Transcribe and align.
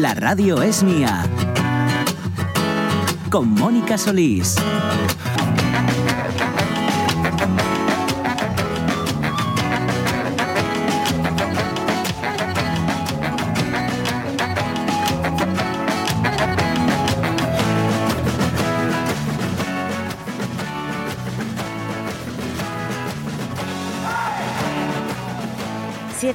La 0.00 0.12
radio 0.12 0.60
es 0.60 0.82
mía. 0.82 1.24
Con 3.30 3.48
Mónica 3.48 3.96
Solís. 3.96 4.56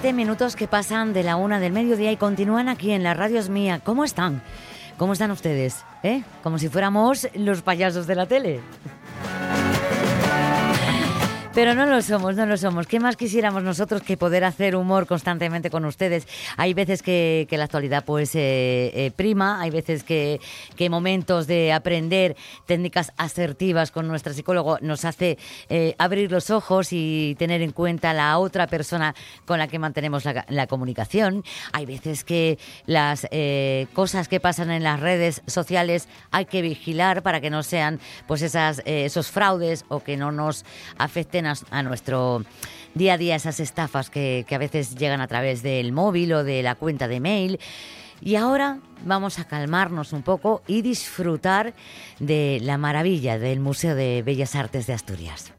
Siete 0.02 0.18
minutos 0.18 0.56
que 0.56 0.68
pasan 0.68 1.14
de 1.14 1.22
la 1.22 1.36
una 1.36 1.60
del 1.60 1.74
mediodía 1.74 2.12
y 2.12 2.18
continúan 2.18 2.70
aquí 2.70 2.90
en 2.90 3.04
la 3.04 3.14
radio 3.14 3.40
es 3.40 3.50
mía. 3.50 3.82
¿Cómo 3.84 4.04
están? 4.04 4.42
¿Cómo 4.98 5.14
están 5.14 5.30
ustedes? 5.30 5.86
¿Eh? 6.02 6.24
Como 6.42 6.58
si 6.58 6.70
fuéramos 6.70 7.28
los 7.36 7.62
payasos 7.62 8.08
de 8.08 8.16
la 8.16 8.26
tele. 8.26 8.62
Pero 11.54 11.76
no 11.76 11.86
lo 11.86 12.02
somos, 12.02 12.38
no 12.38 12.46
lo 12.46 12.56
somos. 12.56 12.88
¿Qué 12.88 13.02
más 13.02 13.18
quisiéramos 13.18 13.62
nosotros 13.62 14.02
que 14.04 14.16
poder 14.16 14.46
hacer 14.46 14.74
humor 14.74 15.06
constantemente 15.06 15.70
con 15.70 15.84
ustedes? 15.84 16.26
Hay 16.56 16.74
veces 16.74 17.04
que, 17.04 17.46
que 17.50 17.58
la 17.58 17.66
actualidad 17.66 18.06
pues 18.06 18.34
eh, 18.36 18.90
eh, 18.96 19.12
prima, 19.14 19.60
hay 19.60 19.70
veces 19.70 20.06
que, 20.06 20.40
que, 20.78 20.90
momentos 20.90 21.48
de 21.48 21.74
aprender 21.74 22.38
técnicas 22.68 23.12
asertivas 23.18 23.92
con 23.92 24.08
nuestra 24.08 24.32
psicólogo 24.32 24.78
nos 24.80 25.04
hace 25.04 25.38
eh, 25.68 25.94
abrir 25.98 26.32
los 26.32 26.52
ojos 26.52 26.94
y 26.94 27.36
tener 27.38 27.62
en 27.62 27.74
cuenta 27.74 28.14
la 28.14 28.38
otra 28.38 28.68
persona 28.68 29.14
con 29.46 29.60
la 29.60 29.68
que 29.68 29.78
mantenemos 29.78 30.24
la, 30.24 30.46
la 30.48 30.68
comunicación. 30.68 31.44
Hay 31.74 31.86
veces 31.86 32.24
que 32.24 32.60
las 32.86 33.28
eh, 33.30 33.88
cosas 33.92 34.30
que 34.30 34.40
pasan 34.40 34.72
en 34.72 34.84
las 34.84 35.02
redes 35.02 35.42
sociales 35.48 36.08
hay 36.32 36.46
que 36.46 36.62
vigilar 36.62 37.24
para 37.24 37.42
que 37.42 37.50
no 37.50 37.62
sean 37.62 38.00
pues 38.26 38.42
esas, 38.42 38.82
esos 38.86 39.30
fraudes 39.30 39.84
o 39.90 40.02
que 40.02 40.16
no 40.16 40.32
nos 40.32 40.64
afecten 40.98 41.41
a, 41.46 41.84
nuestro 41.84 42.44
día 42.94 43.14
a 43.14 43.18
día 43.18 43.36
esas 43.36 43.60
estafas 43.60 44.10
que, 44.10 44.46
que, 44.48 44.56
a 44.56 44.58
veces 44.58 44.96
llegan 44.96 45.22
a 45.22 45.28
través 45.28 45.64
del 45.64 45.92
móvil 45.92 46.34
o 46.34 46.44
de 46.44 46.64
la 46.64 46.76
cuenta 46.76 47.08
de 47.08 47.20
mail. 47.20 47.60
Y 48.22 48.36
ahora 48.36 48.80
vamos 49.04 49.40
a 49.40 49.46
calmarnos 49.46 50.14
un 50.14 50.22
poco 50.22 50.62
y 50.68 50.82
disfrutar 50.82 51.74
de 52.20 52.60
la 52.62 52.78
maravilla 52.78 53.40
del 53.40 53.60
Museo 53.60 53.96
de 53.96 54.22
Bellas 54.22 54.56
Artes 54.56 54.86
de 54.86 54.94
Asturias. 54.94 55.54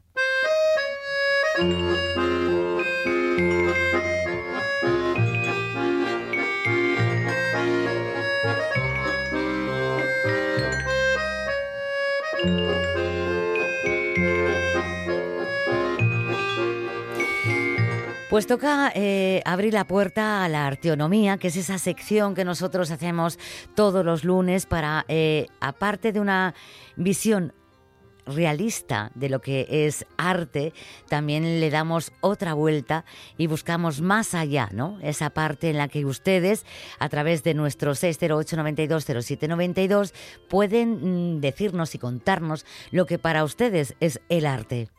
Pues 18.33 18.47
toca 18.47 18.91
eh, 18.95 19.43
abrir 19.45 19.75
la 19.75 19.85
puerta 19.85 20.43
a 20.43 20.49
la 20.49 20.65
arteonomía, 20.65 21.37
que 21.37 21.49
es 21.49 21.55
esa 21.55 21.77
sección 21.77 22.33
que 22.33 22.43
nosotros 22.43 22.89
hacemos 22.89 23.37
todos 23.75 24.03
los 24.03 24.23
lunes 24.23 24.65
para, 24.65 25.05
eh, 25.07 25.45
aparte 25.59 26.11
de 26.11 26.19
una 26.19 26.55
visión 26.95 27.53
realista 28.25 29.11
de 29.13 29.29
lo 29.29 29.39
que 29.39 29.67
es 29.69 30.07
arte, 30.17 30.73
también 31.09 31.59
le 31.59 31.69
damos 31.69 32.11
otra 32.21 32.55
vuelta 32.55 33.05
y 33.37 33.45
buscamos 33.45 34.01
más 34.01 34.33
allá, 34.33 34.67
¿no? 34.71 34.97
Esa 35.03 35.29
parte 35.29 35.69
en 35.69 35.77
la 35.77 35.87
que 35.87 36.03
ustedes, 36.03 36.65
a 36.97 37.09
través 37.09 37.43
de 37.43 37.53
nuestro 37.53 37.91
608-920792, 37.91 40.11
pueden 40.49 41.35
mm, 41.35 41.39
decirnos 41.39 41.93
y 41.93 41.99
contarnos 41.99 42.65
lo 42.89 43.05
que 43.05 43.19
para 43.19 43.43
ustedes 43.43 43.93
es 43.99 44.21
el 44.27 44.47
arte. 44.47 44.89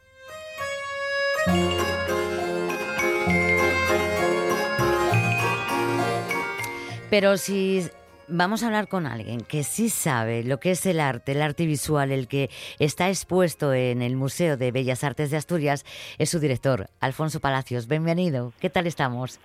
Pero 7.11 7.37
si 7.37 7.83
vamos 8.29 8.63
a 8.63 8.67
hablar 8.67 8.89
con 8.89 9.07
alguien 9.07 9.41
que 9.41 9.63
sí 9.63 9.89
sabe 9.89 10.43
lo 10.43 10.59
que 10.59 10.73
es 10.73 10.85
el 10.87 11.01
arte, 11.01 11.33
el 11.33 11.43
arte 11.43 11.67
visual, 11.67 12.11
el 12.11 12.27
que 12.29 12.51
está 12.79 13.09
expuesto 13.09 13.73
en 13.73 14.03
el 14.03 14.17
Museo 14.17 14.57
de 14.57 14.73
Bellas 14.73 15.05
Artes 15.05 15.31
de 15.31 15.37
Asturias, 15.37 15.85
es 16.19 16.31
su 16.31 16.41
director, 16.41 16.89
Alfonso 17.01 17.41
Palacios. 17.41 17.87
Bienvenido. 17.87 18.53
¿Qué 18.61 18.71
tal 18.71 18.87
estamos? 18.87 19.39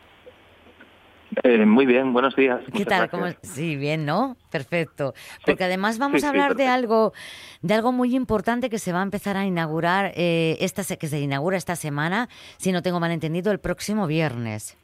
Eh, 1.44 1.64
muy 1.64 1.86
bien, 1.86 2.12
buenos 2.12 2.36
días. 2.36 2.60
¿Qué 2.74 2.86
tal? 2.86 3.08
¿Cómo... 3.10 3.28
Sí, 3.44 3.76
bien, 3.76 4.04
¿no? 4.04 4.36
Perfecto. 4.50 5.14
Porque 5.46 5.66
además 5.66 6.00
vamos 6.00 6.22
sí, 6.22 6.26
a 6.26 6.30
hablar 6.30 6.54
sí, 6.54 6.58
de 6.58 6.68
algo, 6.68 7.14
de 7.62 7.74
algo 7.76 7.92
muy 7.92 8.16
importante 8.16 8.70
que 8.70 8.80
se 8.80 8.92
va 8.92 9.02
a 9.02 9.04
empezar 9.04 9.38
a 9.38 9.46
inaugurar 9.46 10.12
eh, 10.16 10.58
esta 10.60 10.84
que 10.96 11.08
se 11.08 11.20
inaugura 11.20 11.58
esta 11.58 11.76
semana, 11.76 12.30
si 12.58 12.72
no 12.72 12.82
tengo 12.82 13.00
mal 13.00 13.12
entendido, 13.12 13.52
el 13.52 13.60
próximo 13.60 14.08
viernes. 14.08 14.79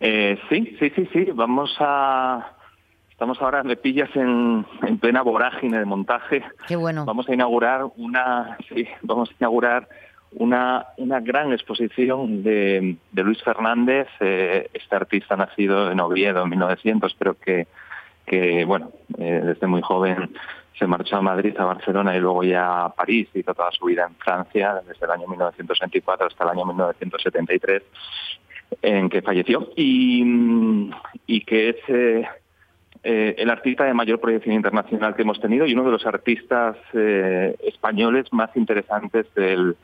Eh, 0.00 0.38
sí, 0.48 0.76
sí, 0.78 0.90
sí, 0.96 1.08
sí. 1.12 1.28
Vamos 1.32 1.76
a. 1.78 2.56
Estamos 3.10 3.40
ahora, 3.42 3.62
me 3.62 3.76
pillas 3.76 4.08
en, 4.16 4.64
en, 4.82 4.98
plena 4.98 5.20
vorágine 5.20 5.78
de 5.78 5.84
montaje. 5.84 6.42
Qué 6.66 6.76
bueno. 6.76 7.04
Vamos 7.04 7.28
a 7.28 7.34
inaugurar 7.34 7.84
una. 7.96 8.56
Sí, 8.68 8.88
vamos 9.02 9.30
a 9.30 9.34
inaugurar 9.38 9.88
una, 10.32 10.86
una 10.96 11.20
gran 11.20 11.52
exposición 11.52 12.42
de, 12.42 12.96
de 13.12 13.22
Luis 13.22 13.42
Fernández, 13.42 14.08
eh, 14.20 14.70
este 14.72 14.96
artista 14.96 15.36
nacido 15.36 15.90
en 15.90 16.00
Oviedo 16.00 16.44
en 16.44 16.50
1900, 16.50 17.14
pero 17.18 17.34
que, 17.34 17.66
que 18.26 18.64
bueno, 18.64 18.92
eh, 19.18 19.42
desde 19.44 19.66
muy 19.66 19.82
joven 19.82 20.30
se 20.78 20.86
marchó 20.86 21.16
a 21.16 21.22
Madrid, 21.22 21.54
a 21.58 21.64
Barcelona 21.64 22.16
y 22.16 22.20
luego 22.20 22.42
ya 22.42 22.84
a 22.86 22.94
París, 22.94 23.28
hizo 23.34 23.52
toda 23.52 23.70
su 23.72 23.84
vida 23.84 24.06
en 24.08 24.14
Francia, 24.14 24.80
desde 24.86 25.04
el 25.04 25.10
año 25.10 25.26
1924 25.26 26.28
hasta 26.28 26.44
el 26.44 26.50
año 26.50 26.64
1973 26.64 27.82
en 28.82 29.08
que 29.08 29.22
falleció 29.22 29.70
y, 29.76 30.90
y 31.26 31.40
que 31.42 31.70
es 31.70 31.76
eh, 31.88 32.26
eh, 33.02 33.34
el 33.38 33.50
artista 33.50 33.84
de 33.84 33.94
mayor 33.94 34.20
proyección 34.20 34.54
internacional 34.54 35.14
que 35.14 35.22
hemos 35.22 35.40
tenido 35.40 35.66
y 35.66 35.72
uno 35.74 35.84
de 35.84 35.90
los 35.90 36.06
artistas 36.06 36.76
eh, 36.92 37.56
españoles 37.64 38.26
más 38.32 38.50
interesantes 38.56 39.26
del 39.34 39.76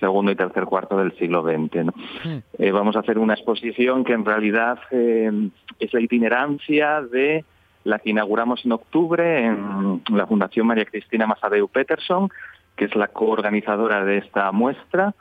segundo 0.00 0.32
y 0.32 0.36
tercer 0.36 0.64
cuarto 0.64 0.98
del 0.98 1.16
siglo 1.16 1.42
XX. 1.42 1.84
¿no? 1.84 1.94
Sí. 2.22 2.70
vamos 2.70 2.96
a 2.96 3.00
hacer 3.00 3.18
una 3.18 3.34
exposición 3.34 4.04
que 4.04 4.12
en 4.12 4.24
realidad 4.24 4.78
es 4.90 5.94
la 5.94 6.00
itinerancia 6.00 7.00
de 7.00 7.44
la 7.84 7.98
que 7.98 8.10
inauguramos 8.10 8.64
en 8.64 8.72
octubre 8.72 9.46
en 9.46 10.02
la 10.10 10.26
Fundación 10.26 10.66
María 10.66 10.84
Cristina 10.84 11.26
Masadeu 11.26 11.68
Peterson, 11.68 12.28
que 12.76 12.86
es 12.86 12.96
la 12.96 13.08
coorganizadora 13.08 14.04
de 14.04 14.18
esta 14.18 14.50
muestra, 14.52 15.14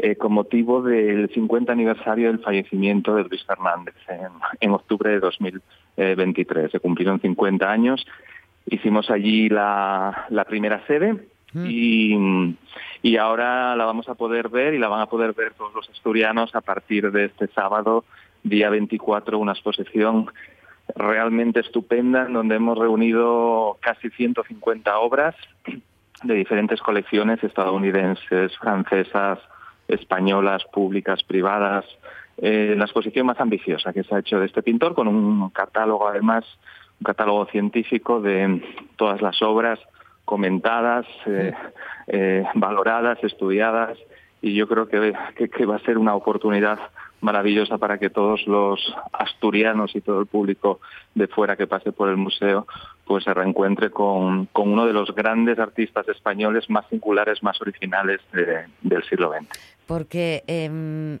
eh, 0.00 0.16
con 0.16 0.32
motivo 0.32 0.82
del 0.82 1.28
50 1.32 1.72
aniversario 1.72 2.28
del 2.28 2.40
fallecimiento 2.40 3.14
de 3.14 3.24
Luis 3.24 3.44
Fernández 3.44 3.94
en, 4.08 4.28
en 4.60 4.70
octubre 4.70 5.10
de 5.10 5.20
2023. 5.20 6.70
Se 6.70 6.80
cumplieron 6.80 7.20
50 7.20 7.70
años. 7.70 8.06
Hicimos 8.66 9.10
allí 9.10 9.48
la, 9.48 10.26
la 10.30 10.44
primera 10.44 10.84
sede 10.86 11.14
mm. 11.52 11.66
y, 11.68 12.56
y 13.02 13.16
ahora 13.16 13.76
la 13.76 13.84
vamos 13.84 14.08
a 14.08 14.14
poder 14.14 14.48
ver 14.48 14.74
y 14.74 14.78
la 14.78 14.88
van 14.88 15.00
a 15.00 15.06
poder 15.06 15.32
ver 15.32 15.54
todos 15.54 15.74
los 15.74 15.88
asturianos 15.90 16.54
a 16.54 16.60
partir 16.60 17.10
de 17.12 17.26
este 17.26 17.46
sábado, 17.48 18.04
día 18.42 18.70
24, 18.70 19.38
una 19.38 19.52
exposición 19.52 20.30
realmente 20.94 21.60
estupenda 21.60 22.26
en 22.26 22.32
donde 22.32 22.56
hemos 22.56 22.78
reunido 22.78 23.76
casi 23.80 24.10
150 24.10 24.98
obras 24.98 25.34
de 26.22 26.34
diferentes 26.34 26.80
colecciones 26.80 27.42
estadounidenses, 27.42 28.56
francesas, 28.58 29.38
españolas, 29.88 30.64
públicas, 30.72 31.22
privadas. 31.22 31.84
Eh, 32.38 32.74
la 32.76 32.84
exposición 32.84 33.26
más 33.26 33.40
ambiciosa 33.40 33.92
que 33.92 34.04
se 34.04 34.14
ha 34.14 34.18
hecho 34.18 34.38
de 34.38 34.46
este 34.46 34.62
pintor, 34.62 34.94
con 34.94 35.08
un 35.08 35.50
catálogo 35.50 36.08
además, 36.08 36.44
un 37.00 37.04
catálogo 37.04 37.46
científico 37.46 38.20
de 38.20 38.62
todas 38.96 39.22
las 39.22 39.40
obras 39.42 39.78
comentadas, 40.24 41.06
eh, 41.26 41.54
eh, 42.08 42.44
valoradas, 42.54 43.22
estudiadas, 43.22 43.96
y 44.42 44.54
yo 44.54 44.68
creo 44.68 44.88
que, 44.88 45.14
que, 45.36 45.48
que, 45.48 45.66
va 45.66 45.76
a 45.76 45.80
ser 45.80 45.96
una 45.96 46.14
oportunidad 46.14 46.78
maravillosa 47.20 47.78
para 47.78 47.98
que 47.98 48.10
todos 48.10 48.46
los 48.46 48.94
asturianos 49.12 49.96
y 49.96 50.00
todo 50.00 50.20
el 50.20 50.26
público 50.26 50.80
de 51.14 51.26
fuera 51.26 51.56
que 51.56 51.66
pase 51.66 51.92
por 51.92 52.08
el 52.08 52.16
museo 52.16 52.66
pues 53.06 53.24
se 53.24 53.32
reencuentre 53.32 53.90
con, 53.90 54.46
con 54.46 54.72
uno 54.72 54.84
de 54.84 54.92
los 54.92 55.14
grandes 55.14 55.58
artistas 55.58 56.08
españoles 56.08 56.68
más 56.68 56.86
singulares, 56.88 57.42
más 57.42 57.60
originales 57.60 58.20
del 58.82 59.04
siglo 59.04 59.32
XX. 59.32 59.75
Porque 59.86 60.42
em, 60.46 61.18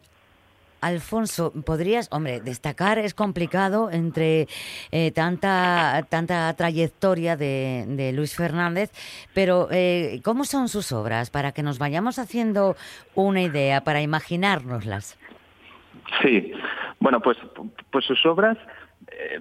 Alfonso, 0.80 1.52
podrías, 1.64 2.08
hombre, 2.12 2.40
destacar 2.40 2.98
es 2.98 3.14
complicado 3.14 3.90
entre 3.90 4.46
eh, 4.92 5.10
tanta, 5.10 6.04
tanta 6.08 6.54
trayectoria 6.54 7.36
de, 7.36 8.12
Luis 8.14 8.36
Fernández, 8.36 8.90
pero 9.34 9.68
eh, 9.70 10.20
¿cómo 10.24 10.44
son 10.44 10.68
sus 10.68 10.92
obras? 10.92 11.30
Para 11.30 11.52
que 11.52 11.62
nos 11.62 11.78
vayamos 11.78 12.18
haciendo 12.18 12.76
una 13.14 13.42
idea, 13.42 13.82
para 13.82 14.00
imaginárnoslas. 14.00 15.18
Sí, 16.22 16.52
bueno, 17.00 17.20
pues, 17.20 17.38
pues 17.90 18.04
sus 18.04 18.24
obras 18.26 18.56
eh, 19.08 19.40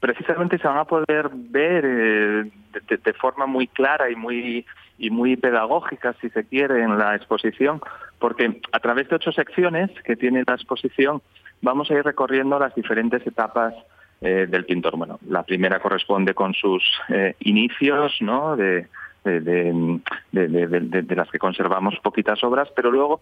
precisamente 0.00 0.58
se 0.58 0.66
van 0.66 0.78
a 0.78 0.84
poder 0.84 1.30
ver 1.32 1.84
de, 1.86 2.96
de, 2.96 3.12
forma 3.14 3.46
muy 3.46 3.66
clara 3.68 4.10
y 4.10 4.16
muy 4.16 4.66
y 5.00 5.10
muy 5.10 5.36
pedagógica, 5.36 6.14
si 6.20 6.28
se 6.30 6.44
quiere, 6.44 6.82
en 6.82 6.98
la 6.98 7.16
exposición, 7.16 7.80
porque 8.18 8.60
a 8.70 8.80
través 8.80 9.08
de 9.08 9.16
ocho 9.16 9.32
secciones 9.32 9.90
que 10.04 10.14
tiene 10.14 10.44
la 10.46 10.54
exposición 10.54 11.22
vamos 11.62 11.90
a 11.90 11.94
ir 11.94 12.04
recorriendo 12.04 12.58
las 12.58 12.74
diferentes 12.74 13.26
etapas 13.26 13.74
eh, 14.20 14.46
del 14.48 14.66
pintor. 14.66 14.96
Bueno, 14.96 15.18
la 15.28 15.42
primera 15.42 15.80
corresponde 15.80 16.34
con 16.34 16.52
sus 16.52 16.82
eh, 17.08 17.34
inicios, 17.40 18.12
¿no? 18.20 18.56
De, 18.56 18.86
de, 19.24 21.14
las 21.14 21.30
que 21.30 21.38
conservamos 21.38 21.98
poquitas 22.02 22.42
obras, 22.42 22.68
pero 22.74 22.90
luego 22.90 23.20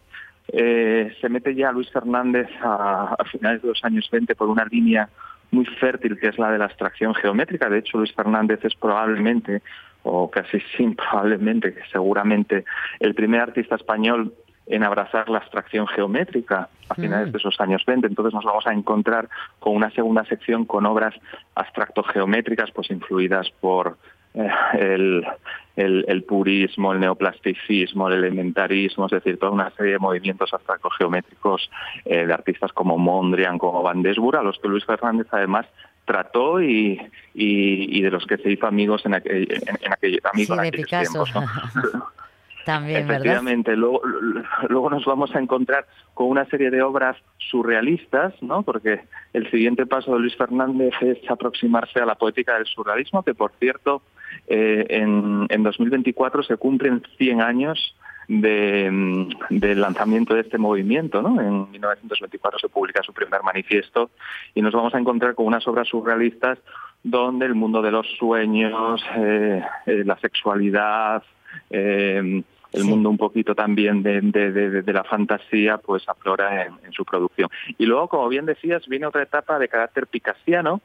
eh, 0.48 1.12
se 1.20 1.28
mete 1.28 1.54
ya 1.54 1.72
Luis 1.72 1.90
Fernández 1.90 2.48
a, 2.62 3.16
a, 3.18 3.24
finales 3.24 3.62
de 3.62 3.68
los 3.68 3.84
años 3.84 4.08
20 4.10 4.34
por 4.36 4.48
una 4.48 4.64
línea 4.64 5.08
muy 5.50 5.64
fértil 5.64 6.18
que 6.18 6.28
es 6.28 6.38
la 6.38 6.50
de 6.50 6.58
la 6.58 6.66
abstracción 6.66 7.14
geométrica. 7.14 7.68
De 7.68 7.78
hecho, 7.78 7.98
Luis 7.98 8.12
Fernández 8.14 8.64
es 8.64 8.74
probablemente, 8.74 9.62
o 10.02 10.30
casi 10.30 10.60
sin 10.76 10.94
probablemente, 10.94 11.74
seguramente 11.92 12.64
el 13.00 13.14
primer 13.14 13.40
artista 13.40 13.76
español 13.76 14.32
en 14.68 14.82
abrazar 14.82 15.28
la 15.30 15.38
abstracción 15.38 15.86
geométrica 15.86 16.68
a 16.88 16.94
finales 16.94 17.28
mm. 17.28 17.32
de 17.32 17.38
esos 17.38 17.60
años 17.60 17.82
20. 17.86 18.06
Entonces 18.06 18.34
nos 18.34 18.44
vamos 18.44 18.66
a 18.66 18.72
encontrar 18.72 19.28
con 19.58 19.74
una 19.74 19.90
segunda 19.90 20.24
sección 20.26 20.66
con 20.66 20.84
obras 20.86 21.14
abstracto-geométricas, 21.54 22.70
pues 22.72 22.90
influidas 22.90 23.50
por 23.60 23.96
eh, 24.34 24.48
el, 24.78 26.04
el, 26.06 26.24
purismo, 26.24 26.92
el 26.92 27.00
neoplasticismo, 27.00 28.08
el 28.08 28.24
elementarismo, 28.24 29.06
es 29.06 29.12
decir, 29.12 29.38
toda 29.38 29.52
una 29.52 29.70
serie 29.70 29.92
de 29.92 29.98
movimientos 29.98 30.52
abstracto-geométricos 30.52 31.70
eh, 32.04 32.26
de 32.26 32.32
artistas 32.32 32.72
como 32.72 32.98
Mondrian, 32.98 33.58
como 33.58 33.82
Van 33.82 34.02
Desbura, 34.02 34.40
a 34.40 34.42
los 34.42 34.58
que 34.58 34.68
Luis 34.68 34.84
Fernández 34.84 35.28
además 35.30 35.66
trató 36.08 36.60
y, 36.62 36.98
y, 37.34 38.00
de 38.00 38.10
los 38.10 38.26
que 38.26 38.38
se 38.38 38.50
hizo 38.50 38.66
amigos 38.66 39.04
en, 39.04 39.14
aquel, 39.14 39.46
en, 39.50 39.92
aquellos 39.92 40.22
tiempos. 40.32 41.32
También, 42.64 43.04
Efectivamente, 43.04 43.76
luego, 43.76 44.02
luego 44.68 44.90
nos 44.90 45.04
vamos 45.06 45.34
a 45.34 45.38
encontrar 45.38 45.86
con 46.12 46.28
una 46.28 46.44
serie 46.46 46.70
de 46.70 46.82
obras 46.82 47.16
surrealistas, 47.38 48.34
¿no? 48.42 48.62
Porque 48.62 49.00
el 49.32 49.50
siguiente 49.50 49.86
paso 49.86 50.12
de 50.12 50.20
Luis 50.20 50.36
Fernández 50.36 50.92
es 51.00 51.18
aproximarse 51.30 52.00
a 52.00 52.04
la 52.04 52.16
poética 52.16 52.56
del 52.56 52.66
surrealismo, 52.66 53.22
que 53.22 53.34
por 53.34 53.52
cierto, 53.58 54.02
eh, 54.48 54.84
en, 54.90 55.46
en 55.48 55.62
2024 55.62 56.42
se 56.42 56.56
cumplen 56.56 57.02
100 57.16 57.40
años 57.40 57.94
de, 58.28 59.26
del 59.50 59.80
lanzamiento 59.80 60.34
de 60.34 60.42
este 60.42 60.58
movimiento. 60.58 61.22
¿no? 61.22 61.40
En 61.40 61.70
1924 61.70 62.58
se 62.58 62.68
publica 62.68 63.02
su 63.02 63.12
primer 63.12 63.42
manifiesto 63.42 64.10
y 64.54 64.62
nos 64.62 64.72
vamos 64.72 64.94
a 64.94 64.98
encontrar 64.98 65.34
con 65.34 65.46
unas 65.46 65.66
obras 65.66 65.88
surrealistas 65.88 66.58
donde 67.02 67.46
el 67.46 67.54
mundo 67.54 67.80
de 67.80 67.90
los 67.90 68.06
sueños, 68.18 69.02
eh, 69.16 69.62
eh, 69.86 70.02
la 70.04 70.18
sexualidad, 70.18 71.22
eh, 71.70 72.42
el 72.72 72.84
mundo 72.84 73.08
un 73.08 73.16
poquito 73.16 73.54
también 73.54 74.02
de, 74.02 74.20
de, 74.20 74.92
la 74.92 75.04
fantasía, 75.04 75.78
pues 75.78 76.06
aflora 76.06 76.66
en, 76.66 76.92
su 76.92 77.04
producción. 77.04 77.48
Y 77.78 77.86
luego, 77.86 78.08
como 78.08 78.28
bien 78.28 78.44
decías, 78.44 78.86
viene 78.86 79.06
otra 79.06 79.22
etapa 79.22 79.58
de 79.58 79.68
carácter 79.68 80.06
picasiano 80.06 80.82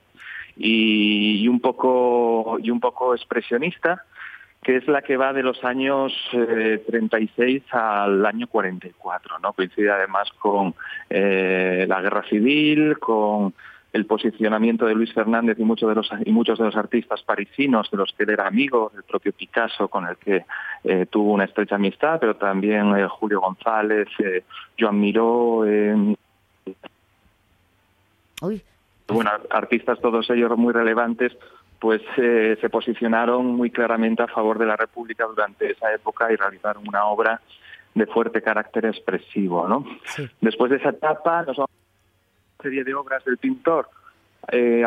y, 0.55 1.45
un 1.47 1.59
poco 1.59 2.57
y 2.61 2.69
un 2.69 2.79
poco 2.79 3.15
expresionista, 3.15 4.05
que 4.63 4.77
es 4.77 4.87
la 4.87 5.01
que 5.01 5.17
va 5.17 5.33
de 5.33 5.43
los 5.43 5.63
años 5.63 6.13
36 6.31 7.63
al 7.71 8.25
año 8.25 8.47
44, 8.47 9.39
¿no? 9.39 9.53
Coincide 9.53 9.91
además 9.91 10.29
con 10.39 10.73
la 11.09 12.01
guerra 12.01 12.23
civil, 12.29 12.97
con 12.99 13.53
el 13.93 14.07
posicionamiento 14.07 14.87
de 14.87 14.95
Luis 14.95 15.13
Fernández 15.13 15.57
y 15.59 15.63
muchos 15.63 15.87
de 15.87 15.95
los 15.95 16.09
y 16.25 16.31
muchos 16.31 16.57
de 16.57 16.65
los 16.65 16.75
artistas 16.75 17.21
parisinos 17.21 17.89
de 17.91 17.97
los 17.97 18.11
que 18.13 18.23
él 18.23 18.31
era 18.31 18.47
amigo, 18.47 18.91
el 18.95 19.03
propio 19.03 19.31
Picasso 19.31 19.87
con 19.87 20.07
el 20.07 20.17
que 20.17 20.45
eh, 20.83 21.05
tuvo 21.09 21.31
una 21.33 21.45
estrecha 21.45 21.75
amistad, 21.75 22.19
pero 22.19 22.35
también 22.35 22.97
eh, 22.97 23.07
Julio 23.07 23.39
González, 23.39 24.07
eh, 24.17 24.43
Joan 24.79 24.99
Miró, 24.99 25.63
eh, 25.67 26.15
bueno, 29.07 29.31
artistas 29.51 30.01
todos 30.01 30.27
ellos 30.31 30.57
muy 30.57 30.73
relevantes, 30.73 31.31
pues 31.83 32.01
se 32.15 32.69
posicionaron 32.69 33.45
muy 33.45 33.69
claramente 33.69 34.23
a 34.23 34.27
favor 34.27 34.57
de 34.57 34.65
la 34.65 34.77
República 34.77 35.25
durante 35.25 35.69
esa 35.69 35.93
época 35.93 36.31
y 36.31 36.37
realizaron 36.37 36.87
una 36.87 37.03
obra 37.07 37.41
de 37.93 38.05
fuerte 38.05 38.41
carácter 38.41 38.85
expresivo, 38.85 39.67
¿no? 39.67 39.85
Después 40.39 40.71
de 40.71 40.77
esa 40.77 40.91
etapa 40.91 41.43
nos 41.43 41.57
vamos 41.57 41.71
serie 42.61 42.85
de 42.85 42.93
obras 42.93 43.25
del 43.25 43.37
pintor 43.37 43.89
eh, 44.49 44.85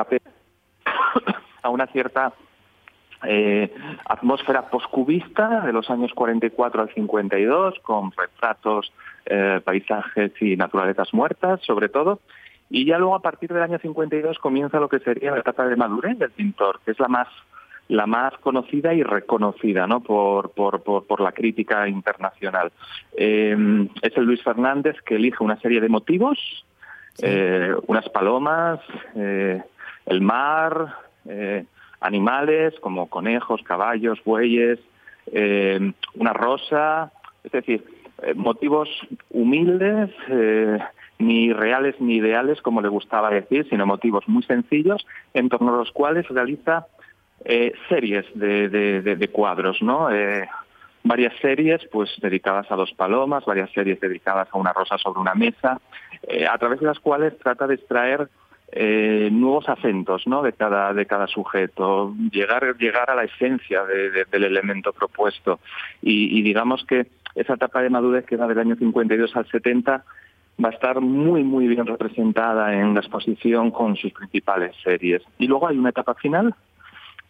a 1.62 1.69
una 1.69 1.87
cierta 1.88 2.32
eh, 3.25 3.75
atmósfera 4.06 4.70
poscubista 4.70 5.66
de 5.66 5.75
los 5.75 5.90
años 5.90 6.14
44 6.14 6.81
al 6.81 6.94
52, 6.94 7.78
con 7.81 8.10
retratos, 8.12 8.90
eh, 9.26 9.60
paisajes 9.62 10.32
y 10.40 10.56
naturalezas 10.56 11.12
muertas, 11.12 11.60
sobre 11.60 11.90
todo. 11.90 12.20
Y 12.70 12.84
ya 12.84 12.98
luego, 12.98 13.14
a 13.14 13.22
partir 13.22 13.52
del 13.52 13.62
año 13.62 13.78
52, 13.78 14.38
comienza 14.38 14.80
lo 14.80 14.88
que 14.88 14.98
sería 14.98 15.30
la 15.30 15.40
etapa 15.40 15.66
de 15.66 15.76
madurez 15.76 16.18
del 16.18 16.30
pintor, 16.30 16.80
que 16.84 16.92
es 16.92 16.98
la 16.98 17.08
más 17.08 17.28
la 17.88 18.06
más 18.06 18.36
conocida 18.38 18.94
y 18.94 19.04
reconocida 19.04 19.86
¿no? 19.86 20.00
por, 20.00 20.50
por, 20.50 20.82
por, 20.82 21.20
la 21.20 21.30
crítica 21.30 21.86
internacional. 21.86 22.72
es 23.16 24.16
el 24.16 24.24
Luis 24.24 24.42
Fernández 24.42 24.96
que 25.02 25.14
elige 25.14 25.44
una 25.44 25.56
serie 25.60 25.80
de 25.80 25.88
motivos 25.88 26.36
eh, 27.23 27.75
unas 27.87 28.08
palomas, 28.11 28.80
eh, 29.14 29.62
el 30.04 30.20
mar, 30.20 30.96
eh, 31.26 31.64
animales 32.00 32.75
como 32.80 33.08
conejos, 33.08 33.62
caballos, 33.62 34.23
bueyes, 34.25 34.78
una 36.14 36.32
rosa, 36.32 37.11
es 37.42 37.50
decir, 37.50 37.85
motivos 38.37 38.88
humildes, 39.30 40.11
ni 41.18 41.52
reales 41.52 41.94
ni 42.00 42.16
ideales, 42.16 42.61
como 42.62 42.80
le 42.80 42.88
gustaba 42.88 43.30
decir, 43.30 43.66
sino 43.68 43.87
motivos 43.87 44.28
muy 44.28 44.42
sencillos 44.42 45.06
en 45.35 45.49
torno 45.49 45.75
a 45.75 45.78
los 45.78 45.92
cuales 45.92 46.28
realiza 46.28 46.87
series 47.88 48.25
de, 48.35 48.68
de, 48.68 49.28
cuadros, 49.28 49.80
¿no? 49.80 50.08
varias 51.06 51.35
series 51.40 51.80
pues 51.90 52.11
dedicadas 52.20 52.70
a 52.70 52.76
dos 52.76 52.92
palomas, 52.94 53.44
varias 53.44 53.70
series 53.73 54.00
dedicadas 54.00 54.49
a 54.50 54.58
una 54.58 54.73
rosa 54.73 54.99
sobre 54.99 55.20
una 55.20 55.35
mesa, 55.35 55.80
eh, 56.26 56.46
a 56.46 56.58
través 56.58 56.80
de 56.80 56.87
las 56.87 56.99
cuales 56.99 57.38
trata 57.38 57.66
de 57.66 57.75
extraer 57.75 58.28
eh, 58.73 59.28
nuevos 59.30 59.68
acentos 59.68 60.26
¿no? 60.26 60.42
de 60.42 60.52
cada 60.52 60.92
de 60.92 61.06
cada 61.06 61.28
sujeto 61.28 62.12
llegar 62.32 62.76
llegar 62.76 63.08
a 63.11 63.14
la 63.14 63.23
esencia 63.23 63.85
del 63.85 64.42
elemento 64.42 64.92
propuesto 64.92 65.61
y, 66.02 66.42
digamos 66.42 66.85
que 66.85 67.06
esa 67.37 67.54
etapa 67.54 67.80
de 67.80 67.90
madurez 67.90 68.26
que 68.26 68.37
va 68.37 68.49
del 68.49 68.58
año 68.58 68.75
52 68.75 69.37
al 69.37 69.46
70 69.46 70.04
va 70.62 70.70
a 70.70 70.72
estar 70.72 71.00
muy 71.00 71.44
muy 71.44 71.66
bien 71.66 71.86
representada 71.86 72.75
en 72.75 72.94
la 72.94 73.00
exposición 73.00 73.70
con 73.70 73.96
sus 73.96 74.12
principales 74.12 74.75
series. 74.82 75.22
Y 75.38 75.46
luego 75.46 75.68
hay 75.68 75.78
una 75.78 75.90
etapa 75.90 76.14
final 76.14 76.54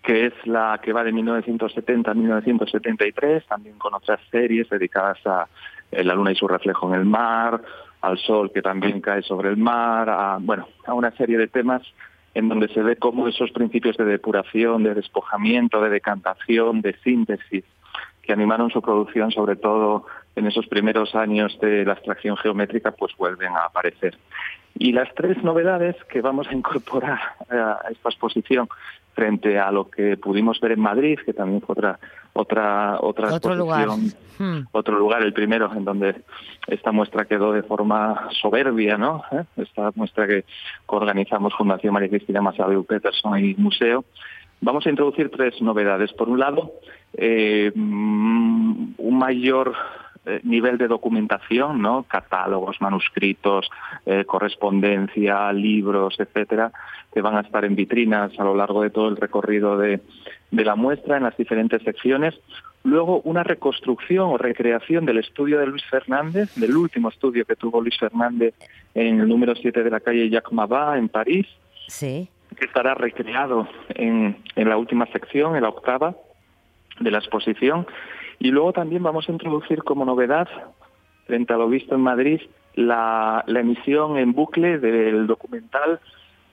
que 0.02 0.26
es 0.26 0.32
la 0.44 0.80
que 0.80 0.92
va 0.92 1.02
de 1.02 1.10
1970 1.10 2.12
a 2.12 2.14
1973, 2.14 3.44
también 3.46 3.76
con 3.76 3.92
otras 3.92 4.20
series 4.30 4.68
dedicadas 4.70 5.18
a 5.26 5.48
eh, 5.90 6.04
la 6.04 6.14
luna 6.14 6.30
y 6.30 6.36
su 6.36 6.46
reflejo 6.46 6.86
en 6.88 7.00
el 7.00 7.04
mar, 7.04 7.60
al 8.02 8.16
sol 8.18 8.52
que 8.52 8.62
también 8.62 9.00
cae 9.00 9.22
sobre 9.22 9.48
el 9.48 9.56
mar, 9.56 10.08
a, 10.08 10.38
bueno, 10.40 10.68
a 10.86 10.94
una 10.94 11.10
serie 11.16 11.36
de 11.36 11.48
temas 11.48 11.82
en 12.34 12.48
donde 12.48 12.68
se 12.68 12.82
ve 12.82 12.96
cómo 12.96 13.26
esos 13.26 13.50
principios 13.50 13.96
de 13.96 14.04
depuración, 14.04 14.84
de 14.84 14.94
despojamiento, 14.94 15.80
de 15.80 15.90
decantación, 15.90 16.82
de 16.82 16.94
síntesis, 17.02 17.64
que 18.22 18.32
animaron 18.32 18.70
su 18.70 18.80
producción 18.80 19.32
sobre 19.32 19.56
todo 19.56 20.06
en 20.36 20.46
esos 20.46 20.66
primeros 20.66 21.14
años 21.14 21.58
de 21.60 21.84
la 21.84 21.92
abstracción 21.92 22.36
geométrica, 22.36 22.92
pues 22.92 23.16
vuelven 23.16 23.52
a 23.56 23.64
aparecer. 23.64 24.16
Y 24.78 24.92
las 24.92 25.12
tres 25.14 25.42
novedades 25.42 25.96
que 26.04 26.20
vamos 26.20 26.46
a 26.48 26.54
incorporar 26.54 27.18
a 27.50 27.88
esta 27.90 28.08
exposición 28.10 28.68
frente 29.14 29.58
a 29.58 29.70
lo 29.72 29.90
que 29.90 30.18
pudimos 30.18 30.60
ver 30.60 30.72
en 30.72 30.80
Madrid, 30.80 31.18
que 31.24 31.32
también 31.32 31.62
fue 31.62 31.72
otra 31.72 31.98
otra 32.34 32.98
otra 33.00 33.34
otro 33.34 33.54
lugar. 33.54 33.88
Hmm. 34.38 34.66
otro 34.72 34.98
lugar, 34.98 35.22
el 35.22 35.32
primero 35.32 35.72
en 35.74 35.86
donde 35.86 36.16
esta 36.66 36.92
muestra 36.92 37.24
quedó 37.24 37.52
de 37.52 37.62
forma 37.62 38.28
soberbia, 38.42 38.98
¿no? 38.98 39.24
¿Eh? 39.32 39.44
Esta 39.56 39.90
muestra 39.94 40.26
que 40.26 40.44
organizamos 40.84 41.54
Fundación 41.54 41.94
María 41.94 42.10
Cristina 42.10 42.42
Masabeu 42.42 42.84
Peterson 42.84 43.38
y 43.42 43.54
Museo. 43.54 44.04
Vamos 44.60 44.86
a 44.86 44.90
introducir 44.90 45.30
tres 45.30 45.60
novedades. 45.62 46.12
Por 46.12 46.28
un 46.28 46.38
lado, 46.38 46.72
eh, 47.14 47.72
mm, 47.74 48.94
un 48.98 49.18
mayor 49.18 49.74
eh, 50.26 50.40
nivel 50.42 50.76
de 50.76 50.88
documentación, 50.88 51.80
¿no? 51.80 52.02
catálogos, 52.02 52.80
manuscritos, 52.80 53.70
eh, 54.04 54.24
correspondencia, 54.24 55.52
libros, 55.52 56.18
etcétera, 56.18 56.72
que 57.14 57.20
van 57.20 57.36
a 57.36 57.42
estar 57.42 57.64
en 57.64 57.76
vitrinas 57.76 58.32
a 58.38 58.42
lo 58.44 58.56
largo 58.56 58.82
de 58.82 58.90
todo 58.90 59.08
el 59.08 59.16
recorrido 59.16 59.78
de, 59.78 60.00
de 60.50 60.64
la 60.64 60.74
muestra 60.74 61.16
en 61.16 61.22
las 61.22 61.36
diferentes 61.36 61.80
secciones. 61.82 62.34
Luego, 62.82 63.20
una 63.22 63.44
reconstrucción 63.44 64.28
o 64.30 64.36
recreación 64.36 65.06
del 65.06 65.18
estudio 65.18 65.60
de 65.60 65.66
Luis 65.66 65.84
Fernández, 65.84 66.54
del 66.56 66.76
último 66.76 67.08
estudio 67.08 67.44
que 67.44 67.56
tuvo 67.56 67.80
Luis 67.80 67.98
Fernández 67.98 68.54
en 68.94 69.20
el 69.20 69.28
número 69.28 69.54
7 69.54 69.82
de 69.82 69.90
la 69.90 70.00
calle 70.00 70.28
Jacques 70.28 70.52
Mabat, 70.52 70.98
en 70.98 71.08
París, 71.08 71.46
sí. 71.88 72.28
que 72.58 72.64
estará 72.64 72.94
recreado 72.94 73.68
en, 73.88 74.36
en 74.56 74.68
la 74.68 74.76
última 74.76 75.06
sección, 75.06 75.56
en 75.56 75.62
la 75.62 75.68
octava 75.68 76.16
de 77.00 77.10
la 77.10 77.18
exposición. 77.18 77.86
Y 78.38 78.50
luego 78.50 78.72
también 78.72 79.02
vamos 79.02 79.28
a 79.28 79.32
introducir 79.32 79.82
como 79.82 80.04
novedad, 80.04 80.48
frente 81.26 81.52
a 81.52 81.56
lo 81.56 81.68
visto 81.68 81.94
en 81.94 82.02
Madrid, 82.02 82.40
la, 82.74 83.44
emisión 83.46 84.18
en 84.18 84.32
bucle 84.32 84.78
del 84.78 85.26
documental 85.26 86.00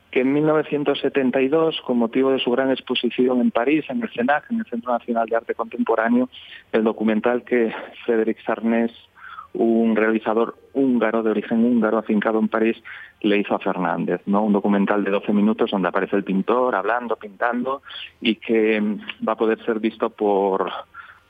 que 0.09 0.21
en 0.21 0.31
1972, 0.31 1.81
con 1.81 1.97
motivo 1.97 2.31
de 2.31 2.39
su 2.39 2.51
gran 2.51 2.69
exposición 2.69 3.41
en 3.41 3.49
París, 3.49 3.83
en 3.89 4.03
el 4.03 4.09
CENAC, 4.11 4.51
en 4.51 4.59
el 4.59 4.65
Centro 4.65 4.91
Nacional 4.91 5.27
de 5.27 5.35
Arte 5.35 5.55
Contemporáneo, 5.55 6.29
el 6.71 6.83
documental 6.83 7.43
que 7.43 7.73
Frédéric 8.05 8.37
Sarnés, 8.45 8.91
un 9.53 9.95
realizador 9.95 10.55
húngaro, 10.73 11.23
de 11.23 11.31
origen 11.31 11.65
húngaro, 11.65 11.97
afincado 11.97 12.37
en 12.37 12.47
París, 12.47 12.77
le 13.21 13.39
hizo 13.39 13.55
a 13.55 13.59
Fernández, 13.59 14.21
¿no? 14.27 14.43
Un 14.43 14.53
documental 14.53 15.03
de 15.03 15.09
12 15.09 15.33
minutos 15.33 15.71
donde 15.71 15.87
aparece 15.87 16.15
el 16.15 16.23
pintor 16.23 16.75
hablando, 16.75 17.15
pintando, 17.15 17.81
y 18.21 18.35
que 18.35 18.79
va 19.27 19.33
a 19.33 19.37
poder 19.37 19.65
ser 19.65 19.79
visto 19.79 20.11
por 20.11 20.71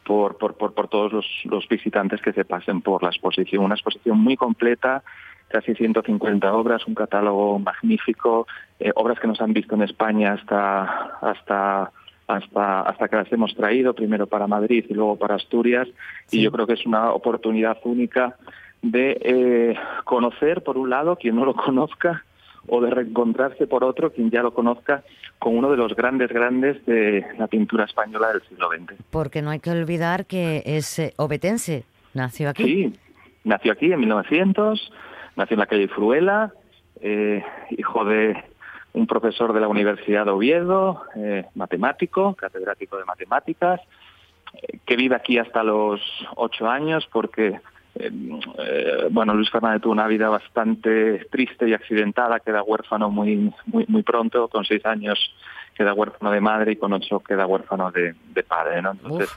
por, 0.06 0.38
por, 0.38 0.56
por, 0.56 0.74
por 0.74 0.88
todos 0.88 1.12
los, 1.12 1.26
los, 1.46 1.68
visitantes 1.68 2.22
que 2.22 2.34
se 2.34 2.46
pasen 2.46 2.82
por 2.82 3.04
la 3.04 3.10
exposición. 3.10 3.64
Una 3.64 3.76
exposición 3.76 4.20
muy 4.20 4.36
completa, 4.36 5.04
casi 5.48 5.74
150 5.74 6.54
obras, 6.54 6.86
un 6.88 6.96
catálogo 6.96 7.60
magnífico, 7.60 8.48
eh, 8.80 8.92
obras 8.96 9.20
que 9.20 9.28
nos 9.28 9.42
han 9.42 9.54
visto 9.54 9.76
en 9.76 9.84
España 9.84 10.34
hasta, 10.34 10.84
hasta, 11.22 11.92
hasta, 12.28 12.82
hasta 12.82 13.08
que 13.08 13.16
las 13.16 13.32
hemos 13.32 13.56
traído, 13.56 13.94
primero 13.94 14.28
para 14.28 14.48
Madrid 14.48 14.86
y 14.90 14.94
luego 14.94 15.16
para 15.16 15.36
Asturias, 15.36 15.88
y 16.32 16.42
yo 16.42 16.52
creo 16.52 16.68
que 16.68 16.74
es 16.74 16.86
una 16.86 17.12
oportunidad 17.12 17.78
única 17.84 18.36
de 18.82 19.18
eh, 19.22 19.76
conocer, 20.04 20.62
por 20.64 20.78
un 20.78 20.90
lado, 20.90 21.16
quien 21.16 21.36
no 21.36 21.46
lo 21.46 21.54
conozca, 21.56 22.24
o 22.68 22.82
de 22.82 22.90
reencontrarse 22.90 23.68
por 23.68 23.84
otro, 23.84 24.12
quien 24.12 24.32
ya 24.32 24.42
lo 24.42 24.54
conozca, 24.54 25.04
con 25.40 25.58
uno 25.58 25.70
de 25.70 25.78
los 25.78 25.96
grandes, 25.96 26.30
grandes 26.30 26.86
de 26.86 27.26
la 27.38 27.48
pintura 27.48 27.86
española 27.86 28.30
del 28.30 28.42
siglo 28.44 28.70
XX. 28.70 28.94
Porque 29.10 29.42
no 29.42 29.50
hay 29.50 29.60
que 29.60 29.72
olvidar 29.72 30.26
que 30.26 30.64
es 30.66 31.00
eh, 31.00 31.14
obetense, 31.18 31.84
nació 32.14 32.50
aquí. 32.50 32.64
Sí, 32.64 32.94
nació 33.44 33.74
aquí 33.74 33.92
en 33.92 34.00
1900, 34.00 34.92
nació 35.36 35.56
en 35.56 35.60
la 35.60 35.66
calle 35.66 35.88
Fruela, 35.90 36.54
eh, 37.02 37.44
hijo 37.72 38.06
de 38.06 38.42
un 38.94 39.08
profesor 39.08 39.54
de 39.54 39.60
la 39.60 39.68
Universidad 39.68 40.26
de 40.26 40.32
Oviedo, 40.32 41.04
eh, 41.16 41.46
matemático, 41.56 42.36
catedrático 42.36 42.98
de 42.98 43.06
matemáticas, 43.06 43.82
que 44.86 44.96
vive 44.96 45.16
aquí 45.16 45.40
hasta 45.40 45.64
los 45.64 46.00
ocho 46.36 46.70
años 46.70 47.08
porque 47.12 47.60
eh, 47.96 48.12
eh, 48.58 49.08
bueno, 49.12 49.34
Luis 49.34 49.50
Fernández 49.50 49.82
tuvo 49.82 49.94
una 49.94 50.08
vida 50.08 50.30
bastante 50.30 51.26
triste 51.32 51.68
y 51.68 51.74
accidentada, 51.74 52.40
queda 52.40 52.64
huérfano 52.64 53.10
muy, 53.10 53.54
muy, 53.66 53.86
muy 53.88 54.04
pronto, 54.04 54.48
con 54.48 54.66
seis 54.66 54.86
años 54.86 55.34
queda 55.76 55.94
huérfano 55.94 56.32
de 56.32 56.42
madre 56.42 56.74
y 56.74 56.76
con 56.76 56.94
ocho 56.94 57.20
queda 57.20 57.48
huérfano 57.48 57.92
de, 57.92 58.16
padre, 58.48 58.82
¿no? 58.82 58.92
Entonces, 58.92 59.30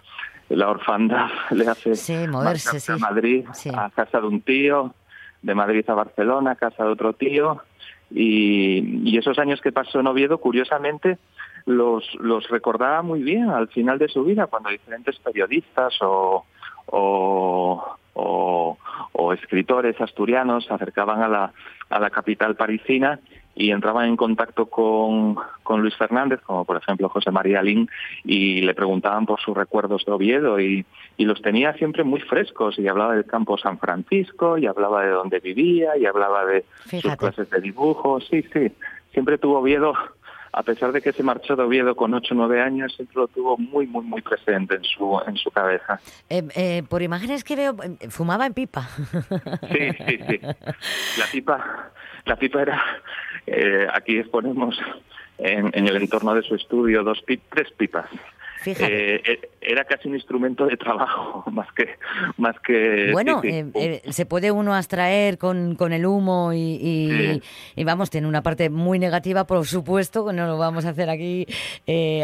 la 0.48 0.68
orfandad 0.68 1.28
le 1.50 1.66
hace 1.66 2.28
moverse 2.28 2.92
a 2.92 2.98
Madrid, 2.98 3.46
a 3.74 3.90
casa 3.90 4.20
de 4.20 4.26
un 4.26 4.42
tío, 4.42 4.94
de 5.42 5.54
Madrid 5.54 5.84
a 5.88 5.94
Barcelona, 5.94 6.52
a 6.52 6.56
casa 6.56 6.84
de 6.84 6.90
otro 6.90 7.14
tío, 7.14 7.62
y, 8.10 9.10
y 9.10 9.18
esos 9.18 9.38
años 9.38 9.60
que 9.60 9.72
pasó 9.72 10.00
en 10.00 10.06
Oviedo, 10.06 10.38
curiosamente, 10.38 11.18
los, 11.66 12.04
los 12.20 12.48
recordaba 12.48 13.02
muy 13.02 13.22
bien 13.22 13.50
al 13.50 13.68
final 13.68 13.98
de 13.98 14.08
su 14.08 14.24
vida, 14.24 14.46
cuando 14.46 14.70
diferentes 14.70 15.18
periodistas 15.18 15.94
o, 16.00 16.44
o, 16.86 17.96
o, 18.16 18.78
escritores 19.32 20.00
asturianos 20.00 20.64
se 20.64 20.72
acercaban 20.72 21.22
a 21.22 21.28
la, 21.28 21.52
a 21.90 22.00
la 22.00 22.10
capital 22.10 22.54
parisina 22.54 23.18
y 23.54 23.70
entraban 23.70 24.08
en 24.08 24.16
contacto 24.16 24.66
con, 24.66 25.36
con, 25.62 25.80
Luis 25.80 25.96
Fernández, 25.96 26.40
como 26.42 26.64
por 26.64 26.76
ejemplo 26.76 27.08
José 27.08 27.30
María 27.30 27.62
Lin, 27.62 27.88
y 28.24 28.62
le 28.62 28.74
preguntaban 28.74 29.26
por 29.26 29.40
sus 29.40 29.56
recuerdos 29.56 30.04
de 30.04 30.12
Oviedo 30.12 30.60
y, 30.60 30.84
y, 31.16 31.24
los 31.24 31.42
tenía 31.42 31.72
siempre 31.74 32.04
muy 32.04 32.20
frescos 32.20 32.78
y 32.78 32.86
hablaba 32.86 33.14
del 33.14 33.24
campo 33.24 33.58
San 33.58 33.78
Francisco 33.78 34.58
y 34.58 34.66
hablaba 34.66 35.02
de 35.02 35.10
dónde 35.10 35.40
vivía 35.40 35.96
y 35.96 36.06
hablaba 36.06 36.44
de 36.44 36.64
sus 37.00 37.16
clases 37.16 37.50
de 37.50 37.60
dibujo. 37.60 38.20
Sí, 38.20 38.42
sí, 38.52 38.70
siempre 39.12 39.38
tuvo 39.38 39.58
Oviedo 39.58 39.94
a 40.56 40.62
pesar 40.62 40.90
de 40.90 41.02
que 41.02 41.12
se 41.12 41.22
marchó 41.22 41.54
de 41.54 41.64
Oviedo 41.64 41.94
con 41.94 42.14
8 42.14 42.32
o 42.32 42.36
9 42.38 42.62
años, 42.62 42.94
siempre 42.94 43.16
lo 43.16 43.28
tuvo 43.28 43.58
muy, 43.58 43.86
muy, 43.86 44.02
muy 44.02 44.22
presente 44.22 44.76
en 44.76 44.84
su, 44.84 45.20
en 45.26 45.36
su 45.36 45.50
cabeza. 45.50 46.00
Eh, 46.30 46.42
eh, 46.56 46.82
por 46.88 47.02
imágenes 47.02 47.44
que 47.44 47.56
veo, 47.56 47.76
eh, 47.82 48.08
fumaba 48.08 48.46
en 48.46 48.54
pipa. 48.54 48.88
Sí, 49.70 49.92
sí, 50.06 50.18
sí. 50.26 50.40
La 51.18 51.26
pipa, 51.30 51.90
la 52.24 52.36
pipa 52.36 52.62
era, 52.62 52.82
aquí 53.92 54.18
exponemos 54.18 54.78
en, 55.36 55.70
en, 55.74 55.88
el 55.88 55.96
entorno 55.96 56.34
de 56.34 56.42
su 56.42 56.54
estudio 56.54 57.02
dos 57.02 57.22
tres 57.26 57.70
pipas. 57.72 58.06
Eh, 58.66 59.22
eh, 59.24 59.50
era 59.60 59.84
casi 59.84 60.08
un 60.08 60.14
instrumento 60.14 60.66
de 60.66 60.76
trabajo 60.76 61.44
más 61.50 61.68
que 61.72 61.88
más 62.36 62.56
que 62.60 63.10
bueno 63.12 63.40
eh, 63.44 64.02
se 64.10 64.26
puede 64.26 64.50
uno 64.50 64.74
abstraer 64.74 65.38
con, 65.38 65.76
con 65.76 65.92
el 65.92 66.06
humo 66.06 66.52
y, 66.52 67.40
y, 67.76 67.84
vamos 67.84 68.10
tiene 68.10 68.26
una 68.26 68.42
parte 68.42 68.70
muy 68.70 68.98
negativa 68.98 69.46
por 69.46 69.66
supuesto 69.66 70.32
no 70.32 70.46
lo 70.46 70.58
vamos 70.58 70.84
a 70.84 70.90
hacer 70.90 71.10
aquí 71.10 71.46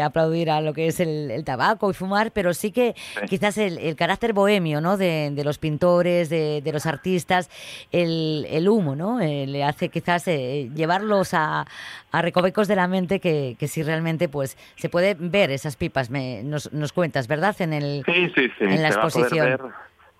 aplaudir 0.01 0.49
a 0.49 0.59
lo 0.59 0.73
que 0.73 0.87
es 0.87 0.99
el, 0.99 1.43
tabaco 1.45 1.89
y 1.89 1.93
fumar 1.93 2.31
pero 2.31 2.53
sí 2.53 2.71
que 2.71 2.95
quizás 3.29 3.57
el, 3.57 3.95
carácter 3.95 4.33
bohemio 4.33 4.81
no 4.81 4.97
de, 4.97 5.31
de 5.33 5.43
los 5.43 5.57
pintores 5.57 6.29
de, 6.29 6.61
de, 6.61 6.71
los 6.73 6.85
artistas 6.85 7.49
el, 7.91 8.45
el 8.49 8.67
humo 8.67 8.95
no 8.95 9.19
le 9.19 9.63
hace 9.63 9.89
quizás 9.89 10.25
llevarlos 10.25 11.33
a, 11.33 11.65
a 12.11 12.21
recovecos 12.21 12.67
de 12.67 12.75
la 12.75 12.87
mente 12.87 13.19
que, 13.19 13.55
que 13.59 13.67
si 13.67 13.83
realmente 13.83 14.29
pues 14.29 14.57
se 14.75 14.89
puede 14.89 15.15
ver 15.17 15.51
esas 15.51 15.75
pipas. 15.75 16.09
Me 16.09 16.32
nos, 16.41 16.71
nos 16.73 16.93
cuentas, 16.93 17.27
¿verdad? 17.27 17.55
En 17.59 17.73
el 17.73 18.03
sí, 18.05 18.31
sí, 18.33 18.49
sí. 18.57 18.63
En 18.63 18.81
la 18.81 18.87
exposición. 18.87 19.45
ver 19.45 19.61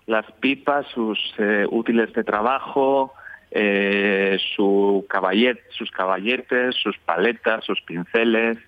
las 0.06 0.30
pipas, 0.32 0.86
sus 0.88 1.18
eh, 1.38 1.66
útiles 1.70 2.12
de 2.12 2.24
trabajo, 2.24 3.14
eh, 3.50 4.38
su 4.54 5.06
caballet, 5.08 5.58
sus 5.70 5.90
caballetes, 5.90 6.74
sus 6.76 6.98
paletas, 6.98 7.64
sus 7.64 7.80
pinceles, 7.82 8.58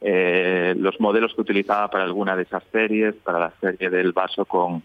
eh, 0.00 0.74
los 0.78 0.98
modelos 1.00 1.34
que 1.34 1.40
utilizaba 1.40 1.90
para 1.90 2.04
alguna 2.04 2.36
de 2.36 2.42
esas 2.44 2.62
series, 2.72 3.14
para 3.16 3.38
la 3.38 3.52
serie 3.60 3.90
del 3.90 4.12
vaso 4.12 4.44
con, 4.44 4.82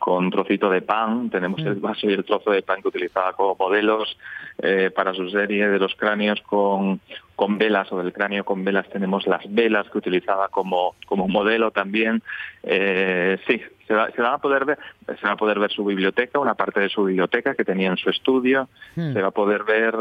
con 0.00 0.30
trocito 0.30 0.70
de 0.70 0.80
pan, 0.80 1.28
tenemos 1.28 1.60
el 1.60 1.76
mm. 1.76 1.80
vaso 1.82 2.08
y 2.08 2.14
el 2.14 2.24
trozo 2.24 2.50
de 2.52 2.62
pan 2.62 2.80
que 2.80 2.88
utilizaba 2.88 3.34
como 3.34 3.54
modelos, 3.54 4.16
eh, 4.62 4.90
para 4.90 5.12
su 5.12 5.28
serie 5.28 5.68
de 5.68 5.78
los 5.78 5.94
cráneos 5.94 6.40
con, 6.40 7.00
con 7.36 7.58
velas 7.58 7.92
o 7.92 7.98
del 7.98 8.10
cráneo 8.10 8.42
con 8.42 8.64
velas 8.64 8.88
tenemos 8.88 9.26
las 9.26 9.42
velas 9.52 9.90
que 9.90 9.98
utilizaba 9.98 10.48
como, 10.48 10.96
como 11.04 11.28
modelo 11.28 11.70
también. 11.70 12.22
Eh, 12.62 13.38
sí, 13.46 13.60
se 13.86 13.92
va, 13.92 14.10
se 14.10 14.22
va, 14.22 14.32
a 14.32 14.38
poder 14.38 14.64
ver, 14.64 14.78
se 15.06 15.26
va 15.26 15.32
a 15.32 15.36
poder 15.36 15.58
ver 15.58 15.70
su 15.70 15.84
biblioteca, 15.84 16.38
una 16.38 16.54
parte 16.54 16.80
de 16.80 16.88
su 16.88 17.04
biblioteca 17.04 17.54
que 17.54 17.64
tenía 17.66 17.90
en 17.90 17.98
su 17.98 18.08
estudio, 18.08 18.70
mm. 18.96 19.12
se 19.12 19.20
va 19.20 19.28
a 19.28 19.32
poder 19.32 19.64
ver, 19.64 19.94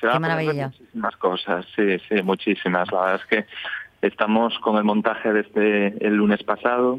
se 0.00 0.06
va 0.08 0.16
a 0.16 0.20
poder 0.20 0.46
ver 0.46 0.66
muchísimas 0.66 1.16
cosas, 1.16 1.66
sí, 1.76 1.96
sí, 2.08 2.22
muchísimas. 2.24 2.90
La 2.90 3.00
verdad 3.02 3.20
es 3.22 3.26
que 3.26 3.46
estamos 4.02 4.58
con 4.58 4.78
el 4.78 4.84
montaje 4.84 5.32
desde 5.32 5.94
el 6.04 6.16
lunes 6.16 6.42
pasado 6.42 6.98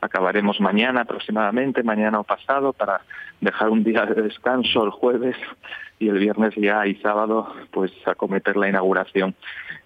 acabaremos 0.00 0.60
mañana 0.60 1.02
aproximadamente, 1.02 1.82
mañana 1.82 2.20
o 2.20 2.24
pasado, 2.24 2.72
para 2.72 3.00
dejar 3.40 3.70
un 3.70 3.84
día 3.84 4.06
de 4.06 4.22
descanso 4.22 4.84
el 4.84 4.90
jueves 4.90 5.36
y 5.98 6.08
el 6.08 6.18
viernes 6.18 6.54
ya 6.56 6.86
y 6.86 6.94
sábado 6.96 7.52
pues 7.70 7.92
acometer 8.06 8.56
la 8.56 8.68
inauguración. 8.68 9.34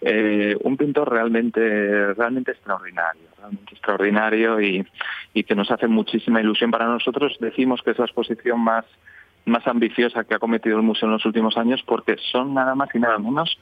Eh, 0.00 0.56
un 0.62 0.76
pintor 0.76 1.10
realmente 1.10 2.14
realmente 2.14 2.52
extraordinario, 2.52 3.22
realmente 3.38 3.72
extraordinario 3.72 4.60
y, 4.60 4.86
y 5.32 5.44
que 5.44 5.54
nos 5.54 5.70
hace 5.70 5.88
muchísima 5.88 6.40
ilusión 6.40 6.70
para 6.70 6.86
nosotros. 6.86 7.36
Decimos 7.40 7.82
que 7.82 7.90
es 7.90 7.98
la 7.98 8.04
exposición 8.04 8.60
más 8.60 8.84
más 9.46 9.66
ambiciosa 9.66 10.24
que 10.24 10.34
ha 10.34 10.38
cometido 10.38 10.78
el 10.78 10.82
museo 10.82 11.06
en 11.06 11.12
los 11.12 11.26
últimos 11.26 11.56
años 11.58 11.82
porque 11.86 12.16
son 12.32 12.54
nada 12.54 12.74
más 12.74 12.88
y 12.94 12.98
nada 12.98 13.18
menos 13.18 13.58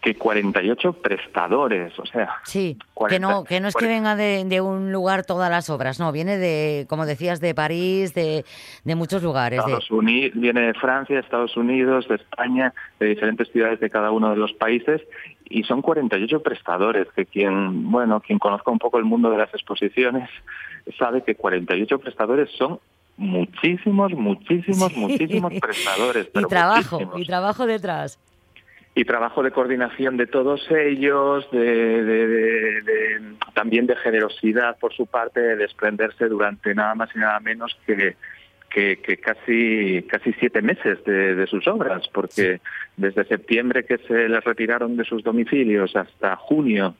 que 0.00 0.14
48 0.14 0.94
prestadores, 0.94 1.98
o 1.98 2.06
sea... 2.06 2.36
Sí, 2.44 2.78
que, 3.08 3.20
no, 3.20 3.44
que 3.44 3.60
no 3.60 3.68
es 3.68 3.74
que 3.74 3.86
venga 3.86 4.16
de, 4.16 4.60
un 4.62 4.92
lugar 4.92 5.26
todas 5.26 5.50
las 5.50 5.68
obras, 5.68 6.00
no, 6.00 6.10
viene 6.10 6.38
de, 6.38 6.86
como 6.88 7.04
decías, 7.04 7.40
de 7.40 7.54
París, 7.54 8.14
de, 8.14 8.44
de 8.84 8.94
muchos 8.94 9.22
lugares. 9.22 9.58
Estados 9.58 9.90
Unidos, 9.90 10.40
viene 10.40 10.62
de 10.62 10.74
Francia, 10.74 11.18
Estados 11.18 11.54
Unidos, 11.56 12.08
de 12.08 12.14
España, 12.14 12.72
de 12.98 13.08
diferentes 13.08 13.50
ciudades 13.50 13.78
de 13.80 13.90
cada 13.90 14.10
uno 14.10 14.30
de 14.30 14.36
los 14.36 14.54
países, 14.54 15.02
y 15.50 15.64
son 15.64 15.82
48 15.82 16.42
prestadores, 16.42 17.06
que 17.14 17.26
quien, 17.26 17.90
bueno, 17.90 18.20
quien 18.20 18.38
conozca 18.38 18.70
un 18.70 18.78
poco 18.78 18.96
el 18.98 19.04
mundo 19.04 19.30
de 19.30 19.36
las 19.36 19.52
exposiciones 19.52 20.30
sabe 20.98 21.22
que 21.22 21.34
48 21.34 21.98
prestadores 21.98 22.48
son 22.56 22.80
muchísimos, 23.18 24.12
muchísimos, 24.12 24.96
muchísimos 24.96 25.52
prestadores. 25.60 26.30
y 26.34 26.44
trabajo, 26.44 27.00
y 27.16 27.26
trabajo 27.26 27.66
detrás 27.66 28.18
y 29.00 29.04
trabajo 29.06 29.42
de 29.42 29.50
coordinación 29.50 30.18
de 30.18 30.26
todos 30.26 30.60
ellos, 30.70 31.50
de, 31.52 33.18
también 33.54 33.86
de 33.86 33.96
generosidad 33.96 34.76
por 34.78 34.92
su 34.92 35.06
parte, 35.06 35.40
de 35.40 35.56
desprenderse 35.56 36.28
durante 36.28 36.74
nada 36.74 36.94
más 36.94 37.08
y 37.16 37.18
nada 37.18 37.40
menos 37.40 37.74
que, 37.86 38.16
que, 38.68 39.16
casi 39.16 40.02
casi 40.02 40.34
siete 40.34 40.60
meses 40.60 41.02
de, 41.04 41.46
sus 41.46 41.66
obras, 41.66 42.08
porque 42.08 42.60
desde 42.98 43.24
septiembre 43.24 43.86
que 43.86 43.96
se 44.06 44.28
les 44.28 44.44
retiraron 44.44 44.98
de 44.98 45.04
sus 45.04 45.24
domicilios 45.24 45.96
hasta 45.96 46.36
junio 46.36 46.94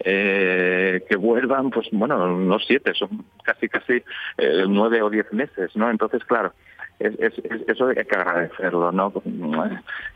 eh, 0.00 1.04
que 1.06 1.16
vuelvan, 1.16 1.68
pues 1.68 1.88
bueno, 1.92 2.34
no 2.34 2.58
siete, 2.60 2.94
son 2.94 3.26
casi 3.44 3.68
casi 3.68 4.02
eh, 4.38 4.64
nueve 4.66 5.02
o 5.02 5.10
diez 5.10 5.30
meses, 5.34 5.76
¿no? 5.76 5.90
Entonces, 5.90 6.24
claro, 6.24 6.54
es, 7.02 7.34
eso 7.66 7.88
hay 7.88 8.04
que 8.04 8.16
agradecerlo, 8.16 8.92
¿no? 8.92 9.12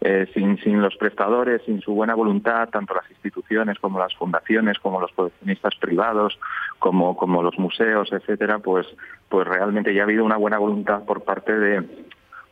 Eh, 0.00 0.26
sin, 0.34 0.58
sin 0.58 0.80
los 0.80 0.96
prestadores, 0.96 1.62
sin 1.66 1.80
su 1.80 1.94
buena 1.94 2.14
voluntad, 2.14 2.68
tanto 2.68 2.94
las 2.94 3.10
instituciones 3.10 3.78
como 3.78 3.98
las 3.98 4.14
fundaciones, 4.14 4.78
como 4.78 5.00
los 5.00 5.12
coleccionistas 5.12 5.74
privados, 5.80 6.38
como, 6.78 7.16
como 7.16 7.42
los 7.42 7.58
museos, 7.58 8.12
etcétera, 8.12 8.58
pues, 8.58 8.86
pues 9.28 9.46
realmente 9.46 9.94
ya 9.94 10.02
ha 10.02 10.04
habido 10.04 10.24
una 10.24 10.36
buena 10.36 10.58
voluntad 10.58 11.04
por 11.04 11.24
parte 11.24 11.58
de 11.58 11.82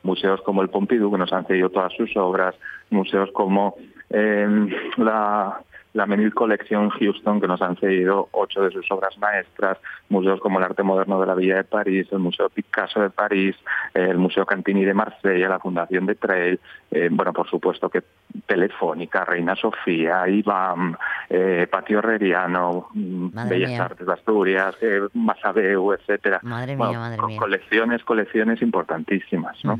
museos 0.02 0.40
como 0.42 0.62
el 0.62 0.68
Pompidou, 0.68 1.10
que 1.10 1.18
nos 1.18 1.32
han 1.32 1.46
cedido 1.46 1.70
todas 1.70 1.92
sus 1.94 2.16
obras, 2.16 2.54
museos 2.90 3.30
como 3.32 3.76
eh, 4.10 4.68
la 4.96 5.60
la 5.94 6.06
Menil 6.06 6.34
Collection 6.34 6.90
Houston, 6.90 7.40
que 7.40 7.46
nos 7.46 7.62
han 7.62 7.76
cedido 7.76 8.28
ocho 8.32 8.62
de 8.62 8.70
sus 8.70 8.90
obras 8.90 9.16
maestras, 9.18 9.78
museos 10.08 10.40
como 10.40 10.58
el 10.58 10.64
Arte 10.64 10.82
Moderno 10.82 11.20
de 11.20 11.26
la 11.26 11.34
Villa 11.34 11.56
de 11.56 11.64
París, 11.64 12.08
el 12.10 12.18
Museo 12.18 12.48
Picasso 12.50 13.00
de 13.00 13.10
París, 13.10 13.56
el 13.94 14.18
Museo 14.18 14.44
Cantini 14.44 14.84
de 14.84 14.92
Marsella, 14.92 15.48
la 15.48 15.60
Fundación 15.60 16.04
de 16.06 16.16
Trail, 16.16 16.60
eh, 16.90 17.08
bueno, 17.12 17.32
por 17.32 17.48
supuesto 17.48 17.88
que 17.88 18.02
Telefónica, 18.44 19.24
Reina 19.24 19.54
Sofía, 19.54 20.28
IBAM, 20.28 20.96
eh, 21.30 21.68
Patio 21.70 22.00
Herreriano, 22.00 22.88
mm, 22.92 23.48
Bellas 23.48 23.78
Artes 23.78 24.06
de 24.06 24.12
Asturias, 24.12 24.76
eh, 24.82 25.00
Masabeu, 25.14 25.92
etcétera. 25.92 26.40
Madre 26.42 26.76
mía, 26.76 26.98
madre 26.98 27.22
mía. 27.24 27.38
Colecciones, 27.38 28.02
colecciones 28.02 28.60
importantísimas, 28.62 29.64
¿no? 29.64 29.78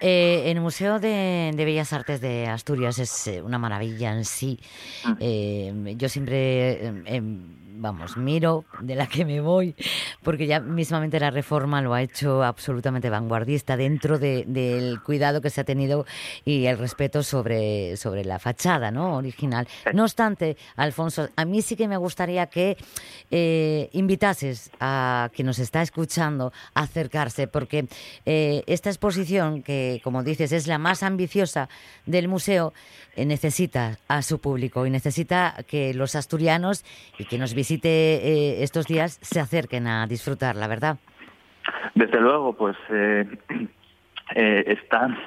Eh, 0.00 0.50
el 0.50 0.60
Museo 0.60 1.00
de, 1.00 1.52
Bellas 1.56 1.92
Artes 1.94 2.20
de 2.20 2.46
Asturias 2.46 2.98
es 2.98 3.26
eh, 3.26 3.42
una 3.42 3.58
maravilla 3.58 4.12
en 4.12 4.24
sí. 4.24 4.60
Eh, 5.20 5.94
yo 5.96 6.08
siempre 6.08 6.86
em, 6.86 7.02
vamos, 7.84 8.16
miro 8.16 8.64
de 8.80 8.94
la 8.94 9.06
que 9.06 9.26
me 9.26 9.42
voy, 9.42 9.76
porque 10.22 10.46
ya 10.46 10.58
mismamente 10.58 11.20
la 11.20 11.30
reforma 11.30 11.82
lo 11.82 11.92
ha 11.92 12.00
hecho 12.00 12.42
absolutamente 12.42 13.10
vanguardista 13.10 13.76
dentro 13.76 14.18
del 14.18 15.02
cuidado 15.02 15.42
que 15.42 15.50
se 15.50 15.60
ha 15.60 15.64
tenido 15.64 16.06
y 16.46 16.64
el 16.64 16.78
respeto 16.78 17.22
sobre, 17.22 17.98
sobre 17.98 18.24
la 18.24 18.38
fachada 18.38 18.90
¿no? 18.90 19.16
original. 19.16 19.68
No 19.92 20.04
obstante, 20.04 20.56
Alfonso, 20.76 21.28
a 21.36 21.44
mí 21.44 21.60
sí 21.60 21.76
que 21.76 21.86
me 21.86 21.98
gustaría 21.98 22.46
que 22.46 22.78
eh, 23.30 23.90
invitases 23.92 24.70
a 24.80 25.28
quien 25.34 25.44
nos 25.44 25.58
está 25.58 25.82
escuchando 25.82 26.54
a 26.72 26.84
acercarse, 26.84 27.48
porque 27.48 27.86
eh, 28.24 28.62
esta 28.66 28.88
exposición, 28.88 29.62
que 29.62 30.00
como 30.02 30.22
dices 30.22 30.52
es 30.52 30.66
la 30.66 30.78
más 30.78 31.02
ambiciosa 31.02 31.68
del 32.06 32.28
museo, 32.28 32.72
eh, 33.16 33.26
necesita 33.26 33.98
a 34.08 34.22
su 34.22 34.38
público 34.38 34.86
y 34.86 34.90
necesita 34.90 35.64
que 35.68 35.94
los 35.94 36.14
asturianos 36.14 36.84
y 37.18 37.26
que 37.26 37.38
nos 37.38 37.54
visite 37.74 37.88
eh, 37.88 38.62
estos 38.62 38.86
días 38.86 39.18
se 39.22 39.40
acerquen 39.40 39.86
a 39.86 40.06
disfrutar, 40.06 40.56
la 40.56 40.68
verdad. 40.68 40.96
Desde 41.94 42.20
luego, 42.20 42.54
pues 42.54 42.76
eh, 42.90 43.26
están 44.66 45.18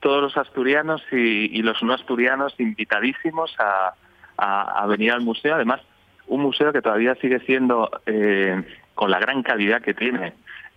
todos 0.00 0.22
los 0.22 0.36
asturianos 0.36 1.02
y, 1.12 1.62
los 1.62 1.82
no 1.82 1.92
asturianos 1.94 2.54
invitadísimos 2.58 3.54
a, 3.58 3.94
a, 4.36 4.86
venir 4.86 5.12
al 5.12 5.20
museo. 5.20 5.54
Además, 5.54 5.80
un 6.26 6.40
museo 6.40 6.72
que 6.72 6.82
todavía 6.82 7.14
sigue 7.16 7.38
siendo, 7.40 7.88
con 8.94 9.10
la 9.10 9.20
gran 9.20 9.42
calidad 9.44 9.80
que 9.80 9.94
tiene, 9.94 10.32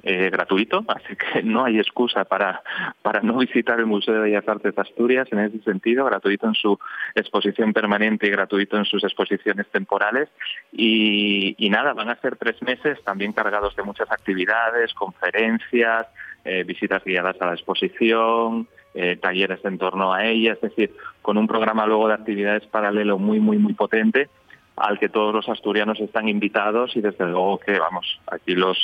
eh, 0.07 0.29
gratuito, 0.29 0.85
así 0.87 1.15
que 1.15 1.41
no 1.43 1.65
hay 1.65 1.79
excusa 1.79 2.25
para, 2.25 2.61
para 3.01 3.21
no 3.21 3.39
visitar 3.39 3.79
el 3.79 3.87
Museo 3.87 4.13
de 4.13 4.19
Bellas 4.19 4.47
Artes 4.47 4.75
de 4.75 4.81
Asturias 4.81 5.27
en 5.31 5.39
ese 5.39 5.59
sentido, 5.63 6.05
gratuito 6.05 6.45
en 6.45 6.53
su 6.53 6.77
exposición 7.15 7.73
permanente 7.73 8.27
y 8.27 8.29
gratuito 8.29 8.77
en 8.77 8.85
sus 8.85 9.03
exposiciones 9.03 9.65
temporales. 9.71 10.29
Y, 10.71 11.55
nada, 11.71 11.93
van 11.93 12.09
a 12.09 12.21
ser 12.21 12.35
tres 12.35 12.61
meses 12.61 13.03
también 13.03 13.33
cargados 13.33 13.75
de 13.75 13.81
muchas 13.81 14.11
actividades, 14.11 14.93
conferencias, 14.93 16.05
eh, 16.43 16.63
visitas 16.63 17.03
guiadas 17.03 17.41
a 17.41 17.47
la 17.47 17.53
exposición, 17.53 18.67
eh, 18.93 19.17
talleres 19.17 19.65
en 19.65 19.79
torno 19.79 20.13
a 20.13 20.23
ella, 20.23 20.53
es 20.53 20.61
decir, 20.61 20.95
con 21.23 21.39
un 21.39 21.47
programa 21.47 21.87
luego 21.87 22.07
de 22.07 22.13
actividades 22.13 22.67
paralelo 22.67 23.17
muy, 23.17 23.39
muy, 23.39 23.57
muy 23.57 23.73
potente 23.73 24.29
al 24.75 24.99
que 24.99 25.09
todos 25.09 25.33
los 25.33 25.47
asturianos 25.47 25.99
están 25.99 26.27
invitados 26.27 26.95
y 26.95 27.01
desde 27.01 27.25
luego 27.25 27.59
que 27.59 27.79
vamos, 27.79 28.19
aquí 28.27 28.55
los, 28.55 28.77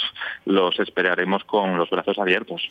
los 0.46 0.80
esperaremos 0.80 1.44
con 1.44 1.78
los 1.78 1.90
brazos 1.90 2.18
abiertos. 2.18 2.62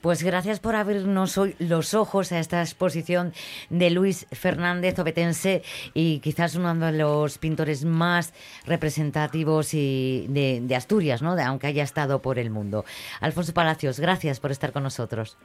Pues 0.00 0.22
gracias 0.22 0.60
por 0.60 0.76
abrirnos 0.76 1.36
hoy 1.36 1.54
los 1.58 1.94
ojos 1.94 2.32
a 2.32 2.38
esta 2.38 2.60
exposición 2.60 3.32
de 3.68 3.90
Luis 3.90 4.26
Fernández 4.32 4.98
Obetense 4.98 5.62
y 5.94 6.20
quizás 6.20 6.54
uno 6.54 6.74
de 6.74 6.92
los 6.96 7.38
pintores 7.38 7.84
más 7.84 8.32
representativos 8.66 9.74
y 9.74 10.26
de, 10.28 10.60
de 10.62 10.76
Asturias, 10.76 11.22
¿no? 11.22 11.36
aunque 11.44 11.66
haya 11.66 11.82
estado 11.82 12.22
por 12.22 12.38
el 12.38 12.50
mundo. 12.50 12.84
Alfonso 13.20 13.52
Palacios, 13.52 14.00
gracias 14.00 14.40
por 14.40 14.50
estar 14.50 14.72
con 14.72 14.82
nosotros. 14.82 15.36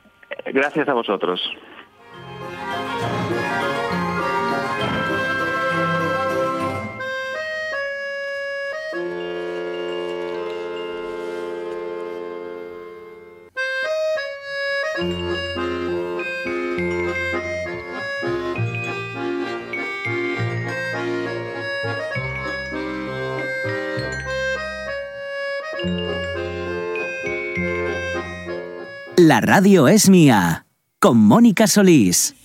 Gracias 0.45 0.87
a 0.87 0.93
vosotros. 0.93 1.41
La 29.27 29.41
radio 29.41 29.87
es 29.87 30.07
mía, 30.07 30.67
con 30.99 31.17
Mónica 31.17 31.65
Solís. 31.65 32.35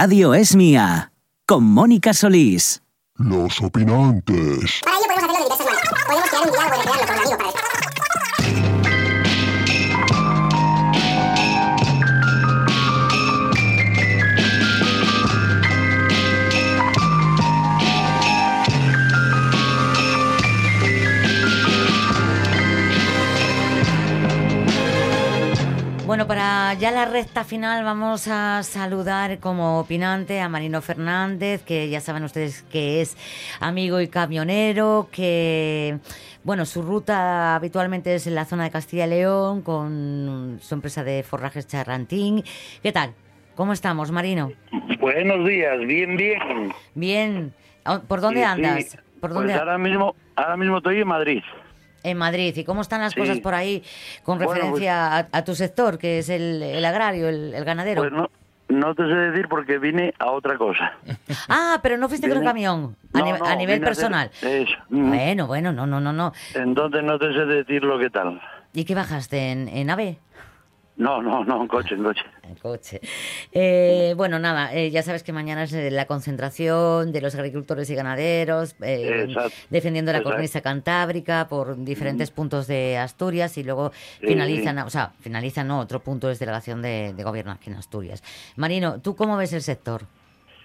Radio 0.00 0.32
es 0.32 0.54
mía. 0.54 1.10
Con 1.44 1.64
Mónica 1.64 2.14
Solís. 2.14 2.80
Los 3.16 3.60
opinantes. 3.60 4.80
Para 4.84 4.96
ello 4.96 5.26
podemos 5.26 5.50
hacerlo 5.50 5.72
de 5.72 5.80
diversas 5.80 6.06
maneras. 6.06 6.06
Podemos 6.06 6.30
crear 6.30 6.44
un 6.44 6.52
diálogo 6.52 6.84
y 6.84 6.98
recrearlo 7.00 7.17
Bueno, 26.08 26.26
para 26.26 26.72
ya 26.72 26.90
la 26.90 27.04
recta 27.04 27.44
final 27.44 27.84
vamos 27.84 28.28
a 28.28 28.62
saludar 28.62 29.40
como 29.40 29.78
opinante 29.78 30.40
a 30.40 30.48
Marino 30.48 30.80
Fernández, 30.80 31.62
que 31.64 31.90
ya 31.90 32.00
saben 32.00 32.24
ustedes 32.24 32.62
que 32.62 33.02
es 33.02 33.14
amigo 33.60 34.00
y 34.00 34.08
camionero, 34.08 35.10
que 35.12 35.98
bueno, 36.44 36.64
su 36.64 36.80
ruta 36.80 37.54
habitualmente 37.56 38.14
es 38.14 38.26
en 38.26 38.34
la 38.36 38.46
zona 38.46 38.64
de 38.64 38.70
Castilla 38.70 39.06
y 39.06 39.10
León 39.10 39.60
con 39.60 40.56
su 40.62 40.74
empresa 40.74 41.04
de 41.04 41.22
forrajes 41.24 41.66
Charrantín. 41.66 42.42
¿Qué 42.82 42.90
tal? 42.90 43.12
¿Cómo 43.54 43.74
estamos, 43.74 44.10
Marino? 44.10 44.50
Buenos 45.00 45.46
días, 45.46 45.78
bien, 45.80 46.16
bien. 46.16 46.72
Bien. 46.94 47.54
¿Por 48.08 48.22
dónde 48.22 48.40
Sí, 48.40 48.46
andas? 48.46 48.84
sí. 48.86 48.96
¿Por 49.20 49.30
Pues 49.30 49.34
dónde? 49.34 49.52
ahora 49.52 49.76
mismo, 49.76 50.14
ahora 50.36 50.56
mismo 50.56 50.78
estoy 50.78 51.02
en 51.02 51.08
Madrid. 51.08 51.42
En 52.02 52.16
Madrid. 52.16 52.54
¿Y 52.56 52.64
cómo 52.64 52.80
están 52.82 53.00
las 53.00 53.12
Sí. 53.12 53.20
cosas 53.20 53.38
por 53.40 53.54
ahí 53.54 53.82
con 54.22 54.38
Bueno, 54.38 54.52
referencia 54.54 55.16
a, 55.18 55.28
a 55.32 55.44
tu 55.44 55.54
sector, 55.54 55.98
que 55.98 56.18
es 56.20 56.28
el, 56.28 56.62
el 56.62 56.84
agrario, 56.84 57.28
el, 57.28 57.54
el 57.54 57.64
ganadero? 57.64 58.02
Pues 58.02 58.12
no, 58.12 58.28
no 58.68 58.94
te 58.94 59.02
sé 59.02 59.14
decir 59.14 59.46
porque 59.48 59.78
vine 59.78 60.14
a 60.18 60.30
otra 60.30 60.56
cosa. 60.56 60.92
Ah, 61.48 61.80
pero 61.82 61.96
no 61.96 62.08
fuiste 62.08 62.28
con 62.28 62.38
Vine- 62.38 62.46
camión, 62.46 62.96
a, 63.14 63.18
No, 63.20 63.38
no, 63.38 63.44
a 63.46 63.54
nivel 63.56 63.76
vine 63.76 63.86
a 63.86 63.88
personal. 63.88 64.30
Eso. 64.42 64.74
mm. 64.90 65.08
Bueno, 65.08 65.46
bueno, 65.46 65.72
no, 65.72 65.86
no, 65.86 66.00
no, 66.00 66.12
no. 66.12 66.32
Entonces 66.54 67.02
no 67.02 67.18
te 67.18 67.32
sé 67.32 67.44
decir 67.46 67.82
lo 67.82 67.98
que 67.98 68.10
tal. 68.10 68.40
¿Y 68.74 68.84
qué 68.84 68.94
bajaste? 68.94 69.50
¿En, 69.50 69.68
en 69.68 69.90
AVE? 69.90 70.18
No, 70.98 71.22
no, 71.22 71.44
no, 71.44 71.62
en 71.62 71.68
coche, 71.68 71.94
en 71.94 72.02
coche. 72.02 72.22
En 72.42 72.56
coche. 72.56 73.00
Eh, 73.52 74.14
bueno, 74.16 74.40
nada, 74.40 74.74
eh, 74.74 74.90
ya 74.90 75.02
sabes 75.04 75.22
que 75.22 75.32
mañana 75.32 75.62
es 75.62 75.72
eh, 75.72 75.92
la 75.92 76.06
concentración 76.06 77.12
de 77.12 77.20
los 77.20 77.36
agricultores 77.36 77.88
y 77.88 77.94
ganaderos, 77.94 78.74
eh, 78.82 79.28
defendiendo 79.70 80.10
la 80.10 80.18
Exacto. 80.18 80.34
cornisa 80.34 80.60
cantábrica 80.60 81.46
por 81.48 81.82
diferentes 81.84 82.32
puntos 82.32 82.66
de 82.66 82.98
Asturias 82.98 83.56
y 83.58 83.62
luego 83.62 83.92
finalizan, 84.20 84.76
o 84.80 84.90
sea, 84.90 85.12
finalizan, 85.20 85.68
no, 85.68 85.78
otro 85.78 86.00
punto 86.00 86.30
es 86.30 86.40
delegación 86.40 86.82
de, 86.82 87.14
de 87.14 87.22
gobierno 87.22 87.52
aquí 87.52 87.70
en 87.70 87.76
Asturias. 87.76 88.22
Marino, 88.56 89.00
¿tú 89.00 89.14
cómo 89.14 89.36
ves 89.36 89.52
el 89.52 89.62
sector? 89.62 90.02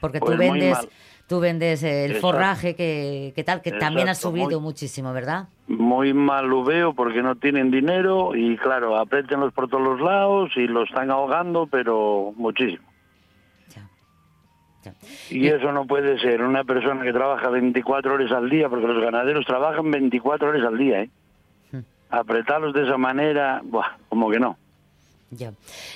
Porque 0.02 0.20
tú 0.20 0.26
Pues 0.26 0.38
vendes, 0.40 0.74
mal. 0.74 0.90
Tú 1.28 1.40
vendes 1.40 1.82
el 1.84 2.12
Exacto. 2.12 2.28
forraje 2.28 2.76
que, 2.76 3.32
que 3.36 3.44
tal, 3.44 3.62
que 3.62 3.72
también 3.72 4.10
ha 4.10 4.16
subido 4.16 4.60
muy- 4.60 4.70
muchísimo, 4.70 5.14
¿verdad? 5.14 5.48
Muy 5.68 6.14
mal 6.14 6.48
lo 6.48 6.64
veo 6.64 6.94
porque 6.94 7.22
no 7.22 7.36
tienen 7.36 7.72
dinero 7.72 8.36
y 8.36 8.58
claro, 8.58 8.98
apriétenlos 8.98 9.54
por 9.54 9.70
todos 9.70 9.84
los 9.84 10.02
lados 10.02 10.52
y 10.56 10.68
lo 10.68 10.84
están 10.84 11.10
ahogando, 11.10 11.68
pero 11.68 12.34
muchísimo. 12.36 12.84
Ya. 13.74 13.88
Ya. 14.84 14.94
Y 15.30 15.48
eso 15.48 15.72
no 15.72 15.86
puede 15.88 16.20
ser 16.20 16.42
una 16.42 16.64
persona 16.66 17.04
que 17.04 17.14
trabaja 17.14 17.50
24 17.50 18.14
horas 18.14 18.32
al 18.32 18.50
día, 18.50 18.68
porque 18.70 18.88
los 18.88 19.02
ganaderos 19.02 19.46
trabajan 19.46 19.90
24 19.90 20.50
horas 20.50 20.66
al 20.68 20.78
día, 20.78 21.02
¿eh? 21.04 21.10
Hmm. 21.72 21.80
Apretarlos 22.10 22.74
de 22.74 22.84
esa 22.84 22.98
manera, 22.98 23.62
buah, 23.64 23.98
como 24.10 24.30
que 24.30 24.40
no. 24.40 24.58
Ya. 25.36 25.54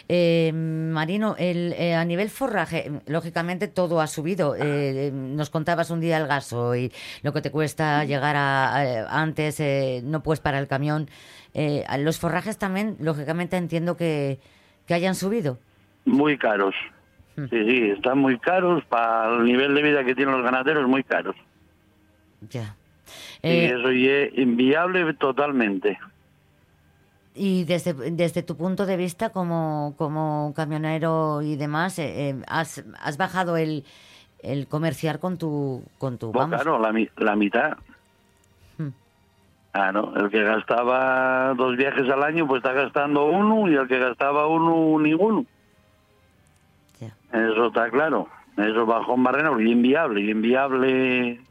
Eh, 0.10 0.52
Marino, 0.54 1.36
el, 1.38 1.73
eh, 1.73 1.93
a 1.95 2.04
nivel 2.06 2.30
forraje, 2.30 2.91
lógicamente 3.06 3.67
todo 3.67 4.02
ha 4.02 4.08
subido. 4.08 4.56
Eh, 4.56 5.08
eh, 5.08 5.12
nos 5.13 5.50
contabas 5.50 5.89
un 5.91 6.00
día 6.00 6.17
el 6.17 6.28
gaso 6.28 6.76
y 6.76 6.91
lo 7.23 7.34
que 7.34 7.41
te 7.41 7.52
cuesta 7.52 8.04
llegar 8.06 8.36
a, 8.36 8.76
a- 8.76 9.21
antes, 9.21 9.60
eh, 9.60 10.02
no 10.04 10.23
puedes 10.23 10.39
para 10.39 10.60
el 10.60 10.67
camión. 10.67 11.10
Eh, 11.54 11.84
los 12.00 12.19
forrajes 12.19 12.58
también, 12.58 12.97
lógicamente 13.00 13.58
entiendo 13.58 13.97
que, 13.97 14.39
que 14.86 14.93
hayan 14.93 15.15
subido. 15.15 15.60
Muy 16.06 16.38
caros. 16.38 16.73
Hmm. 17.36 17.45
Sí, 17.50 17.63
sí, 17.65 17.89
están 17.95 18.17
muy 18.17 18.39
caros 18.39 18.84
para 18.86 19.36
el 19.36 19.43
nivel 19.43 19.76
de 19.76 19.82
vida 19.84 20.04
que 20.04 20.15
tienen 20.15 20.34
los 20.36 20.43
ganaderos, 20.43 20.88
muy 20.88 21.04
caros. 21.04 21.36
Ya. 22.50 22.76
y 23.43 23.47
eso 23.65 23.89
es 23.89 24.38
inviable 24.38 25.13
totalmente. 25.15 25.97
Y 27.38 27.63
desde, 27.65 27.93
desde 27.93 28.41
tu 28.41 28.58
punto 28.58 28.86
de 28.86 28.97
vista 28.97 29.30
como, 29.30 29.93
como 29.97 30.54
camionero 30.56 31.41
y 31.41 31.56
demás, 31.56 32.00
eh, 32.00 32.30
eh, 32.30 32.41
has, 32.47 32.84
has 33.00 33.17
bajado 33.17 33.58
el, 33.58 33.86
el 34.39 34.67
comerciar 34.67 35.19
con 35.19 35.38
tu, 35.38 35.84
con 35.97 36.17
tu 36.17 36.32
vamos, 36.32 36.62
claro, 36.62 36.80
la, 36.80 36.91
la 37.17 37.36
mitad. 37.36 37.78
Hmm. 38.78 38.89
Claro, 39.71 40.13
el 40.15 40.30
que 40.30 40.43
gastaba 40.43 41.54
dos 41.54 41.78
viajes 41.78 42.10
al 42.10 42.23
año, 42.23 42.47
pues 42.47 42.60
está 42.60 42.73
gastando 42.73 43.26
uno, 43.26 43.69
y 43.69 43.76
el 43.76 43.88
que 43.88 44.00
gastaba 44.00 44.47
uno, 44.47 45.00
ninguno. 45.00 45.45
ya. 47.00 47.13
Eso 47.32 47.67
está 47.67 47.89
claro. 47.89 48.28
Eso 48.58 48.88
bajó 48.88 49.13
en 49.13 49.23
barreno 49.23 49.62
y 49.62 49.71
inviable, 49.71 50.21
y 50.21 50.32
inviable 50.32 51.41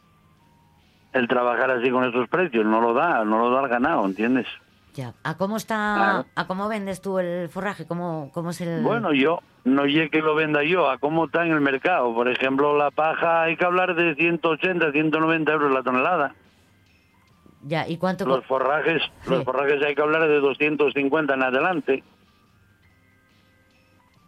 el 1.12 1.28
trabajar 1.28 1.70
así 1.70 1.88
con 1.90 2.04
esos 2.04 2.28
precios. 2.28 2.66
No 2.66 2.80
lo 2.80 2.94
da, 2.94 3.24
no 3.24 3.38
lo 3.38 3.50
da 3.50 3.62
el 3.62 3.68
ganado, 3.68 4.04
¿entiendes? 4.04 4.46
Ya. 4.96 5.12
¿A 5.24 5.36
cómo 5.36 5.58
está, 5.58 5.94
Claro. 5.96 6.24
a 6.34 6.46
cómo 6.46 6.68
vendes 6.68 7.02
tú 7.02 7.18
el 7.18 7.50
forraje? 7.50 7.86
¿Cómo, 7.86 8.30
cómo 8.32 8.50
es 8.50 8.60
el...? 8.62 8.82
Bueno, 8.82 9.12
yo 9.12 9.40
no 9.64 9.84
sé 9.84 10.08
que 10.10 10.22
lo 10.22 10.34
venda 10.34 10.62
yo, 10.64 10.88
a 10.90 10.96
cómo 10.96 11.26
está 11.26 11.44
en 11.44 11.52
el 11.52 11.60
mercado. 11.60 12.14
Por 12.14 12.28
ejemplo, 12.28 12.76
la 12.78 12.90
paja 12.90 13.42
hay 13.42 13.56
que 13.58 13.64
hablar 13.66 13.94
de 13.94 14.14
180, 14.14 14.92
190 14.92 15.52
euros 15.52 15.70
la 15.72 15.82
tonelada. 15.82 16.34
Ya, 17.62 17.86
¿y 17.86 17.98
cuánto...? 17.98 18.24
Los 18.26 18.46
forrajes, 18.46 19.02
Sí. 19.22 19.30
los 19.30 19.44
forrajes 19.44 19.82
hay 19.82 19.94
que 19.94 20.00
hablar 20.02 20.26
de 20.28 20.40
250 20.40 21.34
en 21.34 21.42
adelante. 21.42 22.02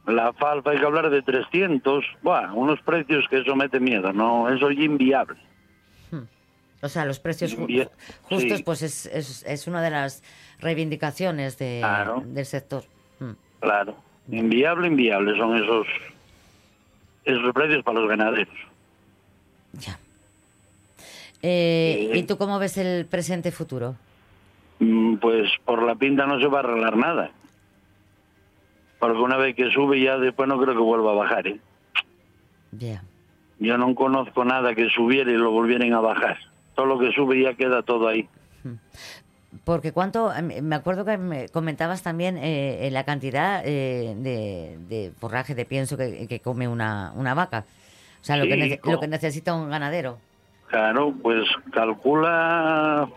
La 0.07 0.33
falfa 0.35 0.71
hay 0.71 0.79
que 0.79 0.87
hablar 0.87 1.09
de 1.11 1.23
300. 1.23 2.05
Buah, 2.23 2.53
unos 2.53 2.81
precios 2.83 3.25
que 3.29 3.39
eso 3.41 3.55
mete 3.57 3.79
miedo, 3.81 4.13
¿no? 4.13 4.49
Eso 4.49 4.71
es 4.71 4.79
inviable. 4.79 5.37
O 6.81 6.89
sea, 6.89 7.05
los 7.05 7.19
precios 7.19 7.57
ju- 7.59 7.89
justos, 8.23 8.59
sí. 8.59 8.63
pues 8.63 8.83
es, 8.83 9.07
es, 9.07 9.43
es 9.45 9.67
una 9.67 9.83
de 9.83 9.91
las 9.91 10.23
reivindicaciones 10.61 11.59
de, 11.59 11.79
Claro. 11.81 12.23
del 12.25 12.47
sector. 12.47 12.85
Mm. 13.19 13.33
Claro. 13.61 13.97
Inviable, 14.31 14.87
inviable 14.89 15.37
son 15.37 15.57
esos 15.63 15.87
esos 17.25 17.53
precios 17.53 17.83
para 17.85 18.01
los 18.01 18.09
ganaderos. 18.09 18.55
Ya. 19.75 19.99
Eh. 21.43 22.11
¿Y 22.15 22.23
tú 22.25 22.37
cómo 22.39 22.59
ves 22.59 22.77
el 22.79 23.07
presente 23.07 23.51
y 23.51 23.53
futuro? 23.53 23.97
Mm, 24.79 25.17
Pues 25.17 25.51
por 25.65 25.83
la 25.83 25.95
pinta 25.95 26.27
no 26.27 26.39
se 26.41 26.47
va 26.47 26.59
a 26.59 26.63
arreglar 26.63 26.97
nada. 26.97 27.31
Porque 28.99 29.19
una 29.19 29.37
vez 29.37 29.55
que 29.55 29.71
sube 29.71 30.01
ya 30.01 30.17
después 30.19 30.49
no 30.49 30.61
creo 30.61 30.75
que 30.75 30.81
vuelva 30.81 31.13
a 31.13 31.15
bajar. 31.15 31.47
¿eh? 31.49 31.61
Ya. 32.73 33.03
Yo 33.59 33.77
no 33.79 33.95
conozco 33.95 34.45
nada 34.45 34.75
que 34.75 34.89
subiera 34.91 35.31
y 35.31 35.37
lo 35.37 35.51
volvieran 35.51 35.93
a 35.93 36.01
bajar. 36.01 36.39
Todo 36.79 36.87
lo 36.87 36.99
que 37.01 37.11
sube 37.11 37.43
ya 37.43 37.55
queda 37.55 37.83
todo 37.83 38.07
ahí. 38.07 38.29
Porque 39.65 39.91
cuánto, 39.91 40.33
em, 40.33 40.63
me 40.63 40.77
acuerdo 40.77 41.05
que 41.05 41.19
me 41.19 41.49
comentabas 41.49 42.05
también 42.05 42.39
eh, 42.41 42.89
la 42.93 43.03
cantidad 43.03 43.63
eh, 43.65 44.15
de, 44.17 44.79
de 44.89 45.11
forraje 45.19 45.57
de 45.57 45.65
pienso 45.65 45.97
que, 45.97 46.29
que 46.29 46.39
come 46.39 46.69
una, 46.69 47.11
una 47.17 47.35
vaca. 47.35 47.65
O 48.21 48.25
sea, 48.25 48.37
lo, 48.37 48.45
que 48.45 48.63
Sí, 48.63 48.79
co- 48.79 48.93
lo 48.93 49.01
que 49.01 49.09
necesita 49.09 49.55
un 49.55 49.71
ganadero. 49.71 50.19
Claro, 50.69 51.13
pues 51.21 51.47
calcula 51.73 53.09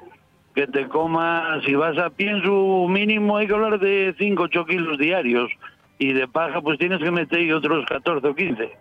que 0.56 0.66
te 0.66 0.88
coma, 0.88 1.62
si 1.64 1.76
vas 1.76 1.96
a 2.00 2.10
pienso 2.10 2.88
mínimo 2.88 3.38
hay 3.38 3.46
que 3.46 3.54
hablar 3.54 3.80
de 3.80 4.16
5 4.18 4.42
8 4.44 4.66
kilos 4.66 4.98
diarios 4.98 5.52
y 6.00 6.14
de 6.14 6.28
paja 6.28 6.62
pues 6.62 6.80
tienes 6.80 7.00
que 7.00 7.12
meter 7.12 7.54
otros 7.54 7.86
14 7.86 8.28
o 8.28 8.34
15 8.36 8.72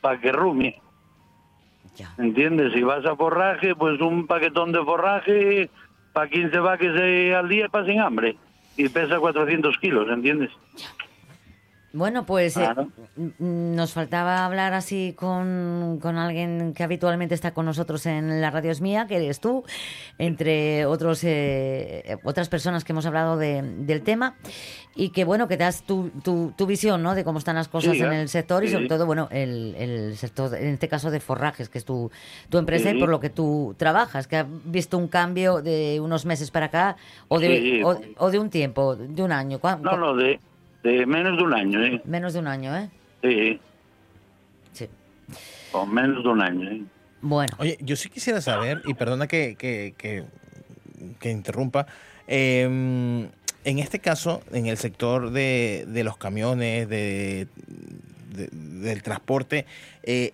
para 0.00 0.18
que 0.18 0.32
rumie, 0.32 0.80
Ya. 1.96 2.12
¿entiendes? 2.18 2.72
Si 2.72 2.82
vas 2.82 3.04
a 3.06 3.14
forraje, 3.16 3.74
pues 3.74 4.00
un 4.00 4.26
paquetón 4.26 4.72
de 4.72 4.82
forraje 4.82 5.70
para 6.12 6.28
15 6.28 6.58
vacas 6.58 6.92
eh, 6.96 7.34
al 7.34 7.48
día 7.48 7.68
pasen 7.68 8.00
hambre 8.00 8.36
y 8.76 8.88
pesa 8.88 9.18
400 9.18 9.78
kilos, 9.78 10.08
¿entiendes? 10.10 10.50
Bueno, 11.96 12.26
pues 12.26 12.56
eh, 12.56 12.60
Claro. 12.60 12.88
m- 13.16 13.32
nos 13.38 13.92
faltaba 13.92 14.44
hablar 14.44 14.72
así 14.74 15.14
con, 15.16 16.00
con 16.02 16.16
alguien 16.18 16.74
que 16.74 16.82
habitualmente 16.82 17.36
está 17.36 17.54
con 17.54 17.66
nosotros 17.66 18.04
en 18.06 18.40
la 18.40 18.50
radio 18.50 18.72
es 18.72 18.80
mía, 18.80 19.06
que 19.06 19.14
eres 19.16 19.38
tú, 19.38 19.62
entre 20.18 20.86
otros 20.86 21.20
eh, 21.22 22.16
otras 22.24 22.48
personas 22.48 22.82
que 22.82 22.90
hemos 22.92 23.06
hablado 23.06 23.36
de- 23.36 23.62
del 23.62 24.02
tema 24.02 24.34
y 24.96 25.10
que 25.10 25.24
bueno 25.24 25.46
que 25.46 25.56
das 25.56 25.84
tu, 25.84 26.10
tu, 26.24 26.52
tu 26.56 26.66
visión 26.66 27.00
¿no? 27.02 27.14
de 27.14 27.22
cómo 27.22 27.38
están 27.38 27.54
las 27.54 27.68
cosas 27.68 27.92
Sí, 27.96 28.02
en 28.02 28.12
¿eh? 28.12 28.22
el 28.22 28.28
sector 28.28 28.64
y 28.64 28.68
sobre 28.68 28.88
todo 28.88 29.06
bueno 29.06 29.28
el, 29.30 29.76
el 29.78 30.16
sector 30.16 30.52
en 30.56 30.68
este 30.74 30.88
caso 30.88 31.12
de 31.12 31.20
forrajes 31.20 31.68
que 31.68 31.78
es 31.78 31.84
tu, 31.84 32.10
tu 32.48 32.58
empresa 32.58 32.90
y 32.90 32.98
por 32.98 33.08
lo 33.08 33.20
que 33.20 33.30
tú 33.30 33.74
trabajas 33.78 34.26
que 34.26 34.36
has 34.38 34.46
visto 34.64 34.98
un 34.98 35.06
cambio 35.06 35.62
de 35.62 36.00
unos 36.00 36.26
meses 36.26 36.50
para 36.50 36.66
acá 36.66 36.96
o 37.28 37.38
de, 37.38 37.82
o, 37.84 37.96
o 38.18 38.30
de 38.32 38.38
un 38.40 38.50
tiempo 38.50 38.96
de 38.96 39.22
un 39.22 39.30
año 39.30 39.60
¿Cuán- 39.60 39.80
No, 39.82 39.96
no, 39.96 40.14
de, 40.16 40.40
de 40.84 41.04
menos 41.06 41.36
de 41.36 41.42
un 41.42 41.54
año, 41.54 41.82
¿eh? 41.84 42.00
menos 42.04 42.32
de 42.34 42.38
un 42.38 42.46
año 42.46 42.76
¿eh? 42.76 42.88
Sí. 43.22 43.60
Sí. 44.72 44.88
Con 45.72 45.92
menos 45.92 46.22
de 46.22 46.28
un 46.28 46.40
año, 46.40 46.70
¿eh? 46.70 46.82
Bueno, 47.22 47.56
Oye, 47.58 47.78
yo 47.80 47.96
sí 47.96 48.10
quisiera 48.10 48.40
saber, 48.42 48.82
y 48.84 48.94
perdona 48.94 49.26
que, 49.26 49.56
que, 49.56 49.94
que- 49.98 50.24
que 51.18 51.30
interrumpa, 51.30 51.86
eh, 52.28 52.62
en 52.64 53.78
este 53.78 53.98
caso, 53.98 54.42
en 54.52 54.66
el 54.66 54.76
sector 54.76 55.30
de, 55.30 55.86
de 55.88 56.04
los 56.04 56.16
camiones, 56.18 56.86
de, 56.88 57.48
de- 58.34 58.48
del 58.52 59.02
transporte, 59.02 59.64
eh, 60.02 60.32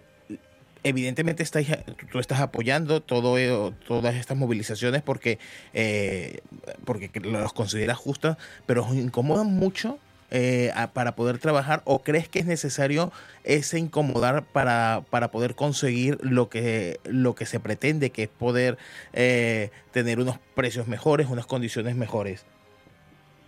evidentemente 0.83 1.43
estáis, 1.45 1.69
tú 2.11 2.19
estás 2.19 2.41
apoyando 2.41 3.01
todo, 3.03 3.39
eh, 3.39 3.73
todas 3.87 4.15
estas 4.17 4.37
movilizaciones 4.37 5.03
porque, 5.03 5.39
eh, 5.75 6.41
porque 6.85 7.11
los 7.21 7.53
consideras 7.53 7.99
justas, 7.99 8.37
pero 8.67 8.85
os 8.85 8.95
incomodan 8.97 9.47
mucho 9.47 9.99
eh, 10.31 10.73
para 10.93 11.17
poder 11.17 11.39
trabajar 11.39 11.83
o 11.85 12.03
crees 12.03 12.29
que 12.29 12.39
es 12.39 12.47
necesario 12.47 13.13
ese 13.45 13.79
incomodar 13.79 14.45
para, 14.45 15.03
para 15.11 15.29
poder 15.29 15.55
conseguir 15.55 16.19
lo 16.23 16.49
que, 16.49 16.99
lo 17.05 17.35
que 17.35 17.47
se 17.47 17.61
pretende, 17.61 18.11
que 18.11 18.25
es 18.25 18.29
poder 18.29 18.79
eh, 19.13 19.71
tener 19.93 20.21
unos 20.21 20.39
precios 20.55 20.89
mejores, 20.89 21.29
unas 21.29 21.47
condiciones 21.47 21.97
mejores? 21.97 22.47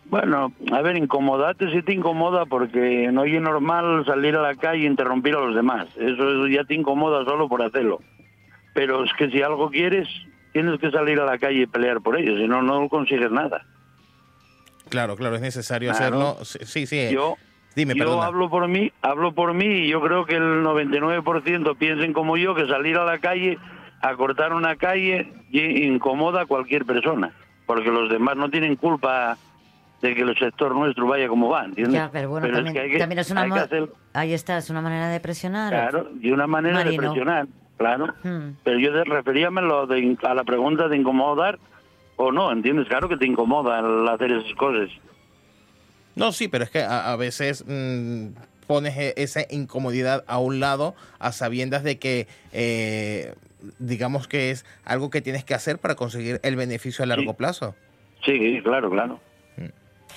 Bueno, 0.06 0.52
a 0.72 0.82
ver, 0.82 0.96
incomodate 0.96 1.70
si 1.72 1.82
te 1.82 1.94
incomoda 1.94 2.44
porque 2.44 3.10
no 3.12 3.24
es 3.24 3.40
normal 3.40 4.04
salir 4.04 4.36
a 4.36 4.42
la 4.42 4.54
calle 4.56 4.82
e 4.82 4.86
interrumpir 4.86 5.34
a 5.36 5.40
los 5.40 5.54
demás. 5.54 5.86
Eso 5.96 6.46
ya 6.48 6.64
te 6.64 6.74
incomoda 6.74 7.24
solo 7.24 7.48
por 7.48 7.62
hacerlo. 7.62 8.00
Pero 8.74 9.04
es 9.04 9.12
que 9.14 9.30
si 9.30 9.40
algo 9.40 9.70
quieres, 9.70 10.08
tienes 10.52 10.78
que 10.80 10.90
salir 10.90 11.20
a 11.20 11.24
la 11.24 11.38
calle 11.38 11.62
y 11.62 11.66
pelear 11.66 12.00
por 12.00 12.18
ello, 12.18 12.36
si 12.36 12.46
no, 12.46 12.62
no 12.62 12.88
consigues 12.88 13.30
nada. 13.30 13.64
Claro, 14.92 15.16
claro, 15.16 15.34
es 15.36 15.40
necesario 15.40 15.90
Claro. 15.90 16.04
hacerlo. 16.36 16.44
Sí, 16.44 16.58
sí, 16.64 16.86
sí. 16.86 17.08
Yo, 17.14 17.36
Dime, 17.74 17.94
yo 17.94 18.04
perdona. 18.04 18.26
hablo 18.26 18.50
por 18.50 18.68
mí, 18.68 18.92
hablo 19.00 19.32
por 19.32 19.54
mí 19.54 19.64
y 19.64 19.88
yo 19.88 20.02
creo 20.02 20.26
que 20.26 20.36
el 20.36 20.62
99% 20.62 21.74
piensen 21.76 22.12
como 22.12 22.36
yo 22.36 22.54
que 22.54 22.66
salir 22.66 22.98
a 22.98 23.04
la 23.06 23.18
calle 23.18 23.58
a 24.02 24.14
cortar 24.16 24.52
una 24.52 24.76
calle 24.76 25.32
y- 25.50 25.84
incomoda 25.86 26.42
a 26.42 26.46
cualquier 26.46 26.84
persona, 26.84 27.32
porque 27.66 27.88
los 27.90 28.10
demás 28.10 28.36
no 28.36 28.50
tienen 28.50 28.76
culpa 28.76 29.38
de 30.02 30.14
que 30.14 30.20
el 30.20 30.36
sector 30.36 30.74
nuestro 30.74 31.06
vaya 31.06 31.28
como 31.28 31.48
va, 31.48 31.64
¿entiendes? 31.64 31.94
ya, 31.94 32.10
pero 32.12 32.28
bueno, 32.28 32.46
es 32.48 32.52
también, 32.52 32.74
que 32.74 32.80
hay 32.80 32.90
que- 32.90 32.98
también 32.98 33.20
es 33.20 33.30
una 33.30 33.42
hay 33.42 33.48
que 33.50 33.54
mo- 33.56 33.60
hacer- 33.64 33.92
ahí 34.12 34.32
está, 34.34 34.58
es 34.58 34.68
una 34.68 34.82
manera 34.82 35.08
de 35.08 35.20
presionar. 35.20 35.70
Claro, 35.72 36.10
y 36.20 36.30
una 36.32 36.46
manera 36.46 36.74
Marino. 36.78 36.90
de 37.02 37.06
presionar, 37.08 37.46
claro. 37.78 38.06
Hmm. 38.24 38.56
Pero 38.64 38.78
yo 38.80 39.04
referíame 39.04 39.60
a 39.60 39.64
lo 39.64 39.86
de 39.86 40.00
in- 40.00 40.18
a 40.24 40.34
la 40.34 40.44
pregunta 40.44 40.88
de 40.88 40.96
incomodar 40.98 41.58
o 42.16 42.30
no, 42.32 42.52
¿entiendes? 42.52 42.88
Claro 42.88 43.08
que 43.08 43.16
te 43.16 43.26
incomoda 43.26 43.80
el 43.80 44.08
hacer 44.08 44.32
esas 44.32 44.54
cosas. 44.54 44.88
No, 46.14 46.32
sí, 46.32 46.48
pero 46.48 46.64
es 46.64 46.70
que 46.70 46.80
a, 46.82 47.12
a 47.12 47.16
veces 47.16 47.64
mm, 47.66 48.26
pones 48.66 48.96
e- 48.96 49.14
esa 49.16 49.40
incomodidad 49.50 50.24
a 50.26 50.38
un 50.38 50.60
lado 50.60 50.94
a 51.18 51.32
sabiendas 51.32 51.82
de 51.84 51.98
que, 51.98 52.26
eh, 52.52 53.34
digamos 53.78 54.28
que 54.28 54.50
es 54.50 54.64
algo 54.84 55.10
que 55.10 55.20
tienes 55.22 55.44
que 55.44 55.54
hacer 55.54 55.78
para 55.78 55.94
conseguir 55.94 56.38
el 56.42 56.56
beneficio 56.56 57.02
a 57.02 57.06
largo 57.06 57.32
Sí. 57.32 57.36
plazo. 57.38 57.74
Sí, 58.24 58.60
claro, 58.62 58.90
claro. 58.90 59.20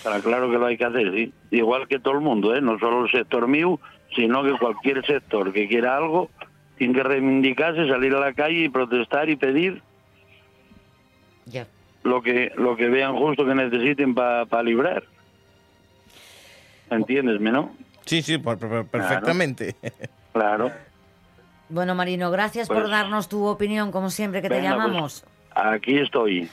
Claro, 0.03 0.21
claro 0.21 0.51
que 0.51 0.57
lo 0.59 0.65
hay 0.67 0.77
que 0.77 0.85
hacer, 0.85 1.11
sí. 1.15 1.33
Igual 1.49 1.87
que 1.87 1.97
todo 1.97 2.13
el 2.13 2.19
mundo, 2.21 2.53
¿eh? 2.55 2.61
No 2.61 2.77
solo 2.77 3.05
el 3.05 3.11
sector 3.11 3.47
mío, 3.47 3.79
sino 4.15 4.43
que 4.43 4.51
cualquier 4.59 5.03
sector 5.03 5.51
que 5.51 5.67
quiera 5.67 5.97
algo 5.97 6.29
tiene 6.77 6.93
que 6.93 7.01
reivindicarse, 7.01 7.87
salir 7.87 8.13
a 8.13 8.19
la 8.19 8.33
calle 8.33 8.65
y 8.65 8.69
protestar 8.69 9.29
y 9.31 9.35
pedir 9.35 9.81
Ya. 11.45 11.65
Lo 12.05 12.21
que 12.21 12.51
lo 12.55 12.77
que 12.77 12.87
vean 12.87 13.15
justo 13.17 13.45
que 13.45 13.53
necesiten 13.55 14.15
para 14.15 14.63
librar. 14.63 15.03
¿Entiendesme, 16.89 17.51
no? 17.51 17.75
Sí, 18.05 18.21
sí, 18.21 18.37
por- 18.37 18.57
por- 18.59 18.85
perfectamente. 18.87 19.75
Claro. 20.33 20.71
Bueno, 21.69 21.95
Marino, 21.95 22.29
gracias 22.29 22.67
por 22.67 22.77
Pues- 22.81 22.89
darnos 22.91 23.27
tu 23.27 23.43
opinión, 23.45 23.91
como 23.91 24.09
siempre 24.11 24.41
que 24.41 24.49
te 24.49 24.55
Venga, 24.57 24.75
pues, 24.75 24.85
llamamos. 24.85 25.25
Aquí 25.55 25.97
estoy. 25.97 26.47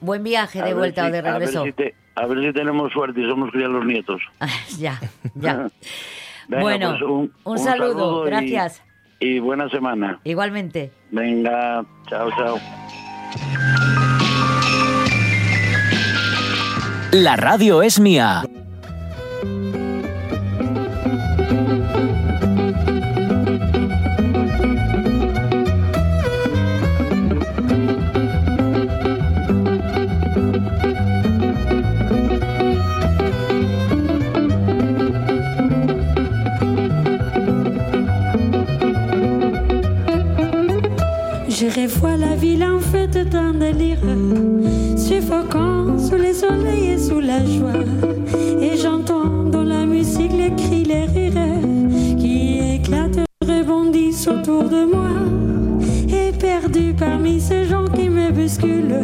Buen 0.00 0.24
viaje 0.24 0.60
A 0.60 0.64
de 0.64 0.74
vuelta 0.74 1.02
si- 1.04 1.08
o 1.08 1.12
de 1.12 1.18
a 1.18 1.22
ver 1.22 1.32
regreso. 1.34 1.64
si 1.64 1.72
te- 1.72 1.94
A 2.14 2.26
ver 2.26 2.40
si 2.44 2.52
tenemos 2.52 2.92
suerte 2.92 3.20
y 3.22 3.26
somos 3.26 3.50
criados 3.52 3.76
los 3.76 3.86
nietos. 3.86 4.20
ya, 4.78 5.00
ya. 5.36 5.70
Venga, 6.48 6.62
bueno, 6.62 6.90
pues, 6.90 7.02
un, 7.02 7.32
un 7.44 7.58
saludo, 7.58 7.92
saludo 7.92 8.22
y- 8.24 8.30
gracias. 8.30 8.82
Y 9.20 9.38
buena 9.38 9.68
semana. 9.70 10.18
Igualmente. 10.24 10.90
Venga, 11.12 11.84
chao, 12.10 12.28
chao. 12.36 12.58
La 17.12 17.36
radio 17.36 17.82
es 17.82 18.00
mía. 18.00 18.42
Revois 41.74 42.16
la 42.16 42.34
ville 42.34 42.64
en 42.64 42.78
fête 42.78 43.28
d'un 43.30 43.52
délire, 43.52 43.98
suffocant 44.96 45.98
sous 45.98 46.16
les 46.16 46.34
soleils 46.34 46.90
et 46.92 46.98
sous 46.98 47.20
la 47.20 47.44
joie. 47.44 47.84
Et 48.60 48.76
j'entends 48.76 49.44
dans 49.44 49.62
la 49.62 49.86
musique 49.86 50.32
les 50.32 50.54
cris, 50.54 50.84
les 50.84 51.04
rires 51.04 51.32
qui 52.18 52.76
éclatent, 52.76 53.24
rebondissent 53.42 54.28
autour 54.28 54.64
de 54.64 54.84
moi. 54.84 55.10
Et 56.08 56.32
perdu 56.32 56.94
parmi 56.98 57.40
ces 57.40 57.64
gens 57.64 57.86
qui 57.86 58.08
me 58.08 58.30
bousculent, 58.30 58.94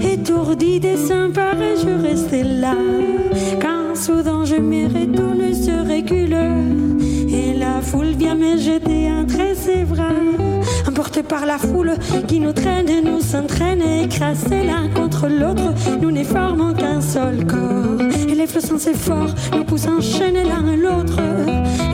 étourdi 0.00 0.80
des 0.80 0.96
pareils, 1.32 1.76
je 1.82 2.08
restais 2.08 2.44
là. 2.44 2.74
Quand 3.60 3.94
soudain 3.94 4.44
je 4.44 4.56
me 4.56 4.86
retourne, 4.86 5.54
se 5.54 5.70
recule, 5.70 6.36
et 7.28 7.56
la 7.58 7.80
foule 7.80 8.14
vient 8.16 8.34
me 8.34 8.56
jeter 8.56 9.04
ses 9.04 9.36
bras. 9.36 9.43
Par 11.22 11.46
la 11.46 11.58
foule 11.58 11.92
qui 12.26 12.40
nous 12.40 12.52
traîne 12.52 12.88
et 12.88 13.00
nous 13.00 13.36
entraîne, 13.36 13.80
écrasés 13.80 14.64
l'un 14.66 14.88
contre 14.88 15.28
l'autre, 15.28 15.72
nous 16.02 16.10
ne 16.10 16.24
formons 16.24 16.74
qu'un 16.74 17.00
seul 17.00 17.46
corps. 17.46 18.00
Et 18.28 18.34
les 18.34 18.48
flots 18.48 18.60
sans 18.60 18.84
efforts 18.88 19.32
nous 19.56 19.64
poussent 19.64 19.86
enchaîner 19.86 20.42
l'un 20.42 20.76
l'autre. 20.76 21.20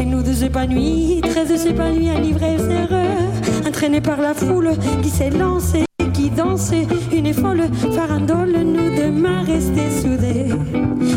Et 0.01 0.07
nous 0.07 0.23
deux 0.23 0.45
épanouis, 0.45 1.21
très 1.21 1.53
épanouis 1.67 2.09
à 2.09 2.19
l'ivresse 2.19 2.63
heureux, 2.63 3.69
entraînés 3.69 4.01
par 4.01 4.21
la 4.23 4.33
foule 4.33 4.71
qui 5.03 5.11
s'est 5.11 5.31
lancée, 5.31 5.85
qui 6.15 6.31
dansait 6.31 6.87
une 7.13 7.35
folle 7.35 7.65
farandole, 7.95 8.57
nous 8.65 8.97
deux 8.97 9.11
mains 9.11 9.43
restés 9.43 9.91
soudés. 10.01 10.49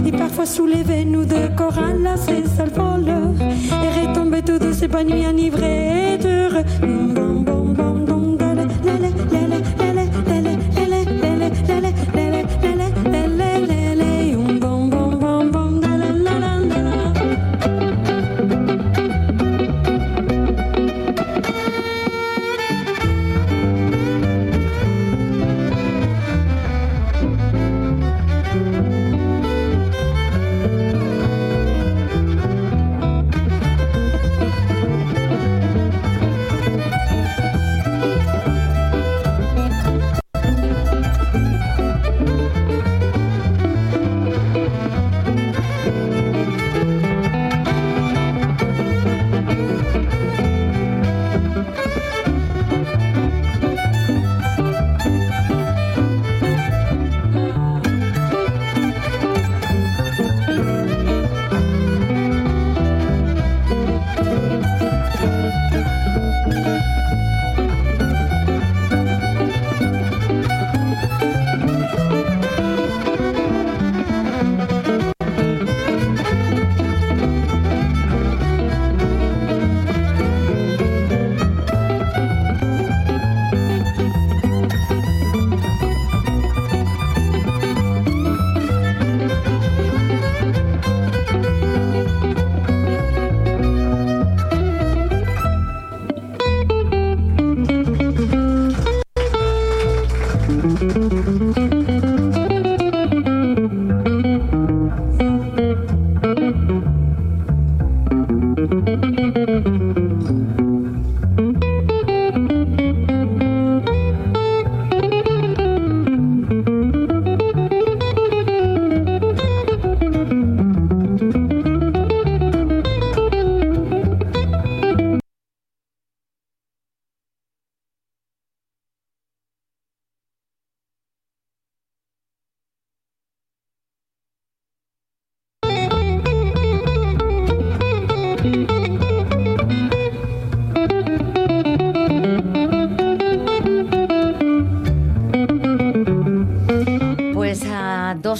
Et 0.06 0.12
parfois 0.12 0.46
soulevés, 0.46 1.06
nous 1.06 1.24
deux 1.24 1.50
corps 1.56 1.80
enlacés, 1.80 2.44
s'envolent 2.58 3.34
et 3.72 4.08
retombés 4.08 4.42
tous 4.42 4.60
deux 4.60 4.84
épanouis, 4.84 5.26
enivrés 5.26 6.16
et 6.16 6.28
heureux. 6.28 7.03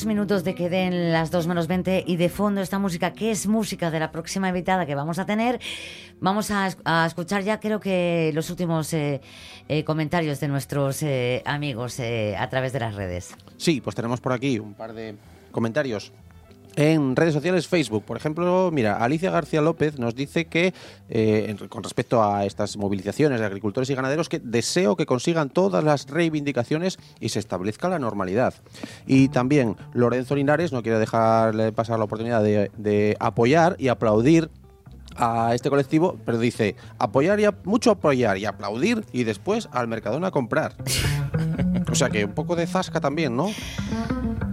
Minutos 0.06 0.44
de 0.44 0.56
que 0.56 0.70
den 0.70 1.12
las 1.12 1.32
2 1.32 1.48
menos 1.48 1.68
20 1.68 2.04
y 2.08 2.18
de 2.18 2.30
fondo 2.30 2.62
esta 2.62 2.80
música, 2.80 3.14
que 3.14 3.32
es 3.32 3.48
música 3.48 3.92
de 3.92 4.00
la 4.00 4.12
próxima 4.12 4.48
invitada 4.48 4.86
que 4.86 4.96
vamos 4.96 5.20
a 5.20 5.26
tener, 5.26 5.60
vamos 6.20 6.52
a, 6.52 6.70
a 6.86 7.06
escuchar 7.06 7.44
ya 7.44 7.60
creo 7.60 7.80
que 7.80 8.32
los 8.34 8.50
últimos 8.50 8.94
eh, 8.94 9.22
eh, 9.70 9.84
comentarios 9.84 10.40
de 10.40 10.48
nuestros 10.48 11.04
eh, 11.04 11.42
amigos 11.46 12.00
eh, 12.00 12.36
a 12.38 12.50
través 12.50 12.74
de 12.74 12.80
las 12.80 12.96
redes. 12.96 13.36
Sí, 13.58 13.82
pues 13.82 13.96
tenemos 13.96 14.20
por 14.20 14.34
aquí 14.34 14.60
un 14.60 14.74
par 14.74 14.94
de 14.94 15.16
comentarios. 15.52 16.12
En 16.76 17.16
redes 17.16 17.36
sociales, 17.36 17.68
Facebook, 17.68 18.04
por 18.04 18.18
ejemplo, 18.18 18.72
mira, 18.74 18.98
Alicia 18.98 19.30
García 19.30 19.62
López 19.62 20.00
nos 20.00 20.16
dice 20.16 20.46
que, 20.46 20.74
eh, 21.08 21.56
con 21.70 21.84
respecto 21.84 22.24
a 22.24 22.46
estas 22.46 22.78
movilizaciones 22.78 23.40
de 23.40 23.46
agricultores 23.46 23.90
y 23.92 23.96
ganaderos, 23.96 24.28
que 24.28 24.40
deseo 24.40 24.96
que 24.96 25.06
consigan 25.06 25.50
todas 25.52 25.84
las 25.84 26.08
reivindicaciones 26.10 26.98
y 27.20 27.30
se 27.30 27.38
establezca 27.38 27.90
la 27.90 28.00
normalidad. 28.00 28.56
Y 29.06 29.28
también 29.30 29.76
Lorenzo 29.94 30.36
Linares 30.36 30.72
no 30.72 30.82
quiere 30.82 30.98
dejarle 30.98 31.72
pasar 31.74 32.00
la 32.00 32.06
oportunidad 32.06 32.42
de, 32.42 32.72
de 32.76 33.18
apoyar 33.20 33.76
y 33.78 33.90
aplaudir 33.90 34.50
a 35.16 35.54
este 35.54 35.70
colectivo, 35.70 36.18
pero 36.26 36.40
dice 36.40 36.76
apoyar 36.98 37.40
y 37.40 37.46
a- 37.46 37.54
mucho 37.66 37.92
apoyar 37.92 38.40
y 38.40 38.46
aplaudir 38.46 39.06
y 39.12 39.26
después 39.26 39.70
al 39.72 39.88
Mercadona 39.88 40.28
a 40.28 40.32
comprar. 40.32 40.74
O 41.92 41.96
sea 41.96 42.10
que 42.10 42.26
un 42.26 42.32
poco 42.34 42.56
de 42.56 42.66
zasca 42.66 43.00
también, 43.00 43.36
¿no? 43.36 43.50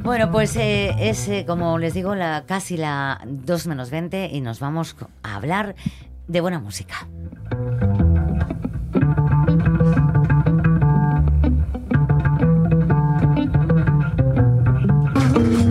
Bueno, 0.02 0.30
pues 0.30 0.56
eh, 0.56 0.94
es, 0.98 1.28
eh, 1.28 1.44
como 1.46 1.78
les 1.78 1.92
digo, 1.92 2.14
la, 2.14 2.44
casi 2.46 2.76
la 2.76 3.20
2 3.26 3.66
menos 3.66 3.90
20 3.90 4.30
y 4.32 4.40
nos 4.40 4.58
vamos 4.58 4.96
a 5.22 5.36
hablar 5.36 5.74
de 6.26 6.40
buena 6.40 6.58
música. 6.58 7.06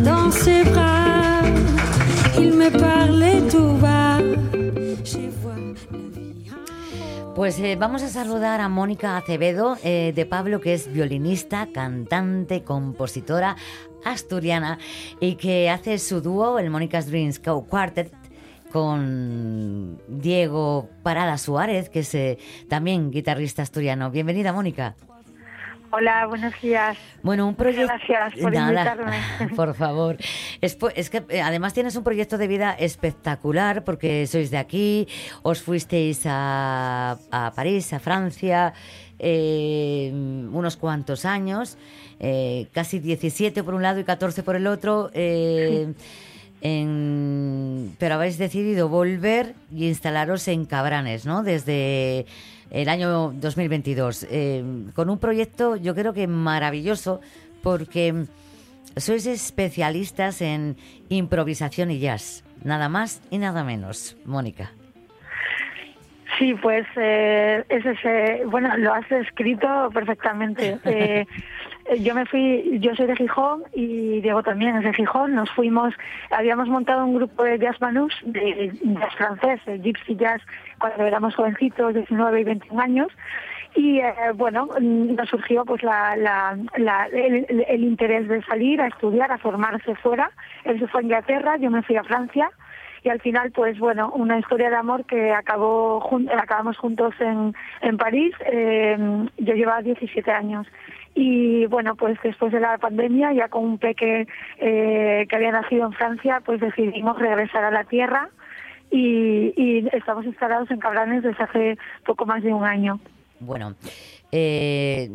Dans 0.04 0.32
ses 0.32 0.70
bras, 0.72 1.44
il 2.38 2.54
me 2.54 2.70
parlait 2.70 3.42
tout 3.50 3.78
bas. 3.82 4.22
Pues 7.40 7.58
eh, 7.62 7.78
vamos 7.78 8.04
a 8.04 8.10
saludar 8.10 8.60
a 8.60 8.68
Mónica 8.68 9.16
Acevedo 9.16 9.78
eh, 9.82 10.12
de 10.14 10.26
Pablo, 10.26 10.60
que 10.60 10.74
es 10.74 10.92
violinista, 10.92 11.70
cantante, 11.74 12.64
compositora 12.66 13.56
asturiana 14.04 14.78
y 15.22 15.36
que 15.36 15.70
hace 15.70 16.00
su 16.00 16.20
dúo, 16.20 16.60
el 16.60 16.70
Mónica's 16.70 17.10
Dreams 17.10 17.40
Co- 17.40 17.64
Quartet, 17.64 18.12
con 18.74 20.02
Diego 20.10 20.90
Parada 21.02 21.38
Suárez, 21.38 21.88
que 21.88 22.00
es 22.00 22.14
eh, 22.14 22.40
también 22.68 23.10
guitarrista 23.10 23.62
asturiano. 23.62 24.12
Bienvenida, 24.12 24.52
Mónica. 24.52 24.98
Hola, 25.92 26.28
buenos 26.28 26.54
días. 26.62 26.98
Bueno, 27.24 27.48
un 27.48 27.56
proyecto. 27.56 27.92
Gracias 28.08 28.34
por 28.42 28.54
Nada, 28.54 28.94
invitarme. 28.96 29.56
por 29.56 29.74
favor. 29.74 30.18
Es, 30.62 30.76
que 31.10 31.24
eh, 31.30 31.42
además 31.42 31.74
tienes 31.74 31.96
un 31.96 32.04
proyecto 32.04 32.38
de 32.38 32.48
vida 32.48 32.74
espectacular 32.78 33.84
porque 33.84 34.28
sois 34.28 34.52
de 34.52 34.58
aquí, 34.58 35.08
os 35.42 35.64
fuisteis 35.64 36.22
a, 36.26 37.18
a 37.32 37.52
París, 37.56 37.92
a 37.94 38.00
Francia, 38.00 38.74
eh, 39.18 40.12
unos 40.14 40.78
cuantos 40.78 41.26
años, 41.26 41.78
eh, 42.20 42.68
casi 42.72 43.00
17 43.00 43.64
por 43.64 43.74
un 43.74 43.82
lado 43.82 44.00
y 44.00 44.04
14 44.04 44.44
por 44.44 44.56
el 44.56 44.68
otro. 44.68 45.10
eh, 45.14 45.94
en- 46.62 47.96
pero 48.00 48.16
habéis 48.16 48.38
decidido 48.38 48.90
volver 48.90 49.56
y 49.74 49.88
instalaros 49.88 50.46
en 50.50 50.66
Cabranes, 50.66 51.26
¿no? 51.26 51.42
Desde 51.42 52.26
el 52.72 52.90
año 52.90 53.32
2022, 53.34 54.28
eh, 54.30 54.64
con 54.94 55.10
un 55.10 55.20
proyecto 55.20 55.76
yo 55.76 55.96
creo 55.96 56.14
que 56.14 56.28
maravilloso 56.28 57.22
porque 57.64 58.26
sois 58.96 59.26
especialistas 59.26 60.42
en 60.42 60.76
improvisación 61.10 61.92
y 61.92 62.00
jazz, 62.00 62.44
nada 62.64 62.90
más 62.90 63.22
y 63.30 63.38
nada 63.38 63.64
menos, 63.64 64.18
Mónica. 64.26 64.72
Sí, 66.38 66.54
pues 66.62 66.86
eh, 66.96 67.66
es 67.68 67.86
ese, 67.86 68.44
bueno, 68.46 68.76
lo 68.78 68.94
has 68.94 69.08
descrito 69.10 69.90
perfectamente. 69.94 70.80
Eh, 70.86 71.26
yo 71.98 72.14
me 72.14 72.26
fui, 72.26 72.80
yo 72.80 72.96
soy 72.96 73.08
de 73.08 73.16
Gijón 73.16 73.64
y 73.74 74.22
Diego 74.22 74.44
también 74.44 74.76
es 74.78 74.84
de 74.84 74.94
Gijón. 74.94 75.36
Nos 75.36 75.50
fuimos, 75.52 75.94
habíamos 76.30 76.68
montado 76.68 77.06
un 77.06 77.16
grupo 77.16 77.44
de 77.44 77.58
jazz 77.58 77.80
manús, 77.82 78.14
de 78.24 78.72
jazz 78.84 79.16
francés, 79.16 79.60
de 79.66 79.80
gypsy 79.80 80.16
jazz, 80.16 80.42
cuando 80.80 81.04
éramos 81.06 81.36
jovencitos, 81.36 81.94
19 81.94 82.42
y 82.42 82.44
21 82.44 82.82
años. 82.82 83.08
Y 83.76 84.00
eh, 84.00 84.14
bueno, 84.36 84.68
nos 84.80 85.30
surgió 85.30 85.64
pues 85.66 85.84
la, 85.84 86.58
el, 86.74 87.66
el 87.68 87.84
interés 87.84 88.28
de 88.28 88.44
salir 88.44 88.82
a 88.82 88.88
estudiar, 88.88 89.32
a 89.32 89.38
formarse 89.38 89.96
fuera. 89.96 90.32
Él 90.66 90.80
se 90.80 90.88
fue 90.88 91.02
a 91.02 91.04
Inglaterra, 91.04 91.58
yo 91.58 91.70
me 91.70 91.84
fui 91.84 91.96
a 91.96 92.04
Francia 92.04 92.52
y 93.04 93.10
al 93.10 93.20
final 93.22 93.52
pues 93.52 93.78
bueno 93.80 94.12
una 94.16 94.38
historia 94.40 94.70
de 94.70 94.76
amor 94.76 95.06
que 95.06 95.32
acabó 95.32 96.00
jun- 96.02 96.30
acabamos 96.32 96.78
juntos 96.78 97.14
en, 97.20 97.54
en 97.82 97.98
París 97.98 98.34
Eh, 98.52 98.98
yo 99.38 99.54
llevaba 99.54 99.82
17 99.82 100.32
años. 100.32 100.68
Y 101.16 101.66
bueno 101.68 101.96
pues 101.96 102.18
después 102.24 102.52
de 102.52 102.60
la 102.60 102.78
pandemia 102.78 103.34
ya 103.34 103.48
con 103.50 103.64
un 103.66 103.78
peque 103.78 104.28
eh, 104.60 105.26
que 105.30 105.36
había 105.36 105.52
nacido 105.52 105.86
en 105.86 105.94
Francia 105.94 106.42
pues 106.46 106.60
decidimos 106.62 107.18
regresar 107.20 107.64
a 107.64 107.72
la 107.72 107.84
tierra 107.84 108.30
y, 108.92 109.54
y 109.56 109.88
estamos 109.96 110.26
instalados 110.26 110.70
en 110.72 110.80
Cabranes 110.80 111.24
desde 111.24 111.44
hace 111.44 111.78
poco 112.06 112.26
más 112.26 112.42
de 112.44 112.54
un 112.54 112.64
año. 112.64 113.00
Bueno, 113.40 113.74
eh, 114.32 115.10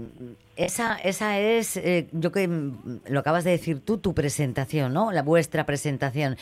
esa, 0.56 0.96
esa 0.96 1.38
es, 1.40 1.76
eh, 1.76 2.08
yo 2.12 2.30
que 2.30 2.46
mm, 2.46 3.00
lo 3.08 3.20
acabas 3.20 3.42
de 3.44 3.50
decir 3.52 3.80
tú, 3.80 3.98
tu 3.98 4.14
presentación, 4.14 4.92
¿no? 4.92 5.10
La 5.10 5.22
vuestra 5.22 5.66
presentación. 5.66 6.36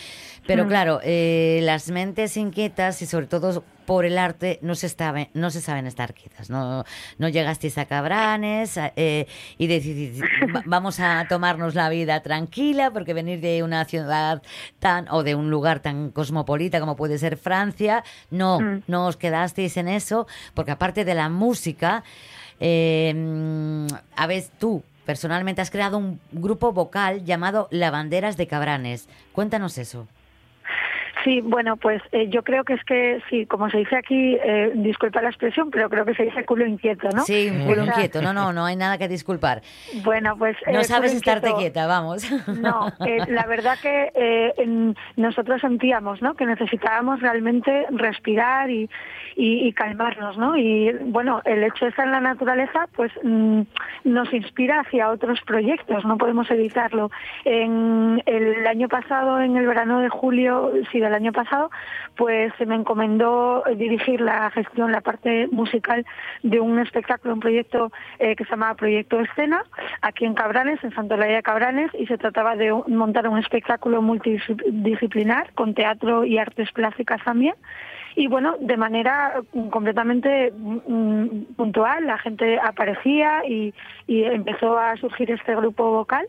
Pero 0.46 0.64
Mm. 0.64 0.68
claro, 0.68 1.00
eh, 1.02 1.60
las 1.62 1.88
mentes 1.90 2.36
inquietas 2.36 3.00
y 3.02 3.06
sobre 3.06 3.26
todo 3.26 3.64
por 3.86 4.04
el 4.04 4.16
arte 4.18 4.58
no 4.62 4.74
se, 4.74 4.86
estabe- 4.86 5.30
no 5.34 5.50
se 5.50 5.60
saben 5.62 5.86
estar 5.86 6.12
quietas. 6.14 6.50
No, 6.50 6.84
no 7.18 7.28
llegasteis 7.30 7.78
a 7.78 7.86
Cabranes 7.86 8.78
eh, 8.96 9.26
y 9.58 9.66
decidís, 9.66 10.20
"Va- 10.22 10.62
vamos 10.66 11.00
a 11.00 11.26
tomarnos 11.28 11.74
la 11.74 11.88
vida 11.88 12.20
tranquila 12.22 12.90
porque 12.90 13.14
venir 13.14 13.40
de 13.40 13.62
una 13.62 13.84
ciudad 13.86 14.42
tan 14.78 15.08
o 15.10 15.22
de 15.22 15.34
un 15.34 15.50
lugar 15.50 15.80
tan 15.80 16.10
cosmopolita 16.10 16.80
como 16.80 16.96
puede 16.96 17.18
ser 17.18 17.36
Francia, 17.38 18.04
no, 18.30 18.60
Mm. 18.60 18.82
no 18.88 19.06
os 19.06 19.16
quedasteis 19.16 19.76
en 19.78 19.88
eso 19.88 20.26
porque 20.54 20.70
aparte 20.72 21.04
de 21.06 21.14
la 21.14 21.28
música, 21.30 22.04
eh, 22.60 23.86
a 24.16 24.26
ver, 24.26 24.44
tú 24.58 24.82
personalmente 25.04 25.60
has 25.60 25.70
creado 25.70 25.98
un 25.98 26.20
grupo 26.30 26.72
vocal 26.72 27.24
llamado 27.24 27.68
Lavanderas 27.70 28.36
de 28.36 28.46
Cabranes. 28.46 29.08
Cuéntanos 29.32 29.78
eso. 29.78 30.06
Sí, 31.24 31.40
bueno, 31.40 31.76
pues 31.76 32.02
eh, 32.12 32.28
yo 32.28 32.42
creo 32.42 32.64
que 32.64 32.74
es 32.74 32.84
que, 32.84 33.20
sí, 33.30 33.46
como 33.46 33.70
se 33.70 33.78
dice 33.78 33.96
aquí, 33.96 34.36
eh, 34.44 34.72
disculpa 34.74 35.22
la 35.22 35.28
expresión, 35.28 35.70
pero 35.70 35.88
creo 35.88 36.04
que 36.04 36.14
se 36.14 36.24
dice 36.24 36.44
culo 36.44 36.66
inquieto, 36.66 37.08
¿no? 37.14 37.22
Sí, 37.22 37.50
culo 37.66 37.82
O 37.82 37.84
sea, 37.84 37.94
inquieto. 37.94 38.22
No, 38.22 38.32
no, 38.32 38.52
no 38.52 38.64
hay 38.64 38.76
nada 38.76 38.98
que 38.98 39.08
disculpar. 39.08 39.62
Bueno, 40.04 40.36
pues... 40.36 40.56
No 40.70 40.80
eh, 40.80 40.84
sabes 40.84 41.12
culo 41.12 41.18
estarte 41.18 41.48
inquieto. 41.50 41.58
quieta, 41.60 41.86
vamos. 41.86 42.24
No, 42.48 42.88
la 43.28 43.46
verdad 43.46 43.78
que 43.80 44.10
en- 44.58 44.96
nosotros 45.16 45.60
sentíamos 45.60 46.22
¿no? 46.22 46.34
que 46.34 46.46
necesitábamos 46.46 47.20
realmente 47.20 47.86
respirar 47.90 48.70
y, 48.70 48.88
y- 49.36 49.66
y 49.68 49.72
calmarnos, 49.72 50.36
¿no? 50.38 50.56
Y 50.56 50.90
bueno, 51.04 51.40
el 51.44 51.62
hecho 51.64 51.84
de 51.84 51.90
estar 51.90 52.06
en 52.06 52.12
la 52.12 52.20
naturaleza, 52.20 52.86
pues 52.96 53.12
mm, 53.22 53.62
nos 54.04 54.32
inspira 54.32 54.80
hacia 54.80 55.10
otros 55.10 55.40
proyectos, 55.46 56.04
no 56.04 56.18
podemos 56.18 56.50
evitarlo. 56.50 57.10
En 57.44 58.22
el 58.26 58.66
año 58.66 58.88
pasado, 58.88 59.40
en 59.40 59.56
el 59.56 59.66
verano 59.66 60.00
de 60.00 60.08
julio, 60.08 60.72
sí, 60.90 60.98
del 61.12 61.22
año 61.22 61.32
pasado, 61.32 61.70
pues 62.16 62.52
se 62.58 62.66
me 62.66 62.74
encomendó 62.74 63.62
dirigir 63.76 64.20
la 64.20 64.50
gestión, 64.50 64.92
la 64.92 65.00
parte 65.00 65.48
musical 65.50 66.04
de 66.42 66.60
un 66.60 66.78
espectáculo, 66.78 67.34
un 67.34 67.40
proyecto 67.40 67.92
eh, 68.18 68.34
que 68.36 68.44
se 68.44 68.50
llamaba 68.50 68.74
Proyecto 68.74 69.20
Escena, 69.20 69.64
aquí 70.00 70.24
en 70.24 70.34
Cabranes, 70.34 70.82
en 70.82 70.94
Santolaya 70.94 71.36
de 71.36 71.42
Cabranes, 71.42 71.90
y 71.98 72.06
se 72.06 72.18
trataba 72.18 72.56
de 72.56 72.72
montar 72.88 73.28
un 73.28 73.38
espectáculo 73.38 74.02
multidisciplinar 74.02 75.52
con 75.54 75.74
teatro 75.74 76.24
y 76.24 76.38
artes 76.38 76.72
plásticas 76.72 77.22
también. 77.24 77.54
Y 78.14 78.26
bueno, 78.26 78.56
de 78.60 78.76
manera 78.76 79.42
mm, 79.52 79.68
completamente 79.68 80.52
mm, 80.52 81.54
puntual, 81.56 82.06
la 82.06 82.18
gente 82.18 82.58
aparecía 82.58 83.42
y 83.46 83.72
empezó 84.06 84.78
a 84.78 84.96
surgir 84.96 85.30
este 85.30 85.54
grupo 85.56 85.90
vocal. 85.90 86.26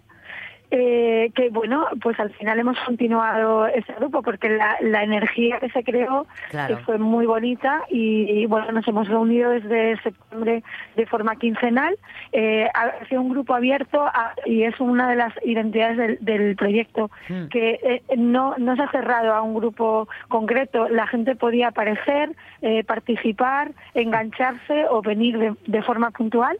Eh, 0.75 1.31
que 1.35 1.49
bueno, 1.51 1.85
pues 2.01 2.19
al 2.19 2.31
final 2.31 2.57
hemos 2.59 2.79
continuado 2.79 3.67
ese 3.67 3.93
grupo 3.93 4.23
porque 4.23 4.49
la, 4.49 4.75
la 4.81 5.03
energía 5.03 5.59
que 5.59 5.69
se 5.69 5.83
creó 5.83 6.25
Claro. 6.49 6.77
que 6.77 6.83
fue 6.83 6.97
muy 6.97 7.27
bonita 7.27 7.83
y, 7.91 8.23
y, 8.27 8.45
bueno, 8.47 8.71
nos 8.71 8.87
hemos 8.87 9.07
reunido 9.07 9.51
desde 9.51 10.01
septiembre 10.01 10.63
de 10.95 11.05
forma 11.05 11.35
quincenal. 11.35 11.95
Eh, 12.31 12.67
ha 12.73 13.05
sido 13.07 13.21
un 13.21 13.29
grupo 13.29 13.53
abierto 13.53 14.01
a- 14.03 14.33
y 14.47 14.63
es 14.63 14.79
una 14.79 15.07
de 15.11 15.15
las 15.15 15.33
identidades 15.45 15.95
del, 15.97 16.17
del 16.21 16.55
proyecto, 16.55 17.11
Mm. 17.29 17.45
que 17.49 17.79
eh, 17.83 18.01
no, 18.17 18.55
no 18.57 18.75
se 18.75 18.81
ha 18.81 18.89
cerrado 18.89 19.35
a 19.35 19.43
un 19.43 19.53
grupo 19.53 20.07
concreto. 20.27 20.89
La 20.89 21.05
gente 21.05 21.35
podía 21.35 21.67
aparecer, 21.67 22.31
eh, 22.63 22.83
participar, 22.83 23.73
engancharse 23.93 24.85
o 24.89 25.03
venir 25.03 25.37
de, 25.37 25.53
de 25.67 25.81
forma 25.83 26.09
puntual. 26.09 26.57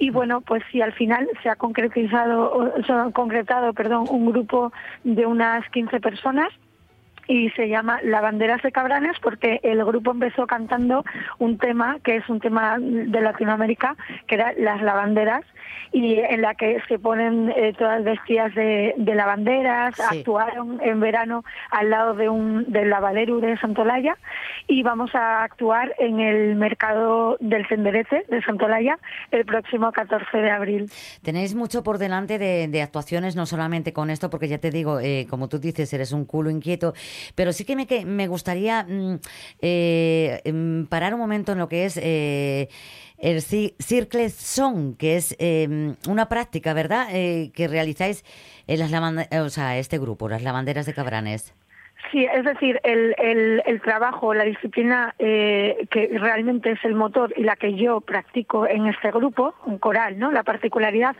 Y 0.00 0.08
bueno, 0.08 0.40
pues 0.40 0.62
si 0.72 0.80
al 0.80 0.94
final 0.94 1.28
se 1.42 1.50
ha 1.50 1.56
concretizado, 1.56 2.52
o 2.52 2.82
se 2.82 2.90
ha 2.90 3.10
concretado, 3.12 3.74
perdón, 3.74 4.06
un 4.10 4.32
grupo 4.32 4.72
de 5.04 5.26
unas 5.26 5.68
15 5.70 6.00
personas 6.00 6.48
y 7.30 7.48
se 7.50 7.68
llama 7.68 8.00
Lavanderas 8.02 8.60
de 8.62 8.72
Cabranes 8.72 9.16
porque 9.22 9.60
el 9.62 9.84
grupo 9.84 10.10
empezó 10.10 10.48
cantando 10.48 11.04
un 11.38 11.58
tema 11.58 11.98
que 12.02 12.16
es 12.16 12.28
un 12.28 12.40
tema 12.40 12.76
de 12.80 13.20
Latinoamérica, 13.20 13.94
que 14.26 14.34
era 14.34 14.52
las 14.58 14.82
lavanderas, 14.82 15.44
y 15.92 16.14
en 16.18 16.42
la 16.42 16.54
que 16.56 16.80
se 16.88 16.98
ponen 16.98 17.52
eh, 17.56 17.72
todas 17.78 18.02
vestidas 18.02 18.52
de, 18.56 18.94
de 18.96 19.14
lavanderas, 19.14 19.94
Sí. 20.10 20.18
actuaron 20.20 20.80
en 20.82 20.98
verano 20.98 21.44
al 21.70 21.90
lado 21.90 22.14
de 22.14 22.28
un 22.28 22.64
del 22.72 22.90
lavadero 22.90 23.38
de 23.40 23.56
Santolaya 23.58 24.16
y 24.66 24.82
vamos 24.82 25.14
a 25.14 25.44
actuar 25.44 25.94
en 25.98 26.18
el 26.20 26.56
mercado 26.56 27.36
del 27.40 27.66
Senderete 27.68 28.24
de 28.28 28.42
Santolaya 28.42 28.98
el 29.30 29.44
próximo 29.44 29.92
14 29.92 30.36
de 30.36 30.50
abril. 30.50 30.90
Tenéis 31.22 31.54
mucho 31.54 31.82
por 31.84 31.98
delante 31.98 32.38
de, 32.38 32.66
de 32.68 32.82
actuaciones, 32.82 33.36
no 33.36 33.46
solamente 33.46 33.92
con 33.92 34.10
esto, 34.10 34.30
porque 34.30 34.48
ya 34.48 34.58
te 34.58 34.70
digo, 34.70 34.98
eh, 35.00 35.26
como 35.30 35.48
tú 35.48 35.58
dices, 35.58 35.92
eres 35.92 36.12
un 36.12 36.24
culo 36.24 36.50
inquieto, 36.50 36.92
pero 37.34 37.52
sí 37.52 37.64
que 37.64 37.76
me, 37.76 37.86
que 37.86 38.04
me 38.04 38.26
gustaría 38.28 38.84
mm, 38.84 39.18
eh, 39.60 40.40
mm, 40.52 40.84
parar 40.84 41.14
un 41.14 41.20
momento 41.20 41.52
en 41.52 41.58
lo 41.58 41.68
que 41.68 41.84
es 41.84 41.96
eh, 42.02 42.68
el 43.18 43.38
ci- 43.38 43.74
Circle 43.78 44.30
Song, 44.30 44.96
que 44.96 45.16
es 45.16 45.36
eh, 45.38 45.94
una 46.08 46.28
práctica, 46.28 46.72
¿verdad?, 46.74 47.08
Eh, 47.12 47.50
que 47.54 47.68
realizáis 47.68 48.24
en 48.66 48.78
las 48.78 48.92
o 49.40 49.48
sea, 49.50 49.78
este 49.78 49.98
grupo, 49.98 50.28
las 50.28 50.42
lavanderas 50.42 50.86
de 50.86 50.94
Cabranes. 50.94 51.54
Sí, 52.10 52.24
es 52.24 52.44
decir, 52.44 52.80
el, 52.82 53.14
el, 53.18 53.62
el 53.66 53.80
trabajo, 53.82 54.32
la 54.32 54.44
disciplina 54.44 55.14
eh, 55.18 55.86
que 55.90 56.08
realmente 56.18 56.72
es 56.72 56.82
el 56.84 56.94
motor 56.94 57.32
y 57.36 57.42
la 57.42 57.56
que 57.56 57.74
yo 57.74 58.00
practico 58.00 58.66
en 58.66 58.86
este 58.86 59.10
grupo, 59.10 59.54
un 59.66 59.78
coral, 59.78 60.18
¿no? 60.18 60.32
La 60.32 60.42
particularidad 60.42 61.14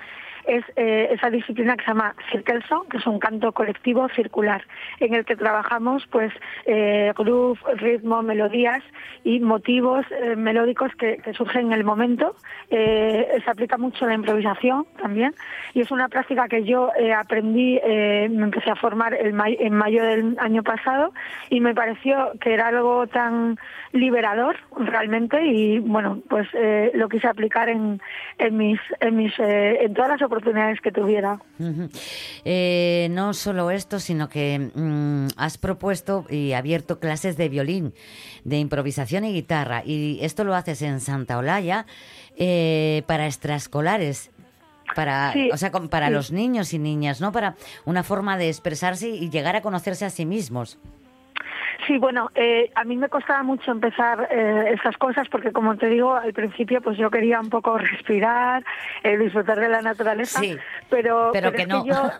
es 0.46 0.64
eh, 0.76 1.08
esa 1.12 1.30
disciplina 1.30 1.76
que 1.76 1.84
se 1.84 1.90
llama 1.90 2.14
Circle 2.30 2.62
Song, 2.68 2.88
que 2.88 2.98
es 2.98 3.06
un 3.06 3.18
canto 3.18 3.52
colectivo 3.52 4.08
circular, 4.10 4.64
en 4.98 5.14
el 5.14 5.24
que 5.24 5.36
trabajamos 5.36 6.06
pues 6.10 6.32
eh, 6.66 7.12
groove, 7.16 7.58
ritmo, 7.76 8.22
melodías 8.22 8.82
y 9.24 9.40
motivos 9.40 10.04
eh, 10.10 10.36
melódicos 10.36 10.94
que, 10.96 11.18
que 11.18 11.34
surgen 11.34 11.66
en 11.66 11.72
el 11.72 11.84
momento. 11.84 12.34
Se 12.70 13.50
aplica 13.50 13.76
mucho 13.78 14.06
la 14.06 14.14
improvisación 14.14 14.86
también 15.00 15.34
y 15.74 15.80
es 15.80 15.90
una 15.90 16.08
práctica 16.08 16.48
que 16.48 16.64
yo 16.64 16.90
aprendí, 17.16 17.80
me 17.84 18.44
empecé 18.44 18.70
a 18.70 18.76
formar 18.76 19.14
el 19.14 19.34
en 19.58 19.74
mayo 19.74 20.04
del 20.04 20.36
año 20.38 20.62
pasado 20.62 21.12
y 21.48 21.60
me 21.60 21.74
pareció 21.74 22.32
que 22.40 22.54
era 22.54 22.68
algo 22.68 23.06
tan 23.06 23.58
liberador 23.92 24.56
realmente 24.76 25.44
y 25.44 25.80
bueno, 25.80 26.20
pues 26.28 26.48
lo 26.94 27.08
quise 27.08 27.26
aplicar 27.26 27.68
en, 27.68 28.00
en 28.38 28.56
mis, 28.56 28.80
en 29.00 29.16
mis, 29.16 29.32
en 29.38 29.94
todas 29.94 30.10
las 30.10 30.22
oportunidades 30.30 30.80
que 30.80 30.92
tuviera. 30.92 31.40
Eh, 32.44 33.08
no 33.10 33.34
solo 33.34 33.70
esto, 33.70 33.98
sino 33.98 34.28
que 34.28 34.70
mm, 34.74 35.28
has 35.36 35.58
propuesto 35.58 36.24
y 36.30 36.52
abierto 36.52 37.00
clases 37.00 37.36
de 37.36 37.48
violín, 37.48 37.92
de 38.44 38.58
improvisación 38.58 39.24
y 39.24 39.32
guitarra. 39.32 39.82
Y 39.84 40.18
esto 40.22 40.44
lo 40.44 40.54
haces 40.54 40.82
en 40.82 41.00
Santa 41.00 41.36
Olaya 41.38 41.86
eh, 42.36 43.02
para 43.06 43.26
extraescolares. 43.26 44.30
Para, 44.96 45.32
Sí, 45.32 45.50
o 45.52 45.56
sea, 45.56 45.70
para 45.70 46.08
sí. 46.08 46.12
los 46.12 46.32
niños 46.32 46.72
y 46.74 46.78
niñas, 46.78 47.20
¿no? 47.20 47.30
Para 47.30 47.56
una 47.84 48.02
forma 48.02 48.36
de 48.36 48.48
expresarse 48.48 49.08
y 49.08 49.30
llegar 49.30 49.54
a 49.54 49.62
conocerse 49.62 50.04
a 50.04 50.10
sí 50.10 50.26
mismos. 50.26 50.78
Sí, 51.90 51.98
bueno, 51.98 52.30
eh, 52.36 52.70
a 52.76 52.84
mí 52.84 52.96
me 52.96 53.08
costaba 53.08 53.42
mucho 53.42 53.72
empezar 53.72 54.28
eh, 54.30 54.74
estas 54.74 54.96
cosas 54.96 55.28
porque, 55.28 55.50
como 55.50 55.76
te 55.76 55.88
digo, 55.88 56.14
al 56.14 56.32
principio 56.32 56.80
pues 56.80 56.96
yo 56.96 57.10
quería 57.10 57.40
un 57.40 57.50
poco 57.50 57.76
respirar, 57.78 58.62
eh, 59.02 59.18
disfrutar 59.18 59.58
de 59.58 59.68
la 59.68 59.82
naturaleza, 59.82 60.38
Sí, 60.38 60.56
pero, 60.88 61.30
pero 61.32 61.50
que 61.50 61.66
no. 61.66 61.84
yo- 61.84 62.12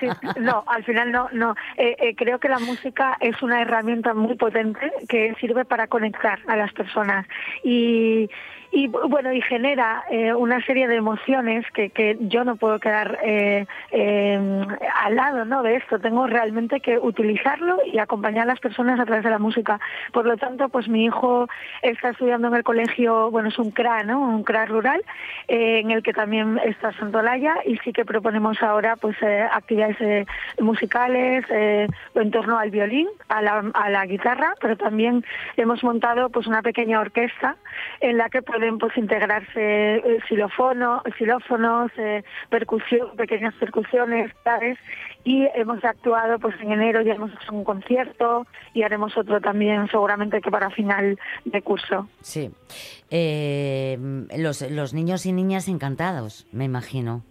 sí, 0.00 0.08
no, 0.40 0.64
al 0.66 0.84
final 0.84 1.12
no, 1.12 1.28
no. 1.32 1.54
Eh, 1.76 1.96
eh, 2.00 2.14
creo 2.16 2.38
que 2.38 2.48
la 2.48 2.60
música 2.60 3.18
es 3.20 3.42
una 3.42 3.60
herramienta 3.60 4.14
muy 4.14 4.36
potente 4.36 4.90
que 5.06 5.34
sirve 5.38 5.66
para 5.66 5.86
conectar 5.86 6.38
a 6.48 6.56
las 6.56 6.72
personas 6.72 7.26
y 7.62 8.26
y 8.72 8.86
bueno 8.86 9.32
y 9.32 9.40
genera 9.42 10.04
eh, 10.10 10.32
una 10.32 10.64
serie 10.64 10.86
de 10.86 10.96
emociones 10.96 11.64
que, 11.72 11.90
que 11.90 12.16
yo 12.20 12.44
no 12.44 12.56
puedo 12.56 12.78
quedar 12.78 13.18
eh, 13.22 13.66
eh, 13.90 14.66
al 15.02 15.16
lado 15.16 15.44
¿no? 15.44 15.62
de 15.62 15.76
esto 15.76 15.98
tengo 15.98 16.26
realmente 16.26 16.80
que 16.80 16.96
utilizarlo 16.96 17.78
y 17.84 17.98
acompañar 17.98 18.44
a 18.44 18.52
las 18.52 18.60
personas 18.60 19.00
a 19.00 19.06
través 19.06 19.24
de 19.24 19.30
la 19.30 19.38
música 19.38 19.80
por 20.12 20.24
lo 20.24 20.36
tanto 20.36 20.68
pues 20.68 20.88
mi 20.88 21.04
hijo 21.04 21.48
está 21.82 22.10
estudiando 22.10 22.48
en 22.48 22.54
el 22.54 22.62
colegio 22.62 23.30
bueno 23.30 23.48
es 23.48 23.58
un 23.58 23.72
CRA 23.72 24.04
¿no? 24.04 24.20
un 24.20 24.44
CRA 24.44 24.66
rural 24.66 25.02
eh, 25.48 25.80
en 25.80 25.90
el 25.90 26.02
que 26.04 26.12
también 26.12 26.60
está 26.64 26.92
Santolaya 26.92 27.56
y 27.66 27.76
sí 27.78 27.92
que 27.92 28.04
proponemos 28.04 28.62
ahora 28.62 28.94
pues 28.96 29.16
eh, 29.22 29.48
actividades 29.50 29.96
eh, 30.00 30.26
musicales 30.60 31.44
en 31.50 32.30
torno 32.30 32.58
al 32.58 32.70
violín 32.70 33.08
a 33.28 33.42
la, 33.42 33.64
a 33.74 33.90
la 33.90 34.06
guitarra 34.06 34.54
pero 34.60 34.76
también 34.76 35.24
hemos 35.56 35.82
montado 35.82 36.30
pues 36.30 36.46
una 36.46 36.62
pequeña 36.62 37.00
orquesta 37.00 37.56
en 38.00 38.16
la 38.16 38.28
que 38.28 38.42
pueden 38.60 38.76
pues 38.76 38.94
integrarse 38.98 39.96
eh, 39.96 40.18
xilófono, 40.28 41.02
xilófonos, 41.16 41.90
eh, 41.96 42.22
percusión, 42.50 43.16
pequeñas 43.16 43.54
percusiones, 43.54 44.30
¿sabes? 44.44 44.76
Y 45.24 45.46
hemos 45.54 45.82
actuado 45.82 46.38
pues 46.38 46.54
en 46.60 46.72
enero 46.72 47.00
ya 47.00 47.14
hemos 47.14 47.32
hecho 47.32 47.54
un 47.54 47.64
concierto 47.64 48.46
y 48.74 48.82
haremos 48.82 49.16
otro 49.16 49.40
también 49.40 49.88
seguramente 49.88 50.42
que 50.42 50.50
para 50.50 50.68
final 50.68 51.18
de 51.46 51.62
curso. 51.62 52.06
Sí. 52.20 52.50
Eh, 53.10 53.98
los, 54.36 54.60
los 54.70 54.92
niños 54.92 55.24
y 55.24 55.32
niñas 55.32 55.66
encantados, 55.66 56.46
me 56.52 56.64
imagino. 56.66 57.22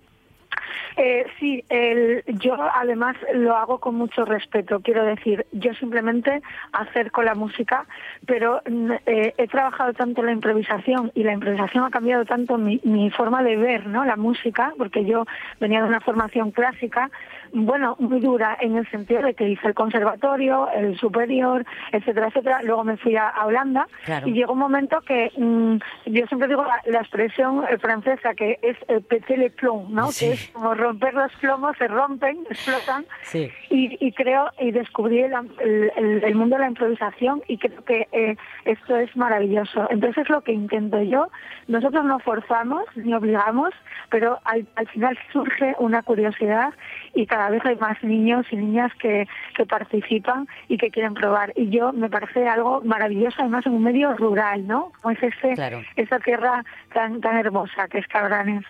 Eh, 0.98 1.26
sí, 1.40 1.64
el- 1.70 2.24
yo 2.28 2.56
además 2.74 3.16
lo 3.34 3.56
hago 3.56 3.80
con 3.80 3.96
mucho 3.96 4.26
respeto. 4.26 4.80
Quiero 4.82 5.04
decir, 5.04 5.46
yo 5.52 5.74
simplemente 5.76 6.42
acerco 6.74 7.24
la 7.24 7.36
música, 7.36 7.86
pero 8.26 8.62
mm, 8.70 8.92
eh, 9.06 9.34
he 9.38 9.48
trabajado 9.48 9.94
tanto 9.94 10.24
la 10.24 10.32
improvisación 10.32 11.12
y 11.16 11.24
la 11.24 11.34
improvisación 11.34 11.84
ha 11.84 11.90
cambiado 11.90 12.26
tanto 12.26 12.58
mi, 12.58 12.80
mi 12.84 13.10
forma 13.12 13.44
de 13.44 13.56
ver 13.58 13.88
¿no? 13.88 14.06
la 14.06 14.16
música, 14.16 14.74
porque 14.78 15.06
yo 15.06 15.26
venía 15.60 15.82
de 15.82 15.88
una 15.88 16.00
formación 16.02 16.52
clásica, 16.52 17.10
bueno, 17.52 17.96
muy 18.00 18.20
dura 18.20 18.58
en 18.62 18.76
el 18.78 18.88
sentido 18.92 19.22
de 19.24 19.34
que 19.34 19.48
hice 19.50 19.68
el 19.68 19.74
conservatorio, 19.74 20.70
el 20.72 20.98
superior, 21.00 21.66
etcétera, 21.92 22.28
etcétera. 22.28 22.62
Luego 22.64 22.84
me 22.84 22.98
fui 22.98 23.16
a, 23.16 23.28
a 23.30 23.46
Holanda 23.46 23.88
Claro. 24.06 24.28
y 24.28 24.34
llegó 24.34 24.54
un 24.54 24.60
momento 24.60 25.02
que 25.02 25.32
mm, 25.38 25.78
yo 26.08 26.26
siempre 26.28 26.48
digo 26.48 26.64
la, 26.64 26.80
la 26.86 27.00
expresión 27.00 27.64
eh, 27.70 27.78
francesa 27.78 28.34
que 28.36 28.60
es 28.62 28.78
eh, 28.88 29.02
péter 29.02 29.40
le 29.40 29.50
plomb, 29.50 29.90
¿no? 29.90 30.12
Sí. 30.12 30.26
Que 30.28 30.32
es 30.34 30.48
como 30.50 30.69
romper 30.76 31.14
los 31.14 31.32
plomos, 31.42 31.76
se 31.78 31.88
rompen, 31.88 32.40
explotan. 32.50 33.06
Sí. 33.24 33.50
Y, 33.70 33.98
y 34.06 34.12
creo 34.14 34.50
y 34.60 34.72
descubrí 34.72 35.20
el, 35.22 35.34
el- 35.60 35.92
el- 35.96 36.24
el 36.24 36.36
mundo 36.36 36.56
de 36.56 36.62
la 36.62 36.68
improvisación 36.70 37.42
y 37.48 37.58
creo 37.58 37.84
que 37.86 38.08
eh, 38.12 38.36
esto 38.66 38.96
es 38.98 39.16
maravilloso. 39.16 39.88
Entonces 39.90 40.24
es 40.24 40.30
lo 40.30 40.42
que 40.42 40.52
intento 40.52 41.02
yo. 41.02 41.30
Nosotros 41.68 42.04
no 42.06 42.20
forzamos 42.20 42.84
ni 42.96 43.14
obligamos, 43.14 43.72
pero 44.10 44.40
al, 44.46 44.68
al 44.76 44.88
final 44.88 45.18
surge 45.32 45.76
una 45.80 46.02
curiosidad 46.02 46.74
y 47.14 47.26
cada 47.28 47.50
vez 47.50 47.64
hay 47.66 47.76
más 47.76 48.02
niños 48.04 48.46
y 48.52 48.56
niñas 48.56 48.92
que, 49.00 49.28
que 49.56 49.66
participan 49.66 50.48
y 50.68 50.78
que 50.78 50.90
quieren 50.90 51.14
probar. 51.14 51.54
Y 51.56 51.70
yo 51.70 51.94
me 51.94 52.10
parece 52.10 52.48
algo 52.48 52.82
maravilloso, 52.84 53.38
además 53.42 53.66
en 53.66 53.74
un 53.74 53.84
medio 53.84 54.14
rural, 54.16 54.66
¿no? 54.68 54.92
Como 55.02 55.12
es 55.12 55.22
este, 55.24 55.54
Claro. 55.54 55.82
esta 55.96 56.20
tierra 56.20 56.64
tan, 56.94 57.22
tan 57.22 57.38
hermosa 57.38 57.88
que 57.88 58.00
es 58.00 58.08
Cabranes. 58.08 58.66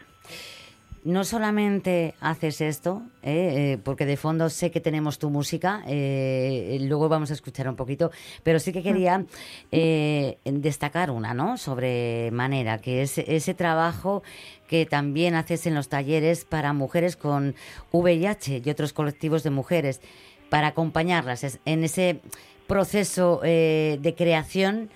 No 1.04 1.24
solamente 1.24 2.14
haces 2.20 2.60
esto, 2.60 3.02
eh, 3.24 3.74
eh, 3.74 3.78
porque 3.84 4.06
de 4.06 4.18
fondo 4.18 4.50
sé 4.50 4.70
que 4.70 4.82
tenemos 4.82 5.18
tu 5.18 5.30
música, 5.30 5.82
eh, 5.88 6.78
luego 6.82 7.08
vamos 7.08 7.32
a 7.32 7.34
escuchar 7.34 7.70
un 7.70 7.76
poquito, 7.76 8.12
pero 8.44 8.60
sí 8.60 8.74
que 8.74 8.84
quería 8.84 9.26
eh, 9.72 10.38
destacar 10.44 11.10
una, 11.10 11.34
¿no? 11.34 11.58
Sobre 11.58 12.32
manera, 12.32 12.80
que 12.80 13.02
es 13.02 13.18
ese 13.18 13.54
trabajo 13.54 14.24
que 14.68 14.86
también 14.86 15.36
haces 15.36 15.66
en 15.68 15.76
los 15.76 15.88
talleres 15.88 16.44
para 16.44 16.74
mujeres 16.74 17.16
con 17.16 17.56
VIH 17.92 18.62
y 18.66 18.70
otros 18.70 18.92
colectivos 18.92 19.44
de 19.44 19.50
mujeres, 19.52 20.02
para 20.50 20.68
acompañarlas 20.68 21.60
en 21.66 21.84
ese 21.84 22.20
proceso 22.68 23.42
eh, 23.44 23.98
de 24.02 24.16
creación 24.16 24.90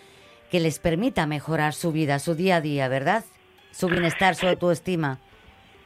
que 0.51 0.59
les 0.59 0.79
permita 0.79 1.25
mejorar 1.25 1.73
su 1.73 1.91
vida, 1.91 2.19
su 2.19 2.35
día 2.35 2.57
a 2.57 2.61
día, 2.61 2.87
¿verdad? 2.87 3.23
Su 3.71 3.87
bienestar, 3.87 4.35
su 4.35 4.47
autoestima. 4.47 5.19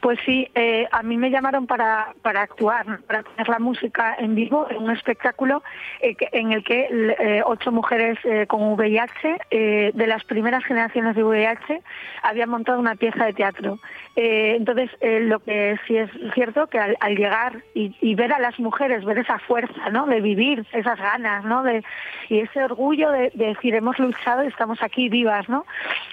Pues 0.00 0.18
sí, 0.24 0.48
eh, 0.54 0.86
a 0.92 1.02
mí 1.02 1.16
me 1.16 1.30
llamaron 1.30 1.66
para, 1.66 2.14
para 2.22 2.42
actuar, 2.42 3.00
para 3.02 3.24
poner 3.24 3.48
la 3.48 3.58
música 3.58 4.14
en 4.18 4.36
vivo 4.36 4.68
en 4.70 4.76
un 4.84 4.90
espectáculo 4.92 5.64
eh, 6.00 6.14
en 6.32 6.52
el 6.52 6.62
que 6.62 6.88
eh, 6.90 7.42
ocho 7.44 7.72
mujeres 7.72 8.16
con 8.46 8.62
VIH, 8.74 9.38
de 9.50 10.06
las 10.06 10.24
primeras 10.24 10.64
generaciones 10.64 11.16
de 11.16 11.24
VIH, 11.24 11.82
habían 12.22 12.50
montado 12.50 12.78
una 12.78 12.94
pieza 12.94 13.24
de 13.24 13.32
teatro. 13.32 13.78
Entonces, 14.14 14.90
lo 15.00 15.40
que 15.40 15.78
sí 15.86 15.96
es 15.96 16.10
cierto 16.34 16.66
que 16.66 16.78
al, 16.78 17.16
llegar 17.16 17.62
y, 17.74 18.14
ver 18.14 18.32
a 18.32 18.38
las 18.38 18.58
mujeres, 18.58 19.04
ver 19.04 19.18
esa 19.18 19.38
fuerza, 19.38 19.90
¿no? 19.90 20.06
De 20.06 20.20
vivir, 20.20 20.66
esas 20.72 20.98
ganas, 20.98 21.44
¿no? 21.44 21.62
De, 21.62 21.84
y 22.28 22.40
ese 22.40 22.62
orgullo 22.62 23.10
de, 23.10 23.30
de 23.34 23.46
decir 23.46 23.74
hemos 23.74 23.98
luchado 23.98 24.44
y 24.44 24.48
estamos 24.48 24.82
aquí 24.82 25.08
vivas, 25.08 25.48
¿no? 25.48 25.64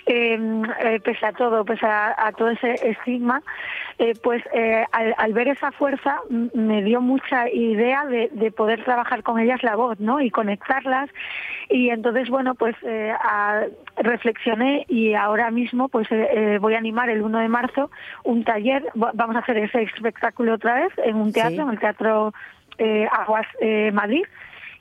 Pese 0.06 1.26
a 1.26 1.34
todo, 1.34 1.66
pese 1.66 1.86
a 1.86 2.32
todo 2.38 2.52
ese 2.52 2.74
estigma, 2.90 3.42
eh, 4.00 4.14
pues 4.22 4.44
eh, 4.54 4.86
al, 4.92 5.14
al 5.18 5.34
ver 5.34 5.48
esa 5.48 5.72
fuerza 5.72 6.20
me 6.30 6.84
dio 6.84 7.02
mucha 7.02 7.50
idea 7.50 8.06
de, 8.06 8.30
de 8.32 8.52
poder 8.52 8.84
trabajar 8.84 9.24
con 9.24 9.40
ellas 9.40 9.64
la 9.64 9.76
voz, 9.76 10.00
¿no? 10.00 10.22
Y 10.22 10.30
conectarlas. 10.32 11.10
Y 11.70 11.90
entonces, 11.90 12.30
bueno, 12.30 12.56
pues 12.56 12.76
eh, 12.84 13.12
a- 13.20 13.64
reflexioné 13.98 14.86
y 14.90 15.14
ahora 15.14 15.52
mismo 15.52 15.88
pues 15.90 16.08
voy 16.60 16.74
a 16.74 16.78
animar 16.78 17.10
el 17.10 17.22
1 17.22 17.40
de 17.40 17.48
marzo 17.48 17.90
un 18.24 18.44
taller, 18.44 18.84
Va- 19.02 19.12
vamos 19.14 19.36
a 19.36 19.40
hacer 19.40 19.58
ese 19.58 19.84
espectáculo 19.84 20.54
otra 20.56 20.76
vez 20.82 20.92
en 21.04 21.16
un 21.16 21.32
teatro, 21.32 21.56
Sí. 21.56 21.62
en 21.62 21.70
el 21.70 21.80
Teatro 21.80 22.34
Aguas 23.12 23.48
Madrid. 23.94 24.24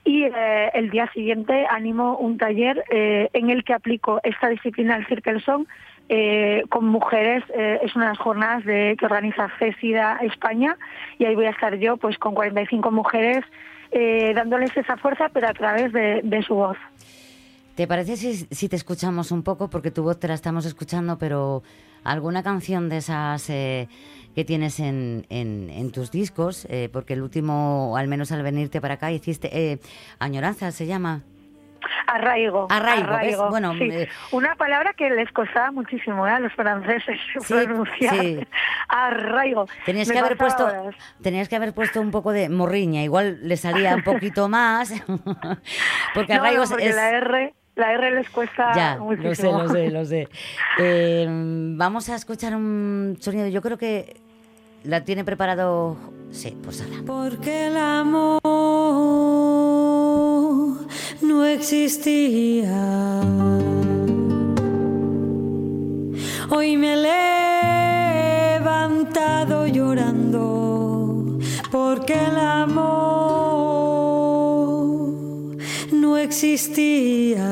Y 0.07 0.23
eh, 0.25 0.69
el 0.75 0.91
día 0.91 1.09
siguiente 1.13 1.65
animo 1.67 2.17
un 2.17 2.37
taller 2.37 2.83
eh, 2.91 3.29
en 3.33 3.49
el 3.49 3.63
que 3.63 3.73
aplico 3.73 4.19
esta 4.23 4.49
disciplina 4.49 4.95
del 4.97 5.07
Circle 5.07 5.39
Song 5.39 5.65
eh, 6.09 6.63
con 6.69 6.85
mujeres. 6.85 7.43
eh, 7.53 7.79
es 7.83 7.95
unas 7.95 8.17
jornadas 8.17 8.63
de, 8.65 8.95
que 8.99 9.05
organiza 9.05 9.49
CESIDA 9.59 10.17
España 10.21 10.77
y 11.17 11.25
ahí 11.25 11.35
voy 11.35 11.45
a 11.45 11.49
estar 11.51 11.75
yo 11.77 11.97
pues 11.97 12.17
con 12.17 12.33
45 12.35 12.91
mujeres 12.91 13.43
eh, 13.91 14.33
dándoles 14.35 14.75
esa 14.75 14.97
fuerza 14.97 15.29
pero 15.33 15.47
a 15.47 15.53
través 15.53 15.91
de, 15.93 16.43
su 16.45 16.55
voz. 16.55 16.77
¿Te 17.75 17.87
parece 17.87 18.15
si, 18.17 18.35
si 18.35 18.69
te 18.69 18.75
escuchamos 18.75 19.31
un 19.31 19.43
poco? 19.43 19.69
Porque 19.69 19.91
tu 19.91 20.03
voz 20.03 20.19
te 20.19 20.27
la 20.27 20.33
estamos 20.33 20.65
escuchando, 20.65 21.17
pero 21.17 21.63
alguna 22.03 22.41
canción 22.43 22.87
de 22.87 22.97
esas 22.97 23.49
eh, 23.49 23.87
que 24.33 24.45
tienes 24.45 24.79
en, 24.79 25.25
en- 25.29 25.91
tus 25.91 26.11
discos, 26.11 26.65
eh, 26.69 26.89
porque 26.91 27.13
el 27.13 27.21
último, 27.21 27.95
al 27.97 28.07
menos 28.07 28.31
al 28.31 28.43
venirte 28.43 28.79
para 28.81 28.95
acá, 28.95 29.11
hiciste 29.11 29.49
eh, 29.51 29.79
Añoranza, 30.19 30.71
se 30.71 30.85
llama. 30.85 31.23
Arraigo. 32.07 32.67
Arraigo, 32.69 33.17
¿ves? 33.17 33.37
Bueno, 33.49 33.73
sí. 33.77 33.83
eh, 33.91 34.09
una 34.31 34.55
palabra 34.55 34.93
que 34.93 35.09
les 35.09 35.31
costaba 35.31 35.71
muchísimo 35.71 36.27
¿eh? 36.27 36.31
a 36.31 36.39
los 36.39 36.53
franceses 36.53 37.19
pronunciar. 37.47 38.15
sí. 38.15 38.39
Arraigo. 38.87 39.65
Tenías 39.85 40.07
Me 40.07 40.13
que 40.13 40.19
haber 40.19 40.37
puesto, 40.37 40.65
horas. 40.65 40.95
tenías 41.21 41.49
que 41.49 41.55
haber 41.55 41.73
puesto 41.73 42.01
un 42.01 42.11
poco 42.11 42.31
de 42.31 42.49
morriña, 42.49 43.01
igual 43.03 43.39
le 43.41 43.57
salía 43.57 43.95
un 43.95 44.03
poquito 44.03 44.47
más, 44.49 44.93
porque 46.13 46.33
No, 46.33 46.39
no, 46.39 46.43
arraigo 46.45 46.63
es- 46.63 46.69
porque 46.69 46.89
es- 46.89 46.95
la 46.95 47.09
R, 47.11 47.53
la 47.75 47.91
R 47.93 48.11
les 48.11 48.29
cuesta 48.29 48.71
Ya, 48.75 48.97
muchísimo. 48.97 49.63
lo 49.63 49.69
sé, 49.69 49.71
lo 49.71 49.73
sé, 49.73 49.91
lo 49.91 50.05
sé. 50.05 50.27
Eh, 50.79 51.25
vamos 51.29 52.09
a 52.09 52.15
escuchar 52.15 52.55
un 52.55 53.17
sonido. 53.19 53.47
Yo 53.47 53.61
creo 53.61 53.77
que 53.77 54.15
la 54.83 55.03
tiene 55.03 55.23
preparado. 55.25 55.97
Sí, 56.31 56.57
pues 56.63 56.81
ahora. 56.81 56.97
Porque 57.05 57.67
el 57.67 57.77
amor 57.77 58.39
no 61.27 61.45
existía. 61.45 63.21
Hoy 66.49 66.77
me 66.77 66.93
he 66.93 66.97
levantado 68.59 69.67
llorando 69.67 71.39
porque 71.71 72.13
el 72.13 72.37
amor 72.37 72.85
no 75.91 76.17
existía. 76.17 77.45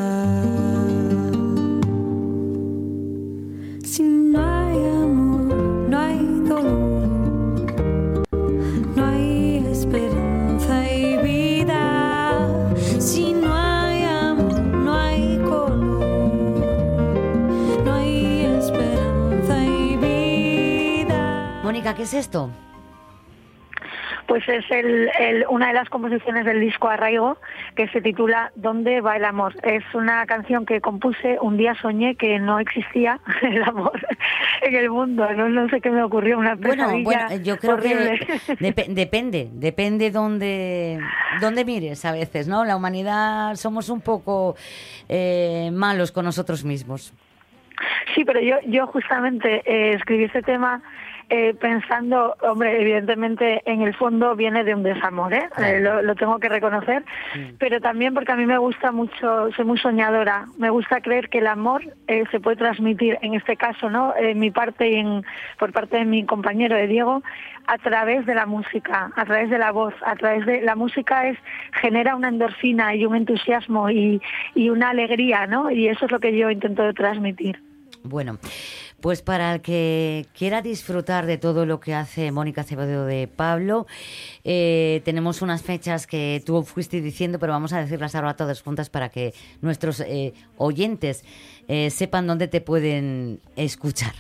¿Qué 21.96 22.04
es 22.04 22.14
esto? 22.14 22.50
Pues 24.28 24.48
es 24.48 24.64
el, 24.72 25.10
el- 25.20 25.46
una 25.50 25.68
de 25.68 25.74
las 25.74 25.90
composiciones 25.90 26.46
del 26.46 26.62
disco 26.62 26.88
Arraigo 26.88 27.38
que 27.76 27.88
se 27.90 28.02
titula 28.02 28.52
¿Dónde 28.56 29.02
va 29.02 29.18
el 29.18 29.26
amor? 29.26 29.54
Es 29.64 29.84
una 29.94 30.26
canción 30.26 30.66
que 30.66 30.80
compuse, 30.80 31.38
un 31.42 31.58
día 31.58 31.76
soñé 31.76 32.16
que 32.16 32.40
no 32.40 32.58
existía 32.60 33.20
el 33.42 33.62
amor 33.64 34.00
en 34.62 34.76
el 34.76 34.90
mundo, 34.90 35.30
no, 35.34 35.50
no 35.50 35.68
sé 35.70 35.82
qué 35.82 35.90
me 35.92 36.02
ocurrió, 36.02 36.40
una 36.40 36.56
Bueno, 36.56 36.86
pesadilla 36.86 37.04
bueno, 37.04 37.26
eh, 37.32 37.44
yo 37.44 37.58
creo 37.58 37.74
horrible. 37.74 38.20
que 38.20 38.56
depe- 38.56 38.88
depende, 38.88 39.50
depende 39.52 40.10
dónde, 40.10 41.00
dónde 41.42 41.66
mires 41.66 42.06
a 42.06 42.14
veces, 42.14 42.48
¿no? 42.48 42.64
La 42.64 42.78
humanidad 42.78 43.56
somos 43.56 43.90
un 43.90 44.00
poco 44.02 44.56
eh, 45.10 45.70
malos 45.74 46.12
con 46.14 46.24
nosotros 46.26 46.64
mismos. 46.64 47.14
Sí, 48.16 48.24
pero 48.24 48.40
yo, 48.40 48.56
yo 48.68 48.88
justamente 48.88 49.64
eh, 49.66 49.96
escribí 49.96 50.24
este 50.26 50.44
tema 50.44 50.82
eh, 51.36 51.56
pensando, 51.60 52.36
hombre, 52.42 52.80
evidentemente 52.80 53.64
en 53.66 53.82
el 53.82 53.96
fondo 53.96 54.36
viene 54.36 54.64
de 54.64 54.76
un 54.76 54.84
desamor, 54.84 55.34
¿eh? 55.34 55.50
Eh, 55.58 55.80
lo, 55.82 56.04
lo 56.04 56.14
tengo 56.14 56.38
que 56.38 56.48
reconocer, 56.48 57.04
pero 57.58 57.82
también 57.82 58.14
porque 58.14 58.34
a 58.34 58.36
mí 58.36 58.46
me 58.46 58.60
gusta 58.60 58.92
mucho, 58.92 59.52
soy 59.56 59.66
muy 59.66 59.80
soñadora, 59.80 60.46
me 60.60 60.70
gusta 60.70 61.02
creer 61.02 61.30
que 61.30 61.40
el 61.40 61.48
amor 61.48 61.82
eh, 62.06 62.26
se 62.30 62.40
puede 62.40 62.58
transmitir, 62.58 63.18
en 63.24 63.34
este 63.34 63.58
caso, 63.58 63.90
¿no? 63.90 64.14
En 64.16 64.38
mi 64.38 64.52
parte 64.52 64.88
y 64.92 64.96
en, 64.98 65.26
por 65.58 65.72
parte 65.72 65.98
de 65.98 66.06
mi 66.06 66.24
compañero 66.24 66.76
de 66.76 66.86
Diego, 66.86 67.24
a 67.66 67.80
través 67.80 68.28
de 68.28 68.36
la 68.36 68.46
música, 68.46 69.12
a 69.16 69.26
través 69.26 69.50
de 69.50 69.58
la 69.58 69.72
voz, 69.72 69.96
a 70.06 70.16
través 70.16 70.46
de 70.46 70.62
la 70.62 70.76
música 70.76 71.28
es 71.30 71.40
genera 71.82 72.16
una 72.16 72.28
endorfina 72.28 72.94
y 72.94 73.08
un 73.08 73.16
entusiasmo 73.16 73.90
y, 73.90 74.22
y 74.54 74.70
una 74.70 74.92
alegría, 74.92 75.48
¿no? 75.48 75.72
Y 75.72 75.88
eso 75.88 76.06
es 76.06 76.12
lo 76.12 76.20
que 76.20 76.38
yo 76.38 76.52
intento 76.52 76.94
transmitir. 76.94 77.60
Bueno, 78.04 78.38
pues 79.04 79.22
para 79.22 79.54
el 79.54 79.60
que 79.60 80.28
quiera 80.34 80.62
disfrutar 80.62 81.26
de 81.26 81.38
todo 81.38 81.66
lo 81.66 81.82
que 81.82 81.94
hace 81.94 82.32
Mónica 82.32 82.62
Acevedo 82.62 83.06
de 83.06 83.28
Pablo, 83.28 83.86
eh, 84.46 85.02
tenemos 85.04 85.42
unas 85.42 85.62
fechas 85.62 86.08
que 86.08 86.42
tú 86.46 86.64
fuiste 86.64 87.02
diciendo, 87.02 87.38
pero 87.38 87.52
vamos 87.52 87.74
a 87.74 87.82
decirlas 87.82 88.16
ahora 88.16 88.38
todas 88.38 88.62
juntas 88.62 88.90
para 88.90 89.10
que 89.10 89.34
nuestros 89.60 90.00
eh, 90.00 90.34
oyentes 90.56 91.26
eh, 91.68 91.90
sepan 91.90 92.28
dónde 92.28 92.48
te 92.48 92.62
pueden 92.62 93.40
escuchar. 93.56 94.14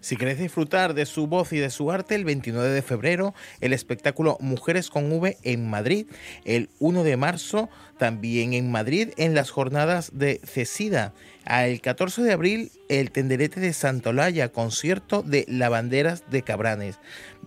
Si 0.00 0.16
querés 0.16 0.38
disfrutar 0.38 0.94
de 0.94 1.06
su 1.06 1.26
voz 1.26 1.52
y 1.52 1.58
de 1.58 1.70
su 1.70 1.90
arte, 1.90 2.14
el 2.14 2.24
29 2.24 2.68
de 2.68 2.82
febrero 2.82 3.34
el 3.60 3.72
espectáculo 3.72 4.36
Mujeres 4.40 4.90
con 4.90 5.10
V 5.12 5.36
en 5.42 5.68
Madrid, 5.68 6.06
el 6.44 6.70
1 6.78 7.04
de 7.04 7.16
marzo 7.16 7.68
también 7.98 8.52
en 8.52 8.70
Madrid 8.70 9.10
en 9.16 9.34
las 9.34 9.50
jornadas 9.50 10.12
de 10.14 10.40
Cesida, 10.44 11.12
el 11.46 11.80
14 11.80 12.22
de 12.22 12.32
abril 12.32 12.72
el 12.88 13.10
Tenderete 13.10 13.60
de 13.60 13.72
Santolaya, 13.72 14.50
concierto 14.50 15.22
de 15.22 15.44
Lavanderas 15.48 16.24
de 16.30 16.42
Cabranes, 16.42 16.98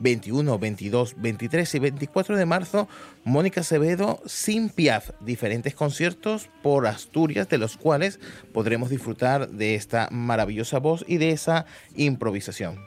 21, 0.01 0.59
22, 0.59 1.15
23 1.17 1.75
y 1.75 1.79
24 1.79 2.37
de 2.37 2.45
marzo 2.45 2.87
Mónica 3.23 3.61
Acevedo 3.61 4.19
sin 4.25 4.69
Piaf, 4.69 5.11
diferentes 5.21 5.75
conciertos 5.75 6.49
por 6.61 6.87
Asturias 6.87 7.47
de 7.49 7.57
los 7.57 7.77
cuales 7.77 8.19
podremos 8.53 8.89
disfrutar 8.89 9.49
de 9.49 9.75
esta 9.75 10.07
maravillosa 10.11 10.79
voz 10.79 11.05
y 11.07 11.17
de 11.17 11.31
esa 11.31 11.65
improvisación. 11.95 12.79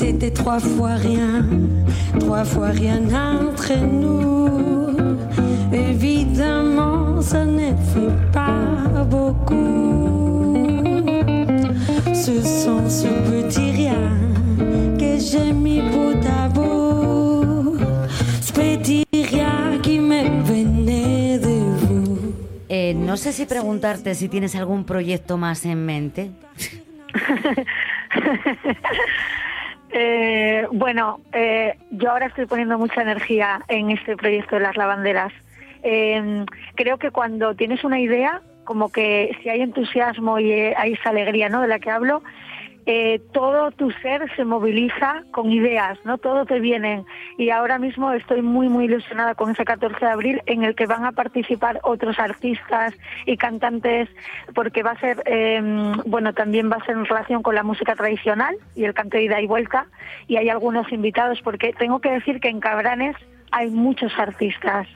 C'était 0.00 0.30
trois 0.30 0.60
fois 0.60 0.94
rien, 0.94 1.44
trois 2.20 2.44
fois 2.44 2.68
rien 2.68 3.00
entre 3.12 3.74
nous. 3.84 4.96
Évidemment, 5.72 7.20
ça 7.20 7.44
ne 7.44 7.70
fait 7.90 8.14
pas 8.32 9.04
beaucoup. 9.10 10.86
Ce 12.14 12.40
sont 12.42 12.88
ce 12.88 13.08
petit 13.28 13.72
rien 13.72 14.12
que 15.00 15.18
j'ai 15.18 15.52
mis 15.52 15.82
bout 15.82 16.24
à 16.44 16.48
bout. 16.48 17.76
Ce 18.40 18.52
petit 18.52 19.04
rien 19.12 19.80
qui 19.82 19.98
me 19.98 20.44
venait 20.44 21.40
de 21.40 21.58
vous. 21.80 22.18
Eh, 22.70 22.94
no 22.94 23.16
sé 23.16 23.32
si 23.32 23.46
preguntarte 23.46 24.14
si 24.14 24.28
tienes 24.28 24.54
algún 24.54 24.84
proyecto 24.84 25.36
más 25.36 25.66
en 25.66 25.74
mente. 25.74 26.30
Eh, 29.90 30.66
bueno, 30.72 31.20
eh, 31.32 31.78
yo 31.90 32.10
ahora 32.10 32.26
estoy 32.26 32.46
poniendo 32.46 32.78
mucha 32.78 33.02
energía 33.02 33.62
en 33.68 33.90
este 33.90 34.16
proyecto 34.16 34.56
de 34.56 34.62
las 34.62 34.76
lavanderas. 34.76 35.32
Eh, 35.82 36.44
creo 36.74 36.98
que 36.98 37.10
cuando 37.10 37.54
tienes 37.54 37.84
una 37.84 38.00
idea, 38.00 38.42
como 38.64 38.90
que 38.90 39.36
si 39.42 39.48
hay 39.48 39.62
entusiasmo 39.62 40.38
y 40.38 40.52
eh, 40.52 40.74
hay 40.76 40.92
esa 40.92 41.10
alegría, 41.10 41.48
¿no? 41.48 41.62
De 41.62 41.68
la 41.68 41.78
que 41.78 41.90
hablo, 41.90 42.22
eh, 42.90 43.20
todo 43.34 43.70
tu 43.70 43.90
ser 43.90 44.34
se 44.34 44.46
moviliza 44.46 45.22
con 45.30 45.52
ideas, 45.52 45.98
¿no? 46.06 46.16
Todo 46.16 46.46
te 46.46 46.58
vienen. 46.58 47.04
Y 47.36 47.50
ahora 47.50 47.78
mismo 47.78 48.10
estoy 48.12 48.40
muy, 48.40 48.70
muy 48.70 48.86
ilusionada 48.86 49.34
con 49.34 49.50
ese 49.50 49.66
14 49.66 50.02
de 50.02 50.10
abril 50.10 50.42
en 50.46 50.62
el 50.62 50.74
que 50.74 50.86
van 50.86 51.04
a 51.04 51.12
participar 51.12 51.80
otros 51.82 52.18
artistas 52.18 52.94
y 53.26 53.36
cantantes, 53.36 54.08
porque 54.54 54.82
va 54.82 54.92
a 54.92 55.00
ser, 55.00 55.22
eh, 55.26 55.60
bueno, 56.06 56.32
también 56.32 56.72
va 56.72 56.76
a 56.76 56.86
ser 56.86 56.96
en 56.96 57.04
relación 57.04 57.42
con 57.42 57.54
la 57.54 57.62
música 57.62 57.94
tradicional 57.94 58.56
y 58.74 58.84
el 58.84 58.94
canto 58.94 59.18
de 59.18 59.24
ida 59.24 59.38
y 59.42 59.46
vuelta. 59.46 59.84
Y 60.26 60.36
hay 60.36 60.48
algunos 60.48 60.90
invitados, 60.90 61.42
porque 61.42 61.74
tengo 61.74 61.98
que 61.98 62.10
decir 62.10 62.40
que 62.40 62.48
en 62.48 62.58
Cabranes 62.58 63.16
hay 63.50 63.68
muchos 63.68 64.18
artistas. 64.18 64.88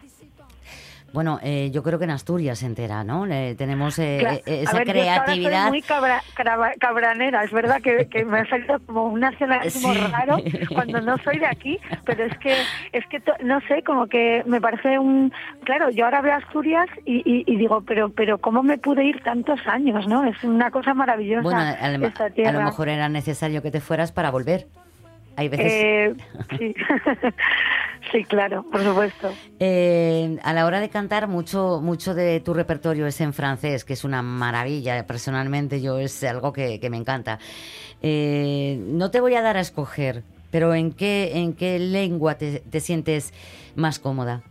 Bueno, 1.12 1.38
eh, 1.42 1.70
yo 1.72 1.82
creo 1.82 1.98
que 1.98 2.04
en 2.04 2.10
Asturias 2.10 2.62
entera, 2.62 3.04
¿no? 3.04 3.26
Le- 3.26 3.54
tenemos 3.54 3.98
eh, 3.98 4.16
Claro. 4.20 4.36
eh, 4.46 4.62
esa 4.62 4.78
ver, 4.78 4.86
yo 4.86 4.92
creatividad. 4.92 5.62
soy 5.64 5.70
muy 5.70 5.82
cabra- 5.82 6.22
cabranera, 6.78 7.44
es 7.44 7.52
verdad 7.52 7.80
que, 7.82 8.06
que 8.08 8.24
me 8.24 8.40
ha 8.40 8.46
salido 8.48 8.78
como 8.86 9.04
un 9.06 9.20
nacionalismo 9.20 9.92
Sí. 9.92 10.00
raro 10.10 10.38
cuando 10.72 11.00
no 11.02 11.16
soy 11.18 11.38
de 11.38 11.46
aquí, 11.46 11.78
pero 12.04 12.24
es 12.24 12.36
que, 12.38 12.54
es 12.92 13.06
que 13.08 13.20
to- 13.20 13.34
no 13.42 13.60
sé, 13.68 13.82
como 13.82 14.06
que 14.06 14.42
me 14.46 14.60
parece 14.60 14.98
un... 14.98 15.32
Claro, 15.64 15.90
yo 15.90 16.04
ahora 16.06 16.22
veo 16.22 16.34
Asturias 16.34 16.86
y, 17.04 17.16
y- 17.30 17.44
y 17.46 17.56
digo, 17.56 17.82
pero 17.86 18.10
pero 18.10 18.38
¿cómo 18.38 18.62
me 18.62 18.78
pude 18.78 19.04
ir 19.04 19.22
tantos 19.22 19.60
años, 19.66 20.06
no? 20.08 20.24
Es 20.24 20.42
una 20.44 20.70
cosa 20.70 20.94
maravillosa 20.94 21.42
Bueno, 21.42 21.60
a, 21.60 21.70
a 21.72 22.52
lo 22.52 22.60
mejor 22.62 22.88
era 22.88 23.08
necesario 23.08 23.62
que 23.62 23.70
te 23.70 23.80
fueras 23.80 24.12
para 24.12 24.30
volver. 24.30 24.66
Hay 25.36 25.48
veces. 25.48 25.72
Eh, 25.72 26.14
sí. 26.58 26.74
sí, 28.12 28.24
claro, 28.24 28.64
por 28.70 28.82
supuesto. 28.82 29.32
Eh, 29.58 30.38
a 30.42 30.52
la 30.52 30.66
hora 30.66 30.80
de 30.80 30.88
cantar, 30.88 31.28
mucho, 31.28 31.80
mucho 31.82 32.14
de 32.14 32.40
tu 32.40 32.54
repertorio 32.54 33.06
es 33.06 33.20
en 33.20 33.32
francés, 33.32 33.84
que 33.84 33.94
es 33.94 34.04
una 34.04 34.22
maravilla. 34.22 35.06
Personalmente, 35.06 35.80
yo 35.80 35.98
es 35.98 36.22
algo 36.24 36.52
que, 36.52 36.80
que 36.80 36.90
me 36.90 36.96
encanta. 36.96 37.38
Eh, 38.02 38.78
no 38.80 39.10
te 39.10 39.20
voy 39.20 39.34
a 39.34 39.42
dar 39.42 39.56
a 39.56 39.60
escoger, 39.60 40.22
pero 40.50 40.74
¿en 40.74 40.92
qué, 40.92 41.32
en 41.34 41.54
qué 41.54 41.78
lengua 41.78 42.36
te, 42.36 42.60
te 42.60 42.80
sientes 42.80 43.32
más 43.74 43.98
cómoda? 43.98 44.42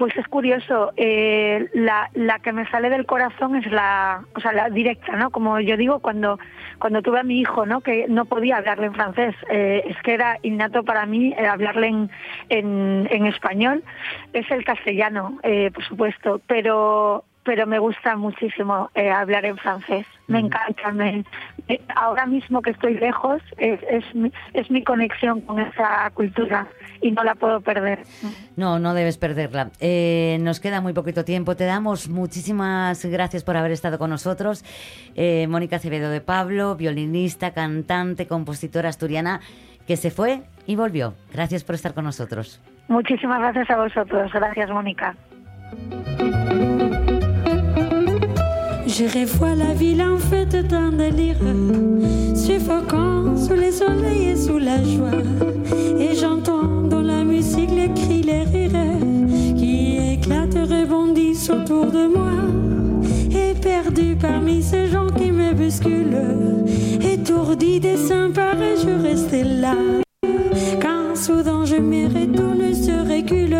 Pues 0.00 0.16
es 0.16 0.26
curioso, 0.28 0.92
eh, 0.96 1.68
la, 1.74 2.08
la 2.14 2.38
que 2.38 2.54
me 2.54 2.66
sale 2.70 2.88
del 2.88 3.04
corazón 3.04 3.54
es 3.56 3.70
la, 3.70 4.24
o 4.34 4.40
sea, 4.40 4.50
la 4.54 4.70
directa, 4.70 5.12
¿no? 5.14 5.28
Como 5.28 5.60
yo 5.60 5.76
digo, 5.76 5.98
cuando, 5.98 6.38
cuando 6.78 7.02
tuve 7.02 7.20
a 7.20 7.22
mi 7.22 7.38
hijo, 7.38 7.66
¿no? 7.66 7.82
Que 7.82 8.06
no 8.08 8.24
podía 8.24 8.56
hablarle 8.56 8.86
en 8.86 8.94
francés, 8.94 9.34
eh, 9.50 9.82
es 9.84 9.98
que 10.02 10.14
era 10.14 10.38
innato 10.40 10.84
para 10.84 11.04
mí 11.04 11.34
eh, 11.36 11.46
hablarle 11.46 11.88
en, 11.88 12.10
en, 12.48 13.08
en 13.10 13.26
español, 13.26 13.84
es 14.32 14.50
el 14.50 14.64
castellano, 14.64 15.38
eh, 15.42 15.70
por 15.70 15.84
supuesto, 15.84 16.40
pero 16.46 17.24
pero 17.42 17.66
me 17.66 17.78
gusta 17.78 18.16
muchísimo 18.16 18.90
eh, 18.94 19.10
hablar 19.10 19.46
en 19.46 19.56
francés, 19.56 20.06
me 20.28 20.40
encanta, 20.40 20.92
me, 20.92 21.24
me- 21.68 21.80
ahora 21.96 22.26
mismo 22.26 22.60
que 22.60 22.70
estoy 22.70 22.94
lejos 22.98 23.40
es, 23.56 23.80
es, 23.88 24.14
mi, 24.14 24.30
es 24.52 24.70
mi 24.70 24.84
conexión 24.84 25.40
con 25.40 25.58
esa 25.58 26.10
cultura 26.14 26.66
y 27.00 27.10
no 27.12 27.24
la 27.24 27.34
puedo 27.34 27.60
perder. 27.60 28.04
No, 28.56 28.78
no 28.78 28.94
debes 28.94 29.18
perderla. 29.18 29.70
Eh, 29.80 30.38
nos 30.40 30.60
queda 30.60 30.80
muy 30.80 30.92
poquito 30.92 31.24
tiempo. 31.24 31.56
Te 31.56 31.64
damos 31.64 32.08
muchísimas 32.08 33.04
gracias 33.04 33.44
por 33.44 33.56
haber 33.56 33.72
estado 33.72 33.98
con 33.98 34.10
nosotros. 34.10 34.64
Eh, 35.14 35.46
Mónica 35.48 35.76
Acevedo 35.76 36.10
de 36.10 36.20
Pablo, 36.20 36.76
violinista, 36.76 37.52
cantante, 37.52 38.26
compositora 38.26 38.88
asturiana, 38.88 39.40
que 39.86 39.96
se 39.96 40.10
fue 40.10 40.42
y 40.66 40.76
volvió. 40.76 41.14
Gracias 41.32 41.64
por 41.64 41.74
estar 41.74 41.94
con 41.94 42.04
nosotros. 42.04 42.60
Muchísimas 42.88 43.40
gracias 43.40 43.70
a 43.70 43.76
vosotros. 43.76 44.32
Gracias, 44.32 44.70
Mónica. 44.70 45.16
Je 49.00 49.06
revois 49.18 49.54
la 49.54 49.72
ville 49.72 50.02
en 50.02 50.18
fête 50.18 50.68
d'un 50.68 50.90
délire, 50.90 51.38
suffocant 52.34 53.34
sous 53.34 53.54
les 53.54 53.72
soleils 53.72 54.28
et 54.32 54.36
sous 54.36 54.58
la 54.58 54.76
joie. 54.84 55.22
Et 55.98 56.14
j'entends 56.14 56.82
dans 56.82 57.00
la 57.00 57.24
musique 57.24 57.70
les 57.70 57.88
cris, 57.94 58.20
les 58.20 58.42
rires 58.42 58.98
qui 59.56 59.96
éclatent, 59.96 60.68
rebondissent 60.68 61.48
autour 61.48 61.86
de 61.86 62.08
moi. 62.14 62.42
Et 63.30 63.54
perdu 63.54 64.16
parmi 64.20 64.62
ces 64.62 64.88
gens 64.88 65.06
qui 65.06 65.32
me 65.32 65.54
bousculent, 65.54 66.66
étourdi 67.00 67.80
des 67.80 67.96
pareil, 68.34 68.76
je 68.84 69.08
restais 69.08 69.44
là. 69.44 69.76
Quand 70.78 71.16
soudain 71.16 71.64
je 71.64 71.76
me 71.76 72.04
retourne, 72.04 72.74
se 72.74 72.92
recule, 73.10 73.56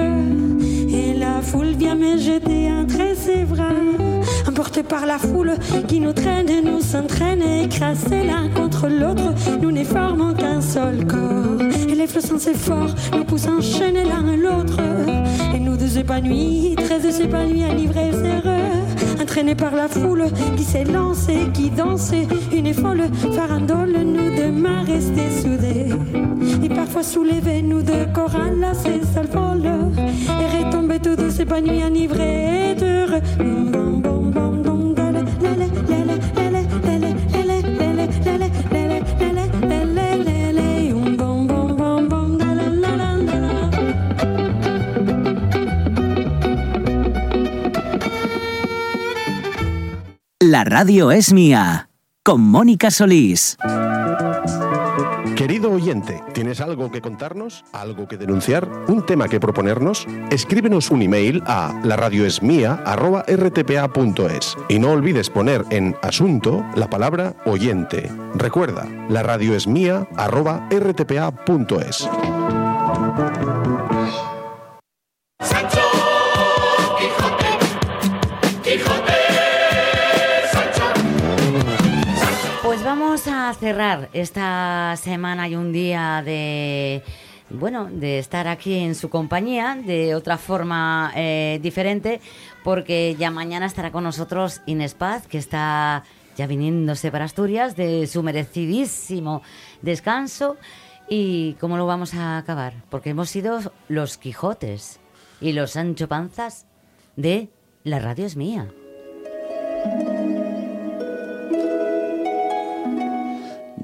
et 0.95 1.19
la 1.19 1.41
foule 1.41 1.75
vient 1.79 1.95
me 1.95 2.19
jeter 2.19 2.71
entre 2.71 3.17
ses 3.17 3.45
bras. 3.45 3.70
Par 4.91 5.07
la 5.07 5.19
foule 5.19 5.53
qui 5.87 6.01
nous 6.01 6.13
traîne, 6.13 6.51
nous 6.65 6.81
s'entraîne, 6.81 7.43
écrasés 7.43 8.25
l'un 8.25 8.49
contre 8.49 8.89
l'autre, 8.89 9.33
nous 9.63 9.71
ne 9.71 9.85
formons 9.85 10.35
qu'un 10.35 10.61
seul 10.61 11.07
corps. 11.07 11.63
Et 11.89 11.95
les 11.95 12.09
flots 12.09 12.21
sans 12.21 12.45
effort 12.49 12.93
nous 13.17 13.25
poussent 13.25 13.47
enchaîner 13.47 14.03
l'un 14.03 14.37
l'autre. 14.37 14.81
Et 15.55 15.61
nous 15.61 15.77
deux 15.77 15.97
épanouis, 15.97 16.75
très 16.77 17.23
épanouis 17.23 17.63
à 17.63 17.73
l'ivresse 17.73 18.17
heureux, 18.17 19.23
entraînés 19.23 19.55
par 19.55 19.77
la 19.77 19.87
foule 19.87 20.25
qui 20.57 20.65
s'élance 20.65 21.29
et 21.29 21.49
qui 21.53 21.71
danse, 21.71 22.11
une 22.53 22.75
folle 22.75 23.05
farandole, 23.33 23.97
nous 24.05 24.35
deux 24.35 24.51
mains 24.51 24.83
restés 24.83 25.31
soudés. 25.41 25.95
Et 26.65 26.69
parfois 26.69 27.05
soulevés, 27.05 27.63
nous 27.63 27.83
deux 27.83 28.07
corps 28.13 28.35
enlacés, 28.35 29.03
s'envolent, 29.15 29.71
et 30.27 30.65
retomber 30.65 30.99
tous 30.99 31.15
deux 31.15 31.41
épanouis, 31.41 31.85
enivrés 31.85 32.73
et 32.73 32.85
heureux. 32.85 34.10
La 50.51 50.65
radio 50.65 51.13
es 51.13 51.33
mía. 51.33 51.91
Con 52.25 52.41
Mónica 52.41 52.91
Solís. 52.91 53.57
Querido 55.37 55.71
oyente, 55.71 56.21
¿tienes 56.35 56.61
algo 56.61 56.91
que 56.91 57.01
contarnos? 57.01 57.65
¿Algo 57.73 58.09
que 58.09 58.17
denunciar? 58.17 58.69
¿Un 58.89 59.07
tema 59.07 59.29
que 59.29 59.39
proponernos? 59.39 60.09
Escríbenos 60.33 60.91
un 60.91 61.03
email 61.03 61.41
a 61.47 61.81
laradioesmia@rtpa.es 61.85 64.57
y 64.69 64.81
no 64.81 64.91
olvides 64.91 65.31
poner 65.31 65.65
en 65.71 65.95
asunto 66.03 66.67
la 66.75 66.91
palabra 66.91 67.37
oyente. 67.47 68.11
Recuerda, 68.35 68.89
la 69.09 69.23
cerrar 83.55 84.09
esta 84.13 84.95
semana 84.97 85.49
y 85.49 85.57
un 85.57 85.73
día 85.73 86.23
de 86.25 87.03
bueno 87.49 87.89
de 87.91 88.19
estar 88.19 88.47
aquí 88.47 88.75
en 88.75 88.95
su 88.95 89.09
compañía 89.11 89.77
de 89.85 90.15
otra 90.15 90.39
forma 90.39 91.13
eh, 91.17 91.59
diferente 91.63 92.21
porque 92.63 93.17
ya 93.19 93.31
mañana 93.31 93.67
estará 93.67 93.91
con 93.91 94.05
nosotros 94.05 94.61
Inés 94.67 94.95
Paz 94.95 95.27
que 95.27 95.39
está 95.39 96.05
ya 96.37 96.47
viniéndose 96.47 97.11
para 97.11 97.25
Asturias 97.25 97.77
de 97.77 98.07
su 98.07 98.23
merecidísimo 98.23 99.43
descanso 99.83 100.57
y 101.09 101.55
cómo 101.55 101.77
lo 101.77 101.87
vamos 101.87 102.15
a 102.15 102.39
acabar 102.39 102.75
porque 102.89 103.11
hemos 103.11 103.31
sido 103.31 103.73
los 103.89 104.17
Quijotes 104.17 105.01
y 105.41 105.53
los 105.53 105.73
Sancho 105.73 106.09
Panzas 106.09 106.67
de 107.17 107.49
la 107.83 107.99
radio 107.99 108.27
es 108.27 108.37
mía. 108.37 108.69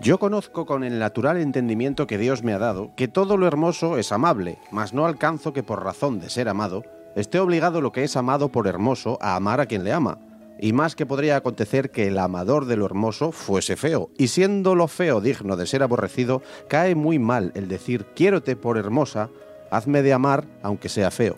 Yo 0.06 0.20
conozco 0.20 0.66
con 0.66 0.84
el 0.84 1.00
natural 1.00 1.36
entendimiento 1.38 2.06
que 2.06 2.16
Dios 2.16 2.44
me 2.44 2.52
ha 2.52 2.60
dado 2.60 2.92
que 2.94 3.08
todo 3.08 3.36
lo 3.36 3.48
hermoso 3.48 3.98
es 3.98 4.12
amable, 4.12 4.60
mas 4.70 4.94
no 4.94 5.04
alcanzo 5.04 5.52
que 5.52 5.64
por 5.64 5.82
razón 5.82 6.20
de 6.20 6.30
ser 6.30 6.48
amado 6.48 6.84
esté 7.16 7.40
obligado 7.40 7.80
lo 7.80 7.90
que 7.90 8.04
es 8.04 8.16
amado 8.16 8.52
por 8.52 8.68
hermoso 8.68 9.18
a 9.20 9.34
amar 9.34 9.60
a 9.60 9.66
quien 9.66 9.82
le 9.82 9.92
ama. 9.92 10.20
Y 10.60 10.72
más 10.72 10.94
que 10.94 11.06
podría 11.06 11.34
acontecer 11.34 11.90
que 11.90 12.06
el 12.06 12.20
amador 12.20 12.66
de 12.66 12.76
lo 12.76 12.86
hermoso 12.86 13.32
fuese 13.32 13.74
feo, 13.74 14.10
y 14.16 14.28
siendo 14.28 14.76
lo 14.76 14.86
feo 14.86 15.20
digno 15.20 15.56
de 15.56 15.66
ser 15.66 15.82
aborrecido, 15.82 16.40
cae 16.68 16.94
muy 16.94 17.18
mal 17.18 17.50
el 17.56 17.66
decir 17.66 18.06
quiérote 18.14 18.54
por 18.54 18.78
hermosa, 18.78 19.28
hazme 19.72 20.02
de 20.02 20.12
amar 20.12 20.44
aunque 20.62 20.88
sea 20.88 21.10
feo. 21.10 21.34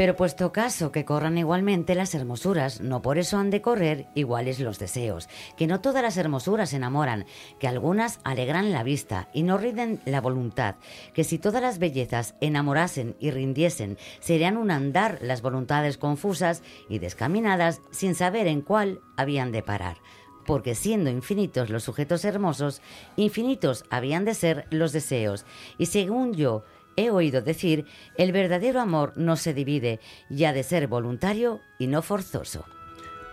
Pero 0.00 0.16
puesto 0.16 0.50
caso 0.50 0.92
que 0.92 1.04
corran 1.04 1.36
igualmente 1.36 1.94
las 1.94 2.14
hermosuras, 2.14 2.80
no 2.80 3.02
por 3.02 3.18
eso 3.18 3.36
han 3.36 3.50
de 3.50 3.60
correr 3.60 4.06
iguales 4.14 4.58
los 4.58 4.78
deseos, 4.78 5.28
que 5.58 5.66
no 5.66 5.82
todas 5.82 6.02
las 6.02 6.16
hermosuras 6.16 6.72
enamoran, 6.72 7.26
que 7.58 7.68
algunas 7.68 8.18
alegran 8.24 8.72
la 8.72 8.82
vista 8.82 9.28
y 9.34 9.42
no 9.42 9.58
rinden 9.58 10.00
la 10.06 10.22
voluntad, 10.22 10.76
que 11.12 11.22
si 11.22 11.38
todas 11.38 11.60
las 11.60 11.78
bellezas 11.78 12.34
enamorasen 12.40 13.14
y 13.20 13.30
rindiesen, 13.30 13.98
serían 14.20 14.56
un 14.56 14.70
andar 14.70 15.18
las 15.20 15.42
voluntades 15.42 15.98
confusas 15.98 16.62
y 16.88 16.98
descaminadas 16.98 17.82
sin 17.90 18.14
saber 18.14 18.46
en 18.46 18.62
cuál 18.62 19.02
habían 19.18 19.52
de 19.52 19.62
parar 19.62 19.98
porque 20.46 20.74
siendo 20.74 21.10
infinitos 21.10 21.70
los 21.70 21.84
sujetos 21.84 22.24
hermosos, 22.24 22.82
infinitos 23.14 23.84
habían 23.88 24.24
de 24.24 24.34
ser 24.34 24.66
los 24.70 24.90
deseos. 24.90 25.44
Y 25.78 25.86
según 25.86 26.32
yo 26.34 26.64
he 26.96 27.10
oído 27.10 27.42
decir, 27.42 27.86
el 28.16 28.32
verdadero 28.32 28.80
amor 28.80 29.12
no 29.16 29.36
se 29.36 29.54
divide 29.54 30.00
y 30.28 30.44
ha 30.44 30.52
de 30.52 30.62
ser 30.62 30.86
voluntario 30.86 31.60
y 31.78 31.86
no 31.86 32.02
forzoso. 32.02 32.64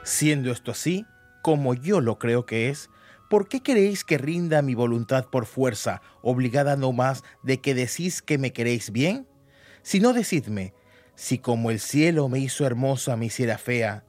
Siendo 0.03 0.51
esto 0.51 0.72
así, 0.72 1.05
como 1.41 1.74
yo 1.74 2.01
lo 2.01 2.20
creo 2.20 2.45
que 2.45 2.70
es, 2.70 2.89
¿por 3.30 3.47
qué 3.47 3.62
queréis 3.62 4.03
que 4.03 4.18
rinda 4.18 4.62
mi 4.62 4.76
voluntad 4.76 5.26
por 5.26 5.45
fuerza, 5.45 6.01
obligada 6.22 6.76
no 6.76 6.91
más 6.93 7.24
de 7.43 7.60
que 7.60 7.74
decís 7.74 8.22
que 8.22 8.38
me 8.38 8.53
queréis 8.53 8.91
bien? 8.91 9.28
Si 9.82 9.99
no 9.99 10.14
decidme, 10.14 10.74
si 11.16 11.39
como 11.39 11.72
el 11.72 11.80
cielo 11.80 12.30
me 12.30 12.39
hizo 12.39 12.66
hermosa 12.66 13.16
me 13.16 13.26
hiciera 13.26 13.58
fea, 13.58 14.03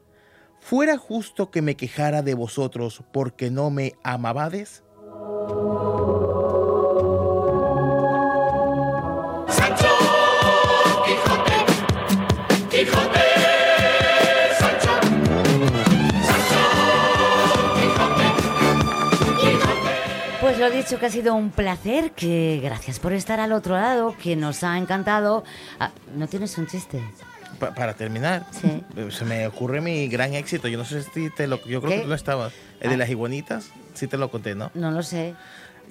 ¿fuera 0.60 0.98
justo 0.98 1.50
que 1.50 1.62
me 1.62 1.76
quejara 1.76 2.22
de 2.22 2.34
vosotros 2.34 3.02
porque 3.12 3.50
no 3.50 3.70
me 3.70 3.94
amabades? 4.02 4.82
Dicho, 20.78 20.98
que 20.98 21.06
ha 21.06 21.10
sido 21.10 21.34
un 21.34 21.50
placer, 21.50 22.12
que 22.12 22.60
gracias 22.62 22.98
por 22.98 23.12
estar 23.12 23.40
al 23.40 23.52
otro 23.52 23.74
lado, 23.74 24.16
que 24.22 24.36
nos 24.36 24.62
ha 24.64 24.76
encantado. 24.78 25.44
Ah, 25.78 25.90
¿No 26.14 26.26
tienes 26.28 26.56
un 26.58 26.66
chiste? 26.66 27.00
Pa- 27.58 27.74
para 27.74 27.94
terminar, 27.94 28.46
Sí. 28.52 28.82
eh, 28.96 29.08
se 29.10 29.24
me 29.24 29.46
ocurre 29.46 29.80
mi 29.80 30.06
gran 30.08 30.34
éxito. 30.34 30.68
Yo 30.68 30.78
no 30.78 30.84
sé 30.84 31.02
si 31.02 31.30
te 31.30 31.46
lo. 31.46 31.56
Yo 31.64 31.80
creo 31.80 31.90
¿Qué? 31.90 31.96
que 31.96 32.02
tú 32.02 32.08
no 32.08 32.14
estabas. 32.14 32.52
El 32.80 32.88
Ah. 32.88 32.90
de 32.92 32.96
las 32.96 33.10
iguanitas, 33.10 33.70
sí 33.94 34.06
te 34.06 34.16
lo 34.16 34.30
conté, 34.30 34.54
¿no? 34.54 34.70
No 34.74 34.90
lo 34.92 35.02
sé. 35.02 35.34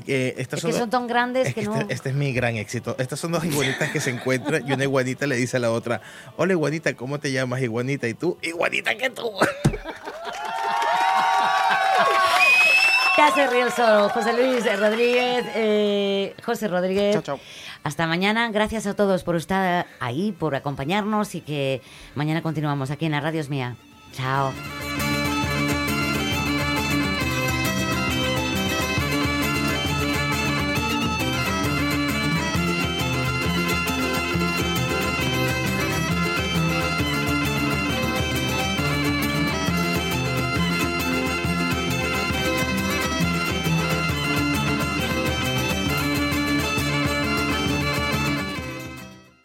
Eh, 0.06 0.36
estas 0.38 0.60
Es 0.60 0.66
que 0.66 0.72
dos- 0.72 0.80
son 0.80 0.90
tan 0.92 1.08
grandes 1.08 1.48
es 1.48 1.56
que 1.56 1.62
que 1.62 1.66
no... 1.68 1.76
este, 1.82 1.94
este 1.94 2.10
es 2.10 2.16
mi 2.16 2.32
gran 2.32 2.56
éxito. 2.56 2.96
Estas 3.00 3.20
son 3.20 3.32
dos 3.32 3.44
iguanitas 3.44 3.90
que 3.90 4.00
se 4.00 4.12
encuentran 4.12 4.66
y 4.68 4.72
una 4.72 4.84
iguanita 4.84 5.26
le 5.28 5.36
dice 5.36 5.58
a 5.58 5.60
la 5.60 5.72
otra: 5.72 6.02
Hola, 6.38 6.54
iguanita, 6.54 6.94
¿cómo 6.94 7.20
te 7.20 7.32
llamas, 7.32 7.62
iguanita? 7.62 8.08
Y 8.08 8.14
tú, 8.14 8.38
iguanita 8.44 8.96
que 8.96 9.10
tú. 9.10 9.30
Ríe 13.18 13.62
el 13.64 13.72
solo. 13.72 14.10
José 14.10 14.32
Luis 14.34 14.80
Rodríguez, 14.80 15.46
eh, 15.56 16.36
José 16.46 16.68
Rodríguez. 16.68 17.14
Chao, 17.14 17.24
chao. 17.24 17.40
Hasta 17.84 18.06
mañana. 18.06 18.50
Gracias 18.52 18.86
a 18.86 18.96
todos 18.96 19.24
por 19.24 19.36
estar 19.36 19.88
ahí, 20.00 20.34
por 20.34 20.54
acompañarnos 20.56 21.34
y 21.34 21.42
que 21.42 21.82
mañana 22.14 22.44
continuamos 22.44 22.92
aquí 22.92 23.06
en 23.06 23.14
la 23.14 23.20
Radio 23.20 23.42
Es 23.42 23.50
Mía. 23.50 23.76
Chao. 24.14 24.54